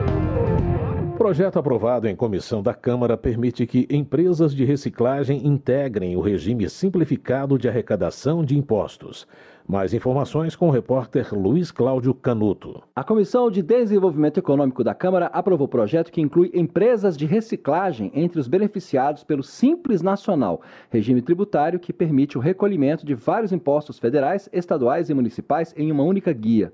Projeto 1.25 1.57
aprovado 1.57 2.07
em 2.07 2.15
comissão 2.15 2.61
da 2.61 2.71
Câmara 2.71 3.17
permite 3.17 3.65
que 3.65 3.87
empresas 3.89 4.53
de 4.53 4.63
reciclagem 4.63 5.47
integrem 5.47 6.15
o 6.15 6.21
regime 6.21 6.69
simplificado 6.69 7.57
de 7.57 7.67
arrecadação 7.67 8.45
de 8.45 8.55
impostos. 8.55 9.27
Mais 9.67 9.91
informações 9.91 10.55
com 10.55 10.67
o 10.67 10.71
repórter 10.71 11.33
Luiz 11.33 11.71
Cláudio 11.71 12.13
Canuto. 12.13 12.83
A 12.95 13.03
Comissão 13.03 13.49
de 13.49 13.63
Desenvolvimento 13.63 14.37
Econômico 14.37 14.83
da 14.83 14.93
Câmara 14.93 15.25
aprovou 15.33 15.65
o 15.65 15.67
projeto 15.67 16.11
que 16.11 16.21
inclui 16.21 16.51
empresas 16.53 17.17
de 17.17 17.25
reciclagem 17.25 18.11
entre 18.13 18.39
os 18.39 18.47
beneficiados 18.47 19.23
pelo 19.23 19.41
Simples 19.41 20.03
Nacional, 20.03 20.61
regime 20.91 21.23
tributário 21.23 21.79
que 21.79 21.91
permite 21.91 22.37
o 22.37 22.41
recolhimento 22.41 23.03
de 23.03 23.15
vários 23.15 23.51
impostos 23.51 23.97
federais, 23.97 24.47
estaduais 24.53 25.09
e 25.09 25.13
municipais 25.15 25.73
em 25.75 25.91
uma 25.91 26.03
única 26.03 26.31
guia. 26.31 26.71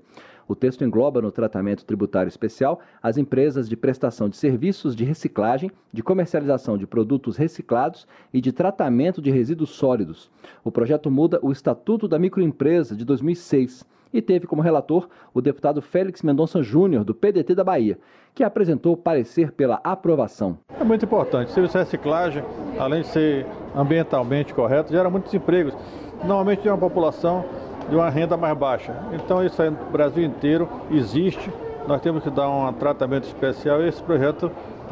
O 0.52 0.54
texto 0.54 0.84
engloba 0.84 1.22
no 1.22 1.32
tratamento 1.32 1.82
tributário 1.82 2.28
especial 2.28 2.78
as 3.02 3.16
empresas 3.16 3.70
de 3.70 3.74
prestação 3.74 4.28
de 4.28 4.36
serviços 4.36 4.94
de 4.94 5.02
reciclagem, 5.02 5.70
de 5.90 6.02
comercialização 6.02 6.76
de 6.76 6.86
produtos 6.86 7.38
reciclados 7.38 8.06
e 8.34 8.38
de 8.38 8.52
tratamento 8.52 9.22
de 9.22 9.30
resíduos 9.30 9.70
sólidos. 9.70 10.30
O 10.62 10.70
projeto 10.70 11.10
muda 11.10 11.38
o 11.40 11.50
Estatuto 11.50 12.06
da 12.06 12.18
Microempresa 12.18 12.94
de 12.94 13.02
2006 13.02 13.86
e 14.12 14.20
teve 14.20 14.46
como 14.46 14.60
relator 14.60 15.08
o 15.32 15.40
deputado 15.40 15.80
Félix 15.80 16.20
Mendonça 16.20 16.62
Júnior, 16.62 17.02
do 17.02 17.14
PDT 17.14 17.54
da 17.54 17.64
Bahia, 17.64 17.98
que 18.34 18.44
apresentou 18.44 18.94
parecer 18.94 19.52
pela 19.52 19.80
aprovação. 19.82 20.58
É 20.78 20.84
muito 20.84 21.06
importante. 21.06 21.50
Serviço 21.50 21.78
de 21.78 21.84
reciclagem, 21.84 22.44
além 22.78 23.00
de 23.00 23.08
ser 23.08 23.46
ambientalmente 23.74 24.52
correto, 24.52 24.92
gera 24.92 25.08
muitos 25.08 25.32
empregos. 25.32 25.74
Normalmente 26.22 26.60
de 26.60 26.68
uma 26.68 26.76
população 26.76 27.42
de 27.88 27.94
uma 27.94 28.08
renda 28.08 28.36
mais 28.36 28.56
baixa. 28.56 28.94
Então 29.12 29.44
isso 29.44 29.60
aí 29.60 29.70
no 29.70 29.76
Brasil 29.90 30.24
inteiro 30.24 30.68
existe, 30.90 31.50
nós 31.86 32.00
temos 32.00 32.22
que 32.22 32.30
dar 32.30 32.48
um 32.48 32.72
tratamento 32.72 33.24
especial 33.24 33.82
e 33.82 33.88
esse 33.88 34.02
projeto 34.02 34.50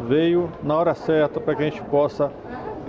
veio 0.09 0.51
na 0.63 0.77
hora 0.77 0.95
certa 0.95 1.41
para 1.41 1.55
que 1.55 1.63
a 1.63 1.67
gente 1.67 1.83
possa 1.83 2.31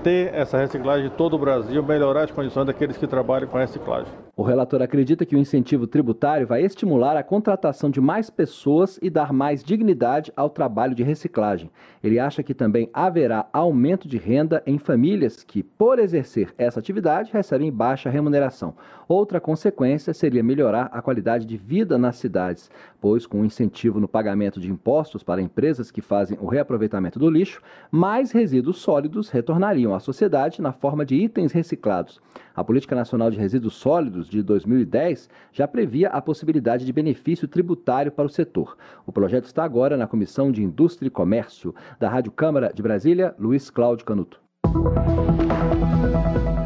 ter 0.04 0.34
essa 0.34 0.58
reciclagem 0.58 1.10
de 1.10 1.16
todo 1.16 1.36
o 1.36 1.40
Brasil, 1.40 1.84
melhorar 1.84 2.24
as 2.24 2.32
condições 2.32 2.66
daqueles 2.66 2.98
que 2.98 3.06
trabalham 3.06 3.48
com 3.48 3.58
a 3.58 3.62
reciclagem. 3.62 4.12
O 4.42 4.44
relator 4.44 4.82
acredita 4.82 5.24
que 5.24 5.36
o 5.36 5.38
incentivo 5.38 5.86
tributário 5.86 6.48
vai 6.48 6.64
estimular 6.64 7.16
a 7.16 7.22
contratação 7.22 7.92
de 7.92 8.02
mais 8.02 8.28
pessoas 8.32 8.98
e 9.00 9.08
dar 9.08 9.32
mais 9.32 9.64
dignidade 9.64 10.34
ao 10.36 10.50
trabalho 10.50 10.96
de 10.96 11.04
reciclagem. 11.04 11.70
Ele 12.04 12.18
acha 12.18 12.42
que 12.42 12.56
também 12.56 12.90
haverá 12.92 13.48
aumento 13.54 14.08
de 14.08 14.18
renda 14.18 14.64
em 14.66 14.80
famílias 14.80 15.44
que, 15.44 15.62
por 15.62 16.00
exercer 16.00 16.56
essa 16.58 16.80
atividade, 16.80 17.32
recebem 17.32 17.72
baixa 17.72 18.10
remuneração. 18.10 18.74
Outra 19.08 19.40
consequência 19.40 20.12
seria 20.12 20.42
melhorar 20.42 20.90
a 20.92 21.04
qualidade 21.04 21.46
de 21.46 21.56
vida 21.56 21.96
nas 21.96 22.16
cidades, 22.16 22.72
pois, 23.00 23.28
com 23.28 23.42
o 23.42 23.46
incentivo 23.46 24.00
no 24.00 24.08
pagamento 24.08 24.60
de 24.60 24.72
impostos 24.72 25.22
para 25.22 25.40
empresas 25.40 25.92
que 25.92 26.02
fazem 26.02 26.36
o 26.42 26.48
reaproveitamento 26.48 27.20
do 27.20 27.30
lixo, 27.30 27.62
mais 27.92 28.32
resíduos 28.32 28.80
sólidos 28.80 29.30
retornariam 29.30 29.94
à 29.94 30.00
sociedade 30.00 30.64
na 30.64 30.72
forma 30.72 31.06
de 31.06 31.14
itens 31.14 31.52
reciclados. 31.52 32.20
A 32.62 32.64
Política 32.64 32.96
Nacional 32.96 33.32
de 33.32 33.40
Resíduos 33.40 33.74
Sólidos 33.74 34.30
de 34.30 34.44
2010 34.44 35.28
já 35.52 35.68
previa 35.68 36.10
a 36.10 36.22
possibilidade 36.22 36.86
de 36.86 36.94
benefício 36.94 37.48
tributário 37.48 38.12
para 38.12 38.28
o 38.28 38.30
setor. 38.30 38.78
O 39.04 39.12
projeto 39.12 39.46
está 39.46 39.64
agora 39.64 39.98
na 39.98 40.06
Comissão 40.06 40.52
de 40.52 40.62
Indústria 40.62 41.08
e 41.08 41.10
Comércio 41.10 41.74
da 42.00 42.08
Rádio 42.08 42.32
Câmara 42.32 42.72
de 42.72 42.84
Brasília, 42.84 43.34
Luiz 43.40 43.72
Cláudio 43.72 44.06
Canuto. 44.06 44.40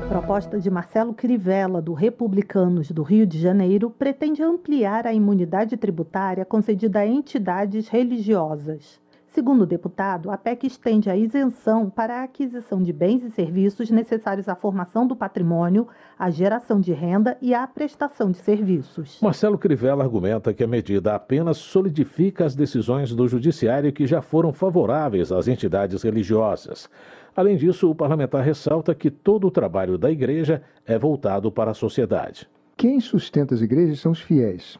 Proposta 0.10 0.60
de 0.60 0.70
Marcelo 0.70 1.14
Crivella, 1.14 1.82
do 1.82 1.94
Republicanos 1.94 2.92
do 2.92 3.02
Rio 3.02 3.26
de 3.26 3.40
Janeiro, 3.40 3.90
pretende 3.90 4.44
ampliar 4.44 5.08
a 5.08 5.14
imunidade 5.14 5.78
tributária 5.78 6.44
concedida 6.44 7.00
a 7.00 7.08
entidades 7.08 7.88
religiosas. 7.88 9.00
Segundo 9.36 9.64
o 9.64 9.66
deputado, 9.66 10.32
a 10.32 10.38
PEC 10.38 10.66
estende 10.66 11.10
a 11.10 11.18
isenção 11.18 11.90
para 11.90 12.22
a 12.22 12.24
aquisição 12.24 12.82
de 12.82 12.94
bens 12.94 13.22
e 13.22 13.30
serviços 13.30 13.92
necessários 13.92 14.48
à 14.48 14.56
formação 14.56 15.06
do 15.06 15.14
patrimônio, 15.14 15.90
à 16.18 16.30
geração 16.30 16.80
de 16.80 16.94
renda 16.94 17.38
e 17.42 17.54
à 17.54 17.68
prestação 17.68 18.32
de 18.32 18.38
serviços. 18.38 19.20
Marcelo 19.22 19.58
Crivella 19.58 20.06
argumenta 20.06 20.54
que 20.54 20.64
a 20.64 20.68
medida 20.68 21.14
apenas 21.14 21.58
solidifica 21.58 22.46
as 22.46 22.56
decisões 22.56 23.14
do 23.14 23.28
Judiciário 23.28 23.92
que 23.92 24.08
já 24.08 24.22
foram 24.22 24.54
favoráveis 24.54 25.34
às 25.34 25.50
entidades 25.50 26.02
religiosas. 26.02 26.90
Além 27.36 27.58
disso, 27.58 27.92
o 27.92 27.96
parlamentar 27.96 28.42
ressalta 28.42 28.96
que 28.96 29.12
todo 29.12 29.48
o 29.48 29.52
trabalho 29.52 29.98
da 29.98 30.10
igreja 30.10 30.62
é 30.86 30.98
voltado 30.98 31.52
para 31.52 31.72
a 31.72 31.74
sociedade. 31.74 32.48
Quem 32.78 33.02
sustenta 33.02 33.54
as 33.54 33.60
igrejas 33.60 34.00
são 34.00 34.14
os 34.14 34.22
fiéis. 34.22 34.80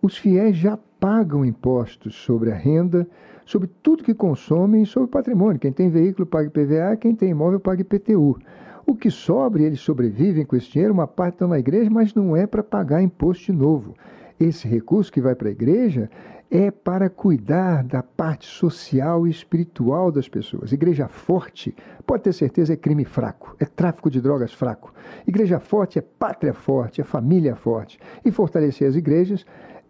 Os 0.00 0.16
fiéis 0.16 0.56
já 0.56 0.78
pagam 0.98 1.44
impostos 1.44 2.14
sobre 2.14 2.50
a 2.50 2.54
renda 2.54 3.06
sobre 3.46 3.70
tudo 3.80 4.02
que 4.02 4.12
consomem 4.12 4.82
e 4.82 4.86
sobre 4.86 5.06
o 5.06 5.10
patrimônio. 5.10 5.60
Quem 5.60 5.72
tem 5.72 5.88
veículo 5.88 6.26
paga 6.26 6.48
IPVA, 6.48 6.96
quem 6.96 7.14
tem 7.14 7.30
imóvel 7.30 7.60
paga 7.60 7.80
IPTU. 7.80 8.36
O 8.84 8.94
que 8.94 9.10
sobra, 9.10 9.62
eles 9.62 9.80
sobrevivem 9.80 10.44
com 10.44 10.56
esse 10.56 10.70
dinheiro, 10.70 10.92
uma 10.92 11.06
parte 11.06 11.34
está 11.34 11.46
na 11.46 11.58
igreja, 11.58 11.88
mas 11.88 12.12
não 12.12 12.36
é 12.36 12.46
para 12.46 12.62
pagar 12.62 13.02
imposto 13.02 13.46
de 13.46 13.52
novo. 13.52 13.94
Esse 14.38 14.68
recurso 14.68 15.12
que 15.12 15.20
vai 15.20 15.34
para 15.34 15.48
a 15.48 15.52
igreja 15.52 16.10
é 16.50 16.70
para 16.70 17.08
cuidar 17.08 17.82
da 17.82 18.02
parte 18.02 18.46
social 18.46 19.26
e 19.26 19.30
espiritual 19.30 20.12
das 20.12 20.28
pessoas. 20.28 20.72
Igreja 20.72 21.08
forte, 21.08 21.74
pode 22.06 22.22
ter 22.22 22.32
certeza, 22.32 22.74
é 22.74 22.76
crime 22.76 23.04
fraco, 23.04 23.56
é 23.58 23.64
tráfico 23.64 24.08
de 24.08 24.20
drogas 24.20 24.52
fraco. 24.52 24.92
Igreja 25.26 25.58
forte 25.58 25.98
é 25.98 26.02
pátria 26.02 26.52
forte, 26.52 27.00
é 27.00 27.04
família 27.04 27.56
forte. 27.56 27.98
E 28.24 28.30
fortalecer 28.30 28.88
as 28.88 28.94
igrejas 28.94 29.44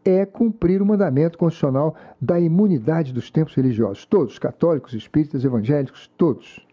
é 0.09 0.25
cumprir 0.25 0.81
o 0.81 0.87
mandamento 0.87 1.37
constitucional 1.37 1.95
da 2.21 2.39
imunidade 2.39 3.13
dos 3.13 3.31
tempos 3.31 3.55
religiosos. 3.55 4.05
Todos, 4.07 4.39
católicos, 4.39 4.93
espíritas, 4.95 5.45
evangélicos, 5.45 6.11
todos. 6.17 6.65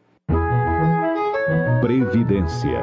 Previdência. 1.82 2.82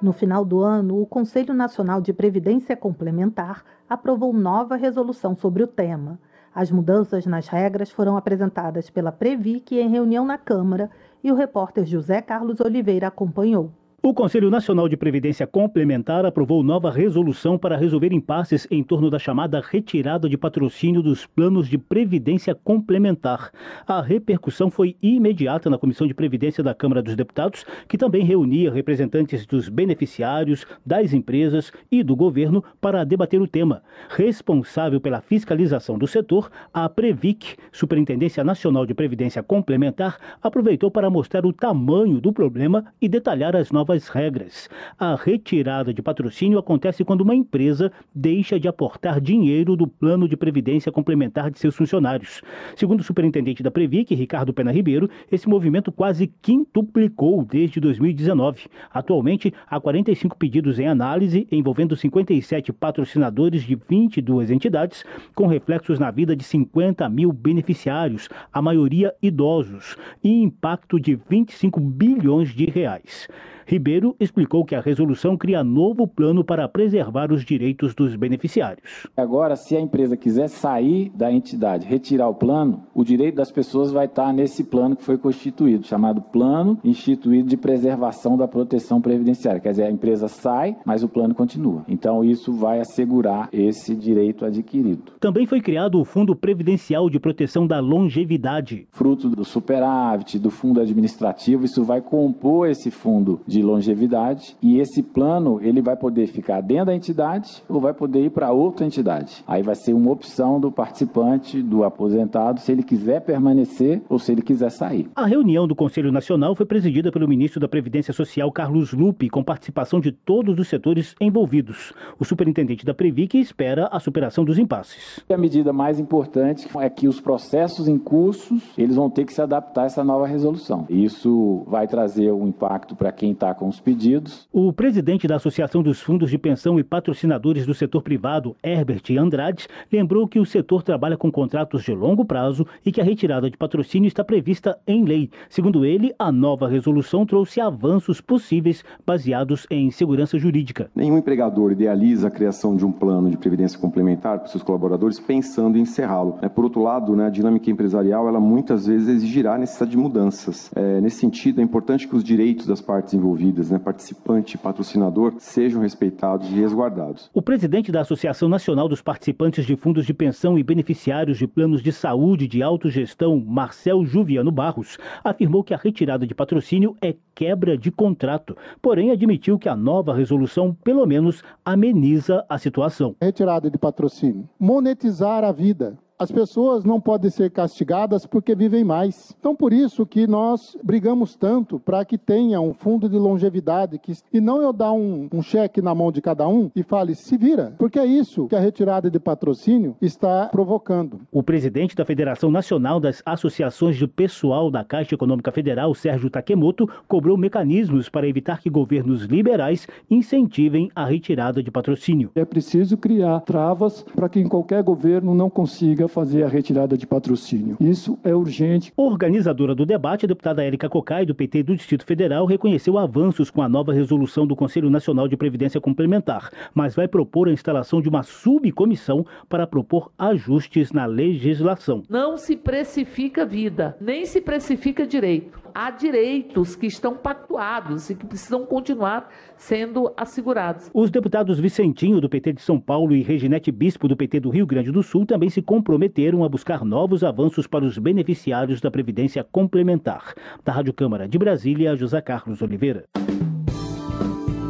No 0.00 0.12
final 0.12 0.44
do 0.44 0.60
ano, 0.60 1.00
o 1.00 1.06
Conselho 1.06 1.54
Nacional 1.54 2.00
de 2.00 2.12
Previdência 2.12 2.76
Complementar 2.76 3.64
aprovou 3.88 4.32
nova 4.32 4.76
resolução 4.76 5.34
sobre 5.34 5.62
o 5.62 5.66
tema. 5.66 6.18
As 6.54 6.70
mudanças 6.70 7.26
nas 7.26 7.48
regras 7.48 7.90
foram 7.90 8.16
apresentadas 8.16 8.88
pela 8.88 9.12
Previc 9.12 9.76
em 9.76 9.88
reunião 9.88 10.24
na 10.24 10.38
Câmara 10.38 10.90
e 11.22 11.32
o 11.32 11.34
repórter 11.34 11.84
José 11.84 12.22
Carlos 12.22 12.60
Oliveira 12.60 13.08
acompanhou. 13.08 13.72
O 14.02 14.14
Conselho 14.14 14.50
Nacional 14.50 14.88
de 14.88 14.96
Previdência 14.96 15.46
Complementar 15.46 16.24
aprovou 16.24 16.62
nova 16.62 16.90
resolução 16.92 17.58
para 17.58 17.76
resolver 17.76 18.12
impasses 18.12 18.66
em 18.70 18.84
torno 18.84 19.10
da 19.10 19.18
chamada 19.18 19.60
retirada 19.60 20.28
de 20.28 20.36
patrocínio 20.36 21.02
dos 21.02 21.26
planos 21.26 21.66
de 21.66 21.76
previdência 21.76 22.54
complementar. 22.54 23.50
A 23.86 24.00
repercussão 24.00 24.70
foi 24.70 24.96
imediata 25.02 25.68
na 25.70 25.78
Comissão 25.78 26.06
de 26.06 26.14
Previdência 26.14 26.62
da 26.62 26.74
Câmara 26.74 27.02
dos 27.02 27.16
Deputados, 27.16 27.64
que 27.88 27.98
também 27.98 28.22
reunia 28.22 28.70
representantes 28.70 29.44
dos 29.44 29.68
beneficiários, 29.68 30.66
das 30.84 31.12
empresas 31.12 31.72
e 31.90 32.02
do 32.04 32.14
governo 32.14 32.62
para 32.80 33.02
debater 33.02 33.40
o 33.40 33.48
tema. 33.48 33.82
Responsável 34.10 35.00
pela 35.00 35.22
fiscalização 35.22 35.98
do 35.98 36.06
setor, 36.06 36.50
a 36.72 36.88
Previc, 36.88 37.56
Superintendência 37.72 38.44
Nacional 38.44 38.86
de 38.86 38.94
Previdência 38.94 39.42
Complementar, 39.42 40.16
aproveitou 40.40 40.92
para 40.92 41.10
mostrar 41.10 41.44
o 41.44 41.52
tamanho 41.52 42.20
do 42.20 42.32
problema 42.32 42.84
e 43.00 43.08
detalhar 43.08 43.56
as 43.56 43.72
novas 43.72 43.85
novas 43.86 44.08
regras. 44.08 44.68
A 44.98 45.14
retirada 45.14 45.94
de 45.94 46.02
patrocínio 46.02 46.58
acontece 46.58 47.04
quando 47.04 47.20
uma 47.20 47.36
empresa 47.36 47.92
deixa 48.12 48.58
de 48.58 48.66
aportar 48.66 49.20
dinheiro 49.20 49.76
do 49.76 49.86
plano 49.86 50.28
de 50.28 50.36
previdência 50.36 50.90
complementar 50.90 51.52
de 51.52 51.60
seus 51.60 51.76
funcionários. 51.76 52.42
Segundo 52.74 53.00
o 53.00 53.04
superintendente 53.04 53.62
da 53.62 53.70
Previc, 53.70 54.12
Ricardo 54.12 54.52
Pena 54.52 54.72
Ribeiro, 54.72 55.08
esse 55.30 55.48
movimento 55.48 55.92
quase 55.92 56.26
quintuplicou 56.42 57.44
desde 57.44 57.78
2019. 57.78 58.64
Atualmente, 58.92 59.54
há 59.70 59.78
45 59.78 60.36
pedidos 60.36 60.80
em 60.80 60.88
análise, 60.88 61.46
envolvendo 61.52 61.94
57 61.94 62.72
patrocinadores 62.72 63.62
de 63.62 63.76
22 63.88 64.50
entidades, 64.50 65.04
com 65.32 65.46
reflexos 65.46 66.00
na 66.00 66.10
vida 66.10 66.34
de 66.34 66.42
50 66.42 67.08
mil 67.08 67.32
beneficiários, 67.32 68.28
a 68.52 68.60
maioria 68.60 69.14
idosos, 69.22 69.96
e 70.24 70.42
impacto 70.42 70.98
de 70.98 71.14
25 71.14 71.78
bilhões 71.78 72.48
de 72.48 72.64
reais. 72.64 73.28
Ribeiro 73.76 74.16
explicou 74.18 74.64
que 74.64 74.74
a 74.74 74.80
resolução 74.80 75.36
cria 75.36 75.62
novo 75.62 76.06
plano 76.08 76.42
para 76.42 76.66
preservar 76.66 77.30
os 77.30 77.44
direitos 77.44 77.94
dos 77.94 78.16
beneficiários. 78.16 79.06
Agora, 79.14 79.54
se 79.54 79.76
a 79.76 79.80
empresa 79.80 80.16
quiser 80.16 80.48
sair 80.48 81.10
da 81.14 81.30
entidade, 81.30 81.86
retirar 81.86 82.26
o 82.26 82.34
plano, 82.34 82.84
o 82.94 83.04
direito 83.04 83.34
das 83.34 83.52
pessoas 83.52 83.92
vai 83.92 84.06
estar 84.06 84.32
nesse 84.32 84.64
plano 84.64 84.96
que 84.96 85.04
foi 85.04 85.18
constituído, 85.18 85.86
chamado 85.86 86.22
Plano 86.22 86.78
Instituído 86.82 87.50
de 87.50 87.56
Preservação 87.58 88.34
da 88.38 88.48
Proteção 88.48 88.98
Previdenciária. 88.98 89.60
Quer 89.60 89.72
dizer, 89.72 89.84
a 89.84 89.90
empresa 89.90 90.26
sai, 90.26 90.74
mas 90.82 91.02
o 91.02 91.08
plano 91.08 91.34
continua. 91.34 91.84
Então, 91.86 92.24
isso 92.24 92.54
vai 92.54 92.80
assegurar 92.80 93.50
esse 93.52 93.94
direito 93.94 94.46
adquirido. 94.46 95.12
Também 95.20 95.44
foi 95.44 95.60
criado 95.60 96.00
o 96.00 96.04
Fundo 96.04 96.34
Previdencial 96.34 97.10
de 97.10 97.20
Proteção 97.20 97.66
da 97.66 97.78
Longevidade. 97.78 98.88
Fruto 98.90 99.28
do 99.28 99.44
superávit, 99.44 100.38
do 100.38 100.48
fundo 100.48 100.80
administrativo, 100.80 101.66
isso 101.66 101.84
vai 101.84 102.00
compor 102.00 102.70
esse 102.70 102.90
fundo 102.90 103.40
de 103.46 103.65
longevidade 103.66 104.56
e 104.62 104.78
esse 104.78 105.02
plano 105.02 105.60
ele 105.60 105.82
vai 105.82 105.96
poder 105.96 106.26
ficar 106.26 106.60
dentro 106.60 106.86
da 106.86 106.94
entidade 106.94 107.62
ou 107.68 107.80
vai 107.80 107.92
poder 107.92 108.24
ir 108.24 108.30
para 108.30 108.52
outra 108.52 108.86
entidade. 108.86 109.44
Aí 109.46 109.62
vai 109.62 109.74
ser 109.74 109.92
uma 109.92 110.10
opção 110.10 110.60
do 110.60 110.70
participante, 110.70 111.62
do 111.62 111.84
aposentado, 111.84 112.60
se 112.60 112.72
ele 112.72 112.82
quiser 112.82 113.20
permanecer 113.20 114.00
ou 114.08 114.18
se 114.18 114.32
ele 114.32 114.42
quiser 114.42 114.70
sair. 114.70 115.08
A 115.14 115.26
reunião 115.26 115.66
do 115.66 115.74
Conselho 115.74 116.12
Nacional 116.12 116.54
foi 116.54 116.66
presidida 116.66 117.10
pelo 117.10 117.28
ministro 117.28 117.60
da 117.60 117.68
Previdência 117.68 118.12
Social, 118.12 118.50
Carlos 118.52 118.92
Lupe, 118.92 119.28
com 119.28 119.42
participação 119.42 120.00
de 120.00 120.12
todos 120.12 120.58
os 120.58 120.68
setores 120.68 121.14
envolvidos. 121.20 121.92
O 122.18 122.24
superintendente 122.24 122.84
da 122.84 122.94
Previc 122.94 123.38
espera 123.38 123.88
a 123.90 123.98
superação 123.98 124.44
dos 124.44 124.58
impasses. 124.58 125.20
A 125.28 125.36
medida 125.36 125.72
mais 125.72 125.98
importante 125.98 126.68
é 126.78 126.88
que 126.88 127.08
os 127.08 127.20
processos 127.20 127.88
em 127.88 127.98
cursos, 127.98 128.72
eles 128.78 128.96
vão 128.96 129.10
ter 129.10 129.24
que 129.24 129.32
se 129.32 129.42
adaptar 129.42 129.82
a 129.82 129.86
essa 129.86 130.04
nova 130.04 130.26
resolução. 130.26 130.86
Isso 130.88 131.64
vai 131.66 131.86
trazer 131.86 132.32
um 132.32 132.46
impacto 132.46 132.94
para 132.94 133.12
quem 133.12 133.32
está 133.32 133.50
com 133.56 133.68
os 133.68 133.80
pedidos. 133.80 134.46
O 134.52 134.72
presidente 134.72 135.26
da 135.26 135.36
Associação 135.36 135.82
dos 135.82 136.00
Fundos 136.00 136.30
de 136.30 136.38
Pensão 136.38 136.78
e 136.78 136.84
Patrocinadores 136.84 137.66
do 137.66 137.74
Setor 137.74 138.02
Privado, 138.02 138.54
Herbert 138.62 139.02
Andrade, 139.18 139.66
lembrou 139.92 140.28
que 140.28 140.38
o 140.38 140.46
setor 140.46 140.82
trabalha 140.82 141.16
com 141.16 141.32
contratos 141.32 141.82
de 141.82 141.92
longo 141.92 142.24
prazo 142.24 142.66
e 142.84 142.92
que 142.92 143.00
a 143.00 143.04
retirada 143.04 143.50
de 143.50 143.56
patrocínio 143.56 144.06
está 144.06 144.22
prevista 144.22 144.78
em 144.86 145.04
lei. 145.04 145.30
Segundo 145.48 145.84
ele, 145.84 146.14
a 146.18 146.30
nova 146.30 146.68
resolução 146.68 147.24
trouxe 147.24 147.60
avanços 147.60 148.20
possíveis 148.20 148.84
baseados 149.04 149.66
em 149.70 149.90
segurança 149.90 150.38
jurídica. 150.38 150.90
Nenhum 150.94 151.18
empregador 151.18 151.72
idealiza 151.72 152.28
a 152.28 152.30
criação 152.30 152.76
de 152.76 152.84
um 152.84 152.92
plano 152.92 153.30
de 153.30 153.36
previdência 153.36 153.78
complementar 153.78 154.38
para 154.38 154.48
seus 154.48 154.62
colaboradores 154.62 155.18
pensando 155.18 155.78
em 155.78 155.82
encerrá-lo. 155.82 156.38
É, 156.42 156.48
por 156.48 156.64
outro 156.64 156.82
lado, 156.82 157.16
né, 157.16 157.26
a 157.26 157.30
dinâmica 157.30 157.70
empresarial 157.70 158.28
ela 158.28 158.40
muitas 158.40 158.86
vezes 158.86 159.08
exigirá 159.08 159.54
a 159.54 159.58
necessidade 159.58 159.92
de 159.92 159.96
mudanças. 159.96 160.70
É, 160.74 161.00
nesse 161.00 161.16
sentido, 161.16 161.60
é 161.60 161.64
importante 161.64 162.06
que 162.06 162.14
os 162.14 162.22
direitos 162.22 162.66
das 162.66 162.80
partes 162.80 163.14
envolvidas, 163.14 163.45
né, 163.70 163.78
participante 163.78 164.54
e 164.54 164.58
patrocinador, 164.58 165.34
sejam 165.38 165.82
respeitados 165.82 166.48
e 166.50 166.54
resguardados. 166.54 167.30
O 167.32 167.42
presidente 167.42 167.92
da 167.92 168.00
Associação 168.00 168.48
Nacional 168.48 168.88
dos 168.88 169.02
Participantes 169.02 169.64
de 169.64 169.76
Fundos 169.76 170.06
de 170.06 170.14
Pensão 170.14 170.58
e 170.58 170.62
Beneficiários 170.62 171.38
de 171.38 171.46
Planos 171.46 171.82
de 171.82 171.92
Saúde 171.92 172.46
de 172.46 172.62
Autogestão, 172.62 173.42
Marcel 173.44 174.04
Juviano 174.04 174.50
Barros, 174.50 174.98
afirmou 175.22 175.62
que 175.62 175.74
a 175.74 175.76
retirada 175.76 176.26
de 176.26 176.34
patrocínio 176.34 176.96
é 177.00 177.14
quebra 177.34 177.76
de 177.76 177.90
contrato, 177.90 178.56
porém 178.80 179.10
admitiu 179.10 179.58
que 179.58 179.68
a 179.68 179.76
nova 179.76 180.14
resolução, 180.14 180.74
pelo 180.82 181.06
menos, 181.06 181.42
ameniza 181.64 182.44
a 182.48 182.58
situação. 182.58 183.14
Retirada 183.20 183.70
de 183.70 183.78
patrocínio. 183.78 184.48
Monetizar 184.58 185.44
a 185.44 185.52
vida. 185.52 185.98
As 186.18 186.32
pessoas 186.32 186.82
não 186.82 186.98
podem 186.98 187.30
ser 187.30 187.50
castigadas 187.50 188.24
porque 188.24 188.54
vivem 188.54 188.82
mais. 188.82 189.36
Então, 189.38 189.54
por 189.54 189.70
isso 189.70 190.06
que 190.06 190.26
nós 190.26 190.74
brigamos 190.82 191.36
tanto 191.36 191.78
para 191.78 192.06
que 192.06 192.16
tenha 192.16 192.58
um 192.58 192.72
fundo 192.72 193.06
de 193.06 193.18
longevidade 193.18 193.98
que, 193.98 194.14
e 194.32 194.40
não 194.40 194.62
eu 194.62 194.72
dar 194.72 194.92
um, 194.92 195.28
um 195.30 195.42
cheque 195.42 195.82
na 195.82 195.94
mão 195.94 196.10
de 196.10 196.22
cada 196.22 196.48
um 196.48 196.70
e 196.74 196.82
fale, 196.82 197.14
se 197.14 197.36
vira. 197.36 197.74
Porque 197.76 197.98
é 197.98 198.06
isso 198.06 198.48
que 198.48 198.56
a 198.56 198.60
retirada 198.60 199.10
de 199.10 199.20
patrocínio 199.20 199.94
está 200.00 200.46
provocando. 200.46 201.20
O 201.30 201.42
presidente 201.42 201.94
da 201.94 202.04
Federação 202.06 202.50
Nacional 202.50 202.98
das 202.98 203.22
Associações 203.26 203.96
de 203.96 204.06
Pessoal 204.06 204.70
da 204.70 204.82
Caixa 204.82 205.14
Econômica 205.14 205.52
Federal, 205.52 205.94
Sérgio 205.94 206.30
Takemoto, 206.30 206.88
cobrou 207.06 207.36
mecanismos 207.36 208.08
para 208.08 208.26
evitar 208.26 208.62
que 208.62 208.70
governos 208.70 209.24
liberais 209.24 209.86
incentivem 210.10 210.90
a 210.94 211.04
retirada 211.04 211.62
de 211.62 211.70
patrocínio. 211.70 212.30
É 212.34 212.44
preciso 212.46 212.96
criar 212.96 213.40
travas 213.40 214.02
para 214.14 214.30
que 214.30 214.40
em 214.40 214.48
qualquer 214.48 214.82
governo 214.82 215.34
não 215.34 215.50
consiga 215.50 216.05
fazer 216.08 216.42
a 216.42 216.48
retirada 216.48 216.96
de 216.96 217.06
patrocínio. 217.06 217.76
Isso 217.80 218.18
é 218.24 218.34
urgente. 218.34 218.92
Organizadora 218.96 219.74
do 219.74 219.86
debate, 219.86 220.24
a 220.24 220.28
deputada 220.28 220.64
Érica 220.64 220.88
Cocai, 220.88 221.24
do 221.26 221.34
PT 221.34 221.62
do 221.62 221.76
Distrito 221.76 222.04
Federal, 222.04 222.46
reconheceu 222.46 222.98
avanços 222.98 223.50
com 223.50 223.62
a 223.62 223.68
nova 223.68 223.92
resolução 223.92 224.46
do 224.46 224.56
Conselho 224.56 224.90
Nacional 224.90 225.28
de 225.28 225.36
Previdência 225.36 225.80
Complementar, 225.80 226.50
mas 226.74 226.94
vai 226.94 227.08
propor 227.08 227.48
a 227.48 227.52
instalação 227.52 228.00
de 228.00 228.08
uma 228.08 228.22
subcomissão 228.22 229.24
para 229.48 229.66
propor 229.66 230.10
ajustes 230.18 230.92
na 230.92 231.06
legislação. 231.06 232.02
Não 232.08 232.36
se 232.36 232.56
precifica 232.56 233.44
vida, 233.44 233.96
nem 234.00 234.24
se 234.26 234.40
precifica 234.40 235.06
direito. 235.06 235.65
Há 235.78 235.90
direitos 235.90 236.74
que 236.74 236.86
estão 236.86 237.14
pactuados 237.14 238.08
e 238.08 238.14
que 238.14 238.24
precisam 238.24 238.64
continuar 238.64 239.28
sendo 239.58 240.10
assegurados. 240.16 240.90
Os 240.94 241.10
deputados 241.10 241.60
Vicentinho, 241.60 242.18
do 242.18 242.30
PT 242.30 242.54
de 242.54 242.62
São 242.62 242.80
Paulo, 242.80 243.14
e 243.14 243.20
Reginete 243.20 243.70
Bispo, 243.70 244.08
do 244.08 244.16
PT 244.16 244.40
do 244.40 244.48
Rio 244.48 244.64
Grande 244.64 244.90
do 244.90 245.02
Sul, 245.02 245.26
também 245.26 245.50
se 245.50 245.60
comprometeram 245.60 246.42
a 246.42 246.48
buscar 246.48 246.82
novos 246.82 247.22
avanços 247.22 247.66
para 247.66 247.84
os 247.84 247.98
beneficiários 247.98 248.80
da 248.80 248.90
Previdência 248.90 249.44
Complementar. 249.44 250.32
Da 250.64 250.72
Rádio 250.72 250.94
Câmara 250.94 251.28
de 251.28 251.38
Brasília, 251.38 251.94
José 251.94 252.22
Carlos 252.22 252.62
Oliveira. 252.62 253.04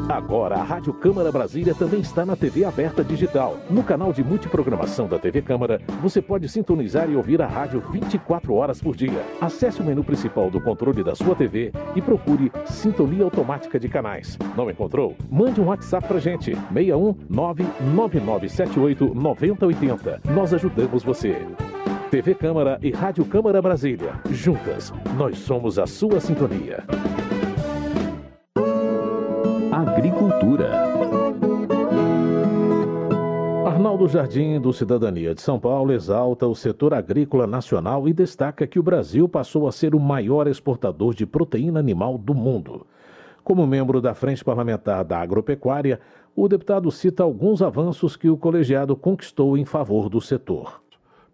Agora, 0.09 0.57
a 0.57 0.63
Rádio 0.63 0.93
Câmara 0.93 1.33
Brasília 1.33 1.75
também 1.75 1.99
está 1.99 2.25
na 2.25 2.37
TV 2.37 2.65
aberta 2.65 3.03
digital. 3.03 3.59
No 3.69 3.83
canal 3.83 4.13
de 4.13 4.23
multiprogramação 4.23 5.09
da 5.09 5.19
TV 5.19 5.43
Câmara, 5.43 5.81
você 6.01 6.23
pode 6.23 6.49
sintonizar 6.49 7.11
e 7.11 7.17
ouvir 7.17 7.43
a 7.43 7.47
rádio 7.47 7.83
24 7.91 8.55
horas 8.55 8.81
por 8.81 8.95
dia. 8.95 9.25
Acesse 9.41 9.81
o 9.81 9.85
menu 9.85 10.05
principal 10.05 10.49
do 10.49 10.61
controle 10.61 11.03
da 11.03 11.17
sua 11.17 11.35
TV 11.35 11.73
e 11.97 12.01
procure 12.01 12.53
Sintonia 12.67 13.25
Automática 13.25 13.81
de 13.81 13.89
Canais. 13.89 14.39
Não 14.57 14.71
encontrou? 14.71 15.17
Mande 15.29 15.61
um 15.61 15.67
WhatsApp 15.67 16.07
pra 16.07 16.21
gente. 16.21 16.55
61 16.73 17.17
99978 17.29 19.13
9080. 19.13 20.21
Nós 20.33 20.55
ajudamos 20.55 21.03
você. 21.03 21.45
TV 22.13 22.33
Câmara 22.33 22.79
e 22.81 22.93
Rádio 22.93 23.25
Câmara 23.25 23.61
Brasília. 23.61 24.13
Juntas, 24.31 24.95
nós 25.17 25.37
somos 25.39 25.81
a 25.81 25.87
sua 25.87 26.21
sintonia. 26.21 26.85
Agricultura. 29.77 30.71
Arnaldo 33.67 34.09
Jardim, 34.09 34.59
do 34.59 34.73
Cidadania 34.73 35.35
de 35.35 35.43
São 35.43 35.61
Paulo, 35.61 35.93
exalta 35.93 36.47
o 36.47 36.55
setor 36.55 36.95
agrícola 36.95 37.47
nacional 37.47 38.09
e 38.09 38.15
destaca 38.15 38.67
que 38.67 38.79
o 38.79 38.83
Brasil 38.83 39.29
passou 39.29 39.69
a 39.69 39.73
ser 39.73 39.95
o 39.95 40.01
maior 40.01 40.47
exportador 40.47 41.13
de 41.13 41.27
proteína 41.27 41.79
animal 41.79 42.17
do 42.17 42.35
mundo. 42.35 42.87
Como 43.45 43.67
membro 43.67 44.01
da 44.01 44.15
Frente 44.15 44.43
Parlamentar 44.43 45.05
da 45.05 45.19
Agropecuária, 45.19 46.01
o 46.35 46.49
deputado 46.49 46.91
cita 46.91 47.23
alguns 47.23 47.61
avanços 47.61 48.17
que 48.17 48.31
o 48.31 48.39
colegiado 48.39 48.97
conquistou 48.97 49.59
em 49.59 49.67
favor 49.67 50.09
do 50.09 50.23
setor. 50.23 50.81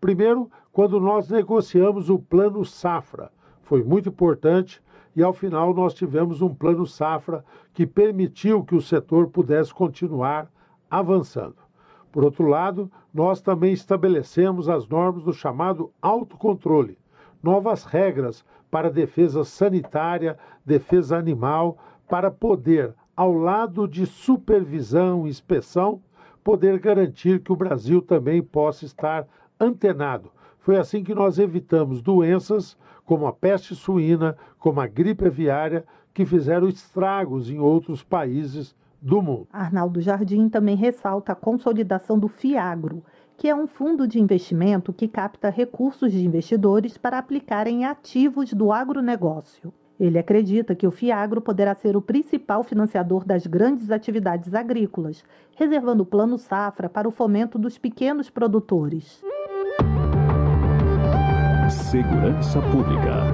Primeiro, 0.00 0.50
quando 0.72 0.98
nós 0.98 1.28
negociamos 1.28 2.10
o 2.10 2.18
Plano 2.18 2.64
Safra, 2.64 3.30
foi 3.62 3.84
muito 3.84 4.08
importante 4.08 4.82
e 5.14 5.22
ao 5.22 5.32
final 5.32 5.74
nós 5.74 5.94
tivemos 5.94 6.40
um 6.40 6.54
plano 6.54 6.86
safra 6.86 7.44
que 7.74 7.86
permitiu 7.86 8.64
que 8.64 8.74
o 8.74 8.80
setor 8.80 9.28
pudesse 9.28 9.72
continuar 9.72 10.50
avançando. 10.90 11.56
Por 12.10 12.24
outro 12.24 12.46
lado, 12.46 12.90
nós 13.12 13.40
também 13.40 13.72
estabelecemos 13.72 14.68
as 14.68 14.86
normas 14.86 15.22
do 15.22 15.32
chamado 15.32 15.90
autocontrole, 16.00 16.98
novas 17.42 17.84
regras 17.84 18.44
para 18.70 18.90
defesa 18.90 19.44
sanitária, 19.44 20.38
defesa 20.64 21.16
animal, 21.16 21.78
para 22.08 22.30
poder, 22.30 22.94
ao 23.16 23.32
lado 23.32 23.88
de 23.88 24.06
supervisão 24.06 25.26
e 25.26 25.30
inspeção, 25.30 26.00
poder 26.44 26.78
garantir 26.78 27.40
que 27.40 27.52
o 27.52 27.56
Brasil 27.56 28.02
também 28.02 28.42
possa 28.42 28.84
estar 28.84 29.26
antenado. 29.58 30.30
Foi 30.58 30.76
assim 30.76 31.02
que 31.02 31.14
nós 31.14 31.38
evitamos 31.38 32.02
doenças 32.02 32.76
como 33.12 33.26
a 33.26 33.32
peste 33.34 33.74
suína, 33.74 34.34
como 34.58 34.80
a 34.80 34.86
gripe 34.86 35.26
aviária, 35.26 35.84
que 36.14 36.24
fizeram 36.24 36.66
estragos 36.66 37.50
em 37.50 37.58
outros 37.58 38.02
países 38.02 38.74
do 39.02 39.20
mundo. 39.20 39.48
Arnaldo 39.52 40.00
Jardim 40.00 40.48
também 40.48 40.76
ressalta 40.76 41.32
a 41.32 41.34
consolidação 41.34 42.18
do 42.18 42.26
FIAGRO, 42.26 43.04
que 43.36 43.50
é 43.50 43.54
um 43.54 43.66
fundo 43.66 44.08
de 44.08 44.18
investimento 44.18 44.94
que 44.94 45.06
capta 45.06 45.50
recursos 45.50 46.10
de 46.10 46.24
investidores 46.24 46.96
para 46.96 47.18
aplicar 47.18 47.66
em 47.66 47.84
ativos 47.84 48.54
do 48.54 48.72
agronegócio. 48.72 49.74
Ele 50.00 50.18
acredita 50.18 50.74
que 50.74 50.86
o 50.86 50.90
FIAGRO 50.90 51.42
poderá 51.42 51.74
ser 51.74 51.98
o 51.98 52.00
principal 52.00 52.64
financiador 52.64 53.26
das 53.26 53.46
grandes 53.46 53.90
atividades 53.90 54.54
agrícolas, 54.54 55.22
reservando 55.54 56.02
o 56.02 56.06
plano 56.06 56.38
safra 56.38 56.88
para 56.88 57.06
o 57.06 57.12
fomento 57.12 57.58
dos 57.58 57.76
pequenos 57.76 58.30
produtores. 58.30 59.22
Segurança 61.72 62.60
Pública. 62.60 63.24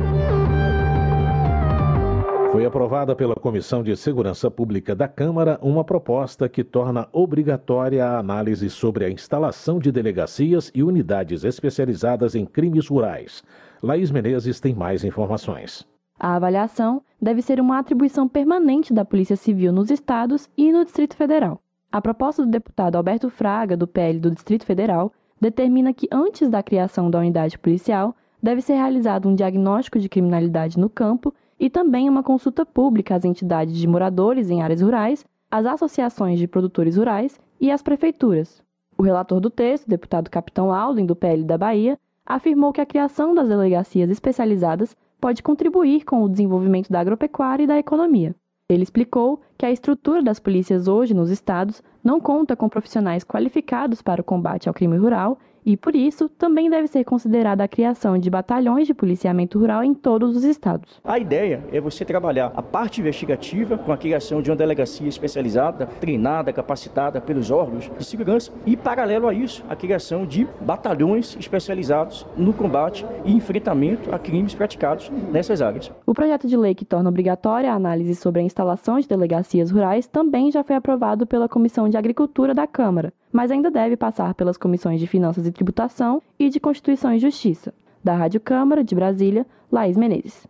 Foi 2.53 2.65
aprovada 2.65 3.17
pela 3.17 3.35
Comissão 3.35 3.83
de 3.83 3.97
Segurança 3.97 4.49
Pública 4.49 4.95
da 4.95 5.09
Câmara 5.09 5.59
uma 5.61 5.83
proposta 5.83 6.49
que 6.49 6.63
torna 6.63 7.09
obrigatória 7.13 8.07
a 8.07 8.19
análise 8.19 8.71
sobre 8.71 9.05
a 9.05 9.11
instalação 9.11 9.81
de 9.81 9.91
delegacias 9.91 10.71
e 10.73 10.85
unidades 10.85 11.43
especializadas 11.43 12.37
em 12.37 12.47
crimes 12.47 12.87
rurais. 12.87 13.43
Laís 13.83 14.13
Menezes 14.13 14.61
tem 14.61 14.73
mais 14.73 15.03
informações. 15.03 15.85
A 16.19 16.37
avaliação 16.37 17.03
deve 17.21 17.43
ser 17.43 17.61
uma 17.61 17.79
atribuição 17.79 18.29
permanente 18.29 18.95
da 18.95 19.05
Polícia 19.05 19.37
Civil 19.37 19.73
nos 19.73 19.91
estados 19.91 20.49
e 20.57 20.71
no 20.71 20.85
Distrito 20.85 21.17
Federal. 21.17 21.61
A 21.91 22.01
proposta 22.01 22.45
do 22.45 22.51
deputado 22.51 22.95
Alberto 22.95 23.31
Fraga, 23.31 23.77
do 23.77 23.89
PL 23.89 24.21
do 24.21 24.31
Distrito 24.31 24.65
Federal, 24.65 25.13
determina 25.41 25.93
que 25.93 26.09
antes 26.13 26.49
da 26.49 26.63
criação 26.63 27.11
da 27.11 27.19
unidade 27.19 27.59
policial, 27.59 28.15
deve 28.43 28.61
ser 28.61 28.75
realizado 28.75 29.29
um 29.29 29.35
diagnóstico 29.35 29.99
de 29.99 30.09
criminalidade 30.09 30.79
no 30.79 30.89
campo 30.89 31.35
e 31.59 31.69
também 31.69 32.09
uma 32.09 32.23
consulta 32.23 32.65
pública 32.65 33.17
às 33.17 33.25
entidades 33.25 33.77
de 33.77 33.87
moradores 33.87 34.51
em 34.51 34.63
áreas 34.63 34.81
rurais, 34.81 35.25
às 35.51 35.67
associações 35.67 36.39
de 36.39 36.47
produtores 36.47 36.97
rurais 36.97 37.41
e 37.61 37.71
às 37.71 37.83
prefeituras. 37.83 38.63
O 38.97 39.03
relator 39.03 39.41
do 39.41 39.51
texto, 39.51 39.89
deputado 39.89 40.31
Capitão 40.31 40.73
Alden, 40.73 41.07
do 41.07 41.17
PL 41.17 41.45
da 41.45 41.59
Bahia, 41.59 41.99
afirmou 42.25 42.73
que 42.73 42.81
a 42.81 42.87
criação 42.87 43.35
das 43.35 43.49
delegacias 43.49 44.11
especializadas 44.11 44.97
pode 45.21 45.43
contribuir 45.43 46.05
com 46.05 46.23
o 46.23 46.29
desenvolvimento 46.29 46.91
da 46.91 47.01
agropecuária 47.01 47.65
e 47.65 47.67
da 47.67 47.79
economia. 47.79 48.35
Ele 48.69 48.83
explicou 48.83 49.41
que 49.57 49.65
a 49.65 49.71
estrutura 49.71 50.23
das 50.23 50.39
polícias 50.39 50.89
hoje 50.89 51.15
nos 51.15 51.31
estados 51.31 51.83
não 52.05 52.21
conta 52.21 52.55
com 52.55 52.69
profissionais 52.69 53.25
qualificados 53.25 54.03
para 54.03 54.21
o 54.21 54.25
combate 54.25 54.69
ao 54.69 54.75
crime 54.75 54.97
rural 54.97 55.39
e, 55.65 55.77
por 55.77 55.95
isso, 55.95 56.29
também 56.29 56.71
deve 56.71 56.89
ser 56.89 57.05
considerada 57.05 57.65
a 57.65 57.69
criação 57.69 58.19
de 58.19 58.31
batalhões 58.31 58.87
de 58.87 58.95
policiamento 58.95 59.59
rural 59.59 59.85
em 59.85 59.95
todos 59.95 60.37
os 60.37 60.45
estados. 60.45 61.01
A 61.05 61.19
ideia 61.19 61.63
é 61.73 61.81
você 61.81 62.05
trabalhar 62.05 62.53
a 62.55 62.63
parte 62.63 63.01
investigativa 63.01 63.77
com 63.77 63.93
a 63.93 63.97
criação 63.97 64.41
de 64.41 64.51
uma 64.51 64.57
delegacia 64.57 65.09
especializada, 65.09 65.87
treinada, 65.87 66.53
capacitada 66.53 67.21
pelos 67.21 67.51
órgãos 67.51 67.91
de 67.97 68.05
segurança 68.05 68.53
e, 68.65 68.77
paralelo 68.77 69.29
a 69.29 69.35
isso, 69.35 69.65
a 69.69 69.77
criação 69.77 70.27
de 70.27 70.47
batalhões 70.61 71.37
especializados 71.39 72.27
no 72.37 72.53
combate 72.53 73.05
e 73.25 73.33
enfrentamento 73.33 74.15
a 74.15 74.19
crimes 74.19 74.55
praticados 74.55 75.11
nessas 75.31 75.63
áreas. 75.63 75.91
O 76.07 76.15
projeto 76.15 76.47
de 76.47 76.57
lei 76.57 76.75
que 76.75 76.85
torna 76.85 77.09
obrigatória 77.09 77.73
a 77.73 77.75
análise 77.75 78.15
sobre 78.15 78.41
a 78.41 78.45
instalação 78.45 78.99
de 78.99 79.09
delegacias 79.09 79.71
rurais 79.71 80.07
também 80.07 80.51
já 80.51 80.65
foi 80.65 80.77
aprovado 80.77 81.27
pela 81.27 81.49
Comissão 81.49 81.89
de 81.89 81.97
Agricultura 81.97 82.55
da 82.55 82.67
Câmara 82.67 83.13
mas 83.33 83.51
ainda 83.51 83.71
deve 83.71 83.97
passar 83.97 84.35
pelas 84.35 84.57
comissões 84.57 85.01
de 85.01 85.07
Finanças 85.07 85.47
e 85.47 85.53
Tributação 85.53 86.23
e 86.39 86.49
de 86.49 86.61
Constituição 86.61 87.13
e 87.13 87.19
Justiça. 87.19 87.73
Da 88.03 88.15
Rádio 88.15 88.41
Câmara, 88.41 88.85
de 88.85 88.95
Brasília, 88.95 89.47
Laís 89.71 89.97
Menezes. 89.97 90.47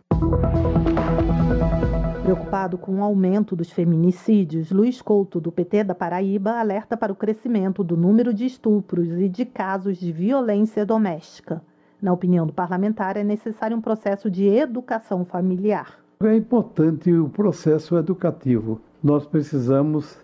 Preocupado 2.23 2.77
com 2.77 2.99
o 2.99 3.03
aumento 3.03 3.55
dos 3.55 3.71
feminicídios, 3.71 4.71
Luiz 4.71 5.01
Couto, 5.01 5.41
do 5.41 5.51
PT 5.51 5.83
da 5.83 5.95
Paraíba, 5.95 6.59
alerta 6.59 6.95
para 6.95 7.11
o 7.11 7.15
crescimento 7.15 7.83
do 7.83 7.97
número 7.97 8.33
de 8.33 8.45
estupros 8.45 9.09
e 9.19 9.27
de 9.27 9.45
casos 9.45 9.97
de 9.97 10.11
violência 10.11 10.85
doméstica. 10.85 11.61
Na 11.99 12.13
opinião 12.13 12.45
do 12.45 12.53
parlamentar, 12.53 13.17
é 13.17 13.23
necessário 13.23 13.75
um 13.75 13.81
processo 13.81 14.29
de 14.29 14.45
educação 14.47 15.25
familiar. 15.25 15.99
É 16.21 16.35
importante 16.35 17.11
o 17.11 17.29
processo 17.29 17.97
educativo. 17.97 18.79
Nós 19.03 19.25
precisamos 19.25 20.17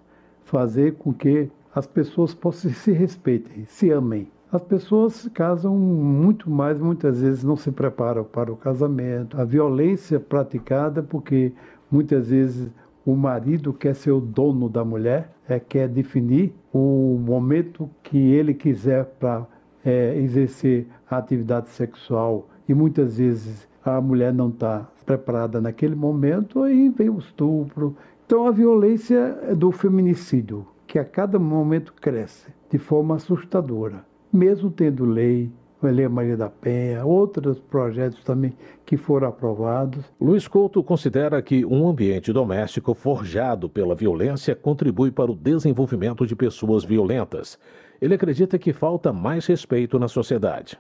fazer 0.44 0.96
com 0.96 1.12
que 1.12 1.50
as 1.76 1.86
pessoas 1.86 2.34
possam 2.34 2.72
se 2.72 2.94
respeitem, 2.94 3.66
se 3.66 3.92
amem. 3.92 4.32
As 4.50 4.62
pessoas 4.62 5.14
se 5.16 5.30
casam 5.30 5.76
muito 5.76 6.50
mais, 6.50 6.80
muitas 6.80 7.20
vezes 7.20 7.44
não 7.44 7.58
se 7.58 7.70
preparam 7.70 8.24
para 8.24 8.50
o 8.50 8.56
casamento. 8.56 9.40
A 9.40 9.44
violência 9.44 10.18
praticada 10.18 11.04
porque 11.04 11.52
muitas 11.92 12.30
vezes 12.30 12.72
o 13.06 13.14
marido 13.14 13.74
quer 13.74 13.94
ser 13.94 14.12
o 14.12 14.22
dono 14.22 14.70
da 14.70 14.86
mulher, 14.86 15.36
é, 15.50 15.60
quer 15.60 15.90
definir 15.90 16.56
o 16.74 17.20
momento 17.22 17.90
que 18.02 18.18
ele 18.18 18.54
quiser 18.54 19.04
para 19.20 19.46
é, 19.84 20.18
exercer 20.18 20.88
a 21.10 21.18
atividade 21.18 21.70
sexual 21.70 22.48
e 22.70 22.74
muitas 22.74 23.18
vezes 23.18 23.68
a 23.84 24.00
mulher 24.00 24.34
não 24.34 24.48
está 24.48 24.90
preparada 25.06 25.60
naquele 25.60 25.94
momento, 25.94 26.64
aí 26.64 26.90
vem 26.90 27.10
o 27.10 27.20
estupro. 27.20 27.98
Então 28.26 28.48
a 28.48 28.52
violência 28.52 29.38
é 29.44 29.54
do 29.54 29.72
feminicídio 29.72 30.66
que 30.96 31.00
a 31.00 31.04
cada 31.04 31.38
momento 31.38 31.94
cresce 31.94 32.48
de 32.72 32.78
forma 32.78 33.18
assustadora, 33.18 34.06
mesmo 34.32 34.72
tendo 34.72 35.04
lei, 35.04 35.52
a 35.84 35.88
Lei 35.88 36.08
Maria 36.08 36.38
da 36.38 36.50
Penha, 36.50 37.04
outros 37.04 37.60
projetos 37.60 38.24
também 38.24 38.54
que 38.86 38.96
foram 38.96 39.28
aprovados. 39.28 40.06
Luiz 40.22 40.48
Couto 40.48 40.82
considera 40.82 41.42
que 41.42 41.66
um 41.66 41.86
ambiente 41.90 42.32
doméstico 42.32 42.94
forjado 42.94 43.68
pela 43.68 43.94
violência 43.94 44.56
contribui 44.56 45.12
para 45.12 45.30
o 45.30 45.36
desenvolvimento 45.36 46.26
de 46.26 46.34
pessoas 46.34 46.86
violentas. 46.86 47.60
Ele 48.02 48.14
acredita 48.14 48.58
que 48.58 48.72
falta 48.72 49.12
mais 49.12 49.46
respeito 49.46 50.00
na 50.00 50.08
sociedade. 50.08 50.80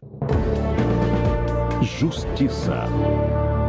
Justiça 1.82 2.86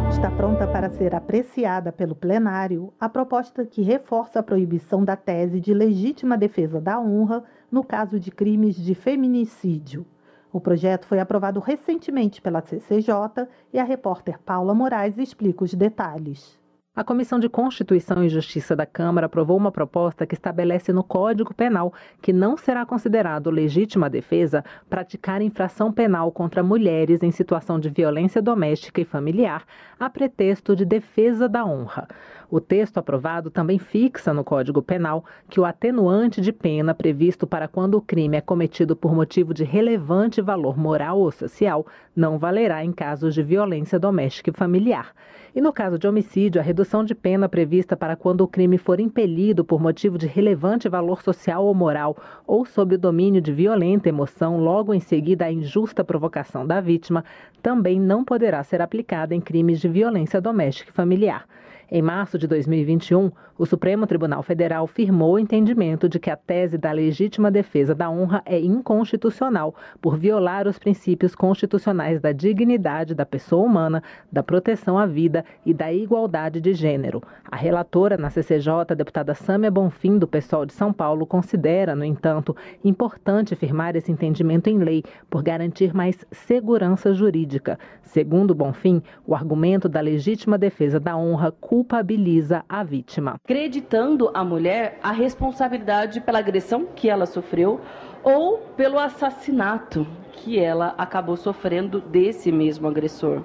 está 0.09 0.31
pronta 0.31 0.67
para 0.67 0.89
ser 0.89 1.15
apreciada 1.15 1.93
pelo 1.93 2.15
plenário 2.15 2.93
a 2.99 3.09
proposta 3.09 3.67
que 3.67 3.83
reforça 3.83 4.39
a 4.39 4.43
proibição 4.43 5.05
da 5.05 5.17
tese 5.17 5.61
de 5.61 5.75
legítima 5.75 6.39
defesa 6.39 6.81
da 6.81 6.99
honra 6.99 7.43
no 7.71 7.83
caso 7.83 8.19
de 8.19 8.31
crimes 8.31 8.77
de 8.77 8.95
feminicídio. 8.95 10.07
O 10.53 10.61
projeto 10.61 11.07
foi 11.07 11.19
aprovado 11.19 11.61
recentemente 11.61 12.41
pela 12.41 12.63
CCJ 12.63 13.49
e 13.73 13.79
a 13.79 13.85
repórter 13.85 14.39
Paula 14.39 14.75
Moraes 14.75 15.19
explica 15.19 15.65
os 15.65 15.75
detalhes. 15.75 16.59
A 16.97 17.05
Comissão 17.05 17.39
de 17.39 17.47
Constituição 17.47 18.25
e 18.25 18.29
Justiça 18.31 18.75
da 18.75 18.87
Câmara 18.87 19.27
aprovou 19.27 19.55
uma 19.55 19.71
proposta 19.71 20.27
que 20.27 20.33
estabelece 20.33 20.95
no 20.95 21.05
Código 21.05 21.53
Penal 21.53 21.93
que 22.23 22.33
não 22.33 22.57
será 22.57 22.87
considerado 22.87 23.51
legítima 23.51 24.09
defesa 24.09 24.65
praticar 24.89 25.43
infração 25.43 25.93
penal 25.93 26.33
contra 26.33 26.63
mulheres 26.63 27.23
em 27.23 27.31
situação 27.31 27.79
de 27.79 27.91
violência 27.91 28.41
doméstica 28.41 28.99
e 28.99 29.05
familiar, 29.05 29.67
a 30.01 30.09
pretexto 30.09 30.75
de 30.75 30.87
defesa 30.87 31.47
da 31.47 31.67
honra. 31.67 32.09
O 32.51 32.63
texto 32.63 32.97
aprovado 32.97 33.51
também 33.51 33.79
fixa 33.79 34.33
no 34.33 34.43
Código 34.43 34.81
Penal 34.81 35.23
que 35.51 35.61
o 35.61 35.67
atenuante 35.67 36.41
de 36.41 36.51
pena 36.51 36.95
previsto 36.95 37.47
para 37.47 37.69
quando 37.69 37.97
o 37.97 38.01
crime 38.01 38.39
é 38.39 38.41
cometido 38.41 38.97
por 38.97 39.15
motivo 39.15 39.53
de 39.53 39.65
relevante 39.65 40.41
valor 40.41 40.79
moral 40.79 41.19
ou 41.19 41.31
social 41.31 41.87
não 42.15 42.39
valerá 42.39 42.83
em 42.83 42.91
casos 42.91 43.35
de 43.35 43.43
violência 43.43 43.99
doméstica 43.99 44.49
e 44.49 44.55
familiar. 44.55 45.13
E 45.57 45.61
no 45.63 45.73
caso 45.73 45.99
de 45.99 46.07
homicídio, 46.07 46.61
a 46.61 46.63
redução 46.63 47.03
de 47.03 47.15
pena 47.15 47.49
prevista 47.49 47.97
para 47.97 48.15
quando 48.15 48.43
o 48.43 48.47
crime 48.47 48.77
for 48.77 49.01
impelido 49.01 49.65
por 49.65 49.81
motivo 49.81 50.19
de 50.19 50.27
relevante 50.27 50.87
valor 50.87 51.23
social 51.23 51.65
ou 51.65 51.75
moral 51.75 52.15
ou 52.47 52.67
sob 52.67 52.95
o 52.95 52.99
domínio 52.99 53.41
de 53.41 53.51
violenta 53.55 54.07
emoção 54.07 54.59
logo 54.59 54.93
em 54.93 55.01
seguida 55.01 55.47
à 55.47 55.51
injusta 55.51 56.05
provocação 56.05 56.67
da 56.67 56.79
vítima, 56.79 57.25
também 57.63 57.99
não 57.99 58.23
poderá 58.23 58.63
ser 58.63 58.83
aplicada 58.83 59.35
em 59.35 59.41
crimes 59.41 59.81
de 59.81 59.89
violência 59.89 60.43
doméstica 60.43 60.91
e 60.91 60.95
familiar. 60.95 61.47
Em 61.91 62.03
março 62.03 62.37
de 62.37 62.47
2021, 62.47 63.31
o 63.59 63.65
Supremo 63.65 64.07
Tribunal 64.07 64.43
Federal 64.43 64.87
firmou 64.87 65.35
o 65.35 65.39
entendimento 65.39 66.09
de 66.09 66.19
que 66.19 66.31
a 66.31 66.37
tese 66.37 66.77
da 66.77 66.93
legítima 66.93 67.51
defesa 67.51 67.95
da 67.95 68.11
honra 68.11 68.43
é 68.45 68.61
inconstitucional 68.61 69.75
por 70.01 70.19
violar 70.19 70.67
os 70.67 70.79
princípios 70.79 71.35
constitucionais 71.35 72.21
da 72.21 72.33
dignidade 72.33 73.15
da 73.15 73.25
pessoa 73.25 73.65
humana, 73.65 74.03
da 74.31 74.43
proteção 74.43 74.99
à 74.99 75.07
vida 75.07 75.43
e 75.65 75.73
da 75.73 75.91
igualdade 75.91 76.61
de 76.61 76.75
gênero. 76.75 77.23
A 77.51 77.57
relatora 77.57 78.19
na 78.19 78.29
CCJ, 78.29 78.69
a 78.91 78.95
deputada 78.95 79.35
Sâmia 79.35 79.71
Bonfim, 79.71 80.19
do 80.19 80.29
PSOL 80.29 80.67
de 80.67 80.75
São 80.75 80.93
Paulo, 80.93 81.25
considera, 81.27 81.95
no 81.95 82.05
entanto, 82.05 82.55
importante 82.85 83.57
firmar 83.57 83.97
esse 83.97 84.13
entendimento 84.13 84.69
em 84.69 84.79
lei 84.79 85.03
por 85.31 85.43
garantir 85.43 85.95
mais 85.95 86.27
segurança 86.31 87.15
jurídica. 87.15 87.79
Segundo 88.03 88.55
Bonfim, 88.55 89.03
o 89.27 89.35
argumento 89.35 89.89
da 89.89 90.01
legítima 90.01 90.59
defesa 90.59 91.01
da 91.01 91.17
honra 91.17 91.51
culpabiliza 91.53 92.63
a 92.69 92.85
vítima. 92.85 93.41
Acreditando 93.47 94.29
a 94.35 94.43
mulher 94.43 94.99
a 95.01 95.13
responsabilidade 95.13 96.21
pela 96.21 96.41
agressão 96.41 96.85
que 96.85 97.09
ela 97.09 97.27
sofreu 97.27 97.81
ou 98.25 98.59
pelo 98.77 98.99
assassinato 98.99 100.05
que 100.33 100.59
ela 100.59 100.97
acabou 100.99 101.37
sofrendo 101.37 102.01
desse 102.01 102.51
mesmo 102.51 102.89
agressor. 102.89 103.43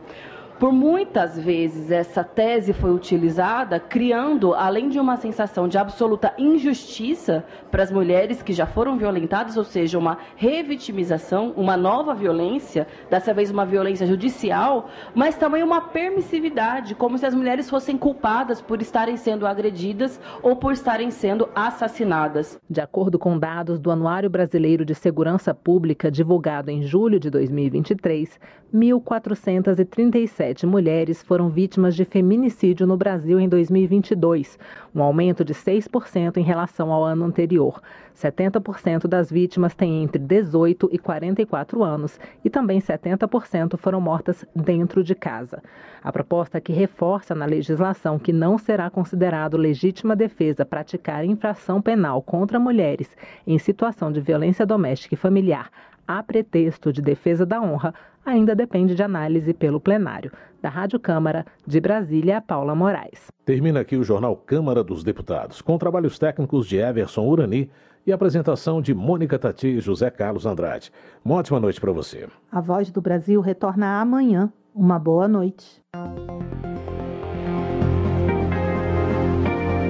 Por 0.62 0.72
muitas 0.72 1.39
vezes 1.39 1.89
essa 1.89 2.24
tese 2.24 2.72
foi 2.72 2.91
utilizada, 2.91 3.80
criando, 3.80 4.53
além 4.53 4.89
de 4.89 4.99
uma 4.99 5.18
sensação 5.18 5.68
de 5.68 5.76
absoluta 5.76 6.36
injustiça 6.38 7.43
para 7.72 7.82
as 7.82 7.91
mulheres 7.91 8.43
que 8.43 8.53
já 8.53 8.68
foram 8.68 8.95
violentadas, 8.95 9.57
ou 9.57 9.64
seja, 9.64 9.97
uma 9.97 10.20
revitimização, 10.36 11.51
uma 11.57 11.76
nova 11.76 12.14
violência, 12.14 12.86
dessa 13.09 13.34
vez 13.34 13.49
uma 13.49 13.66
violência 13.66 14.05
judicial, 14.05 14.88
mas 15.16 15.36
também 15.36 15.64
uma 15.64 15.82
permissividade, 15.82 16.93
como 16.93 17.18
se 17.18 17.26
as 17.26 17.34
mulheres 17.34 17.68
fossem 17.68 17.97
culpadas 17.97 18.62
por 18.62 18.84
estarem 18.84 19.18
sendo 19.18 19.47
agredidas 19.47 20.22
ou 20.43 20.55
por 20.55 20.74
estarem 20.74 21.09
sendo 21.09 21.49
assassinadas. 21.55 22.59
De 22.70 22.82
acordo 22.82 23.18
com 23.18 23.39
dados 23.39 23.80
do 23.80 23.89
Anuário 23.89 24.30
Brasileiro 24.30 24.86
de 24.86 24.93
Segurança 24.93 25.55
Pública, 25.55 26.12
divulgado 26.12 26.70
em 26.70 26.84
julho 26.84 27.20
de 27.20 27.32
2023, 27.32 28.39
1.437 28.72 30.51
1.117 30.52 30.66
mulheres 30.66 31.24
foram 31.24 31.49
vítimas 31.49 31.95
de 31.95 32.06
feminicídio 32.06 32.86
no 32.86 32.97
Brasil 32.97 33.39
em 33.39 33.47
2022, 33.47 34.60
um 34.93 35.02
aumento 35.02 35.43
de 35.43 35.54
6% 35.54 36.38
em 36.38 36.43
relação 36.43 36.91
ao 36.91 37.04
ano 37.04 37.26
anterior. 37.26 37.82
70% 38.16 39.08
das 39.08 39.32
vítimas 39.32 39.74
têm 39.74 40.04
entre 40.04 40.20
18 40.20 40.89
e 40.91 40.97
44 40.97 41.84
anos 41.84 42.20
e 42.43 42.49
também 42.49 42.80
70% 42.80 43.78
foram 43.78 44.02
mortas 44.02 44.45
dentro 44.56 45.04
de 45.04 45.16
casa. 45.16 45.64
A 46.04 46.12
proposta 46.12 46.60
que 46.60 46.74
reforça 46.74 47.34
na 47.34 47.45
legislação 47.45 48.20
que 48.20 48.34
não 48.34 48.58
será 48.58 48.89
considerado 48.89 49.58
legítima 49.58 50.16
defesa 50.16 50.66
praticar 50.66 51.24
infração 51.24 51.82
penal 51.82 52.22
contra 52.22 52.60
mulheres 52.60 53.10
em 53.47 53.58
situação 53.58 54.12
de 54.12 54.20
violência 54.20 54.66
doméstica 54.66 55.16
e 55.16 55.18
familiar 55.18 55.70
a 56.18 56.24
pretexto 56.24 56.91
de 56.91 57.01
defesa 57.01 57.45
da 57.45 57.62
honra 57.62 57.93
ainda 58.26 58.55
depende 58.55 58.95
de 58.95 59.03
análise 59.03 59.53
pelo 59.53 59.80
plenário. 59.80 60.32
Da 60.62 60.70
Rádio 60.70 60.99
Câmara, 60.99 61.45
de 61.66 61.80
Brasília, 61.80 62.41
Paula 62.41 62.76
Moraes. 62.76 63.32
Termina 63.45 63.80
aqui 63.80 63.95
o 63.97 64.03
Jornal 64.03 64.36
Câmara 64.36 64.84
dos 64.84 65.03
Deputados, 65.03 65.62
com 65.62 65.78
trabalhos 65.78 66.20
técnicos 66.20 66.68
de 66.68 66.78
Everson 66.78 67.26
Urani 67.26 67.70
e 68.05 68.12
apresentação 68.12 68.82
de 68.82 68.93
Mônica 68.93 69.39
Tati 69.39 69.68
e 69.68 69.80
José 69.80 70.09
Carlos 70.09 70.45
Andrade. 70.45 70.91
Uma 71.24 71.36
ótima 71.36 71.59
noite 71.59 71.80
para 71.80 71.91
você. 71.91 72.28
A 72.51 72.62
Voz 72.62 72.91
do 72.91 73.01
Brasil 73.01 73.41
retorna 73.41 73.99
amanhã. 73.99 74.51
Uma 74.74 74.99
boa 74.99 75.28
noite. 75.28 75.82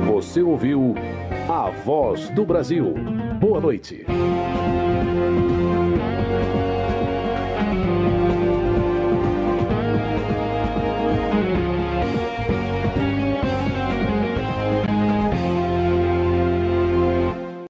Você 0.08 0.42
ouviu 0.42 0.96
A 1.50 1.70
Voz 1.84 2.30
do 2.30 2.46
Brasil. 2.46 2.94
Boa 3.40 3.60
noite. 3.60 4.06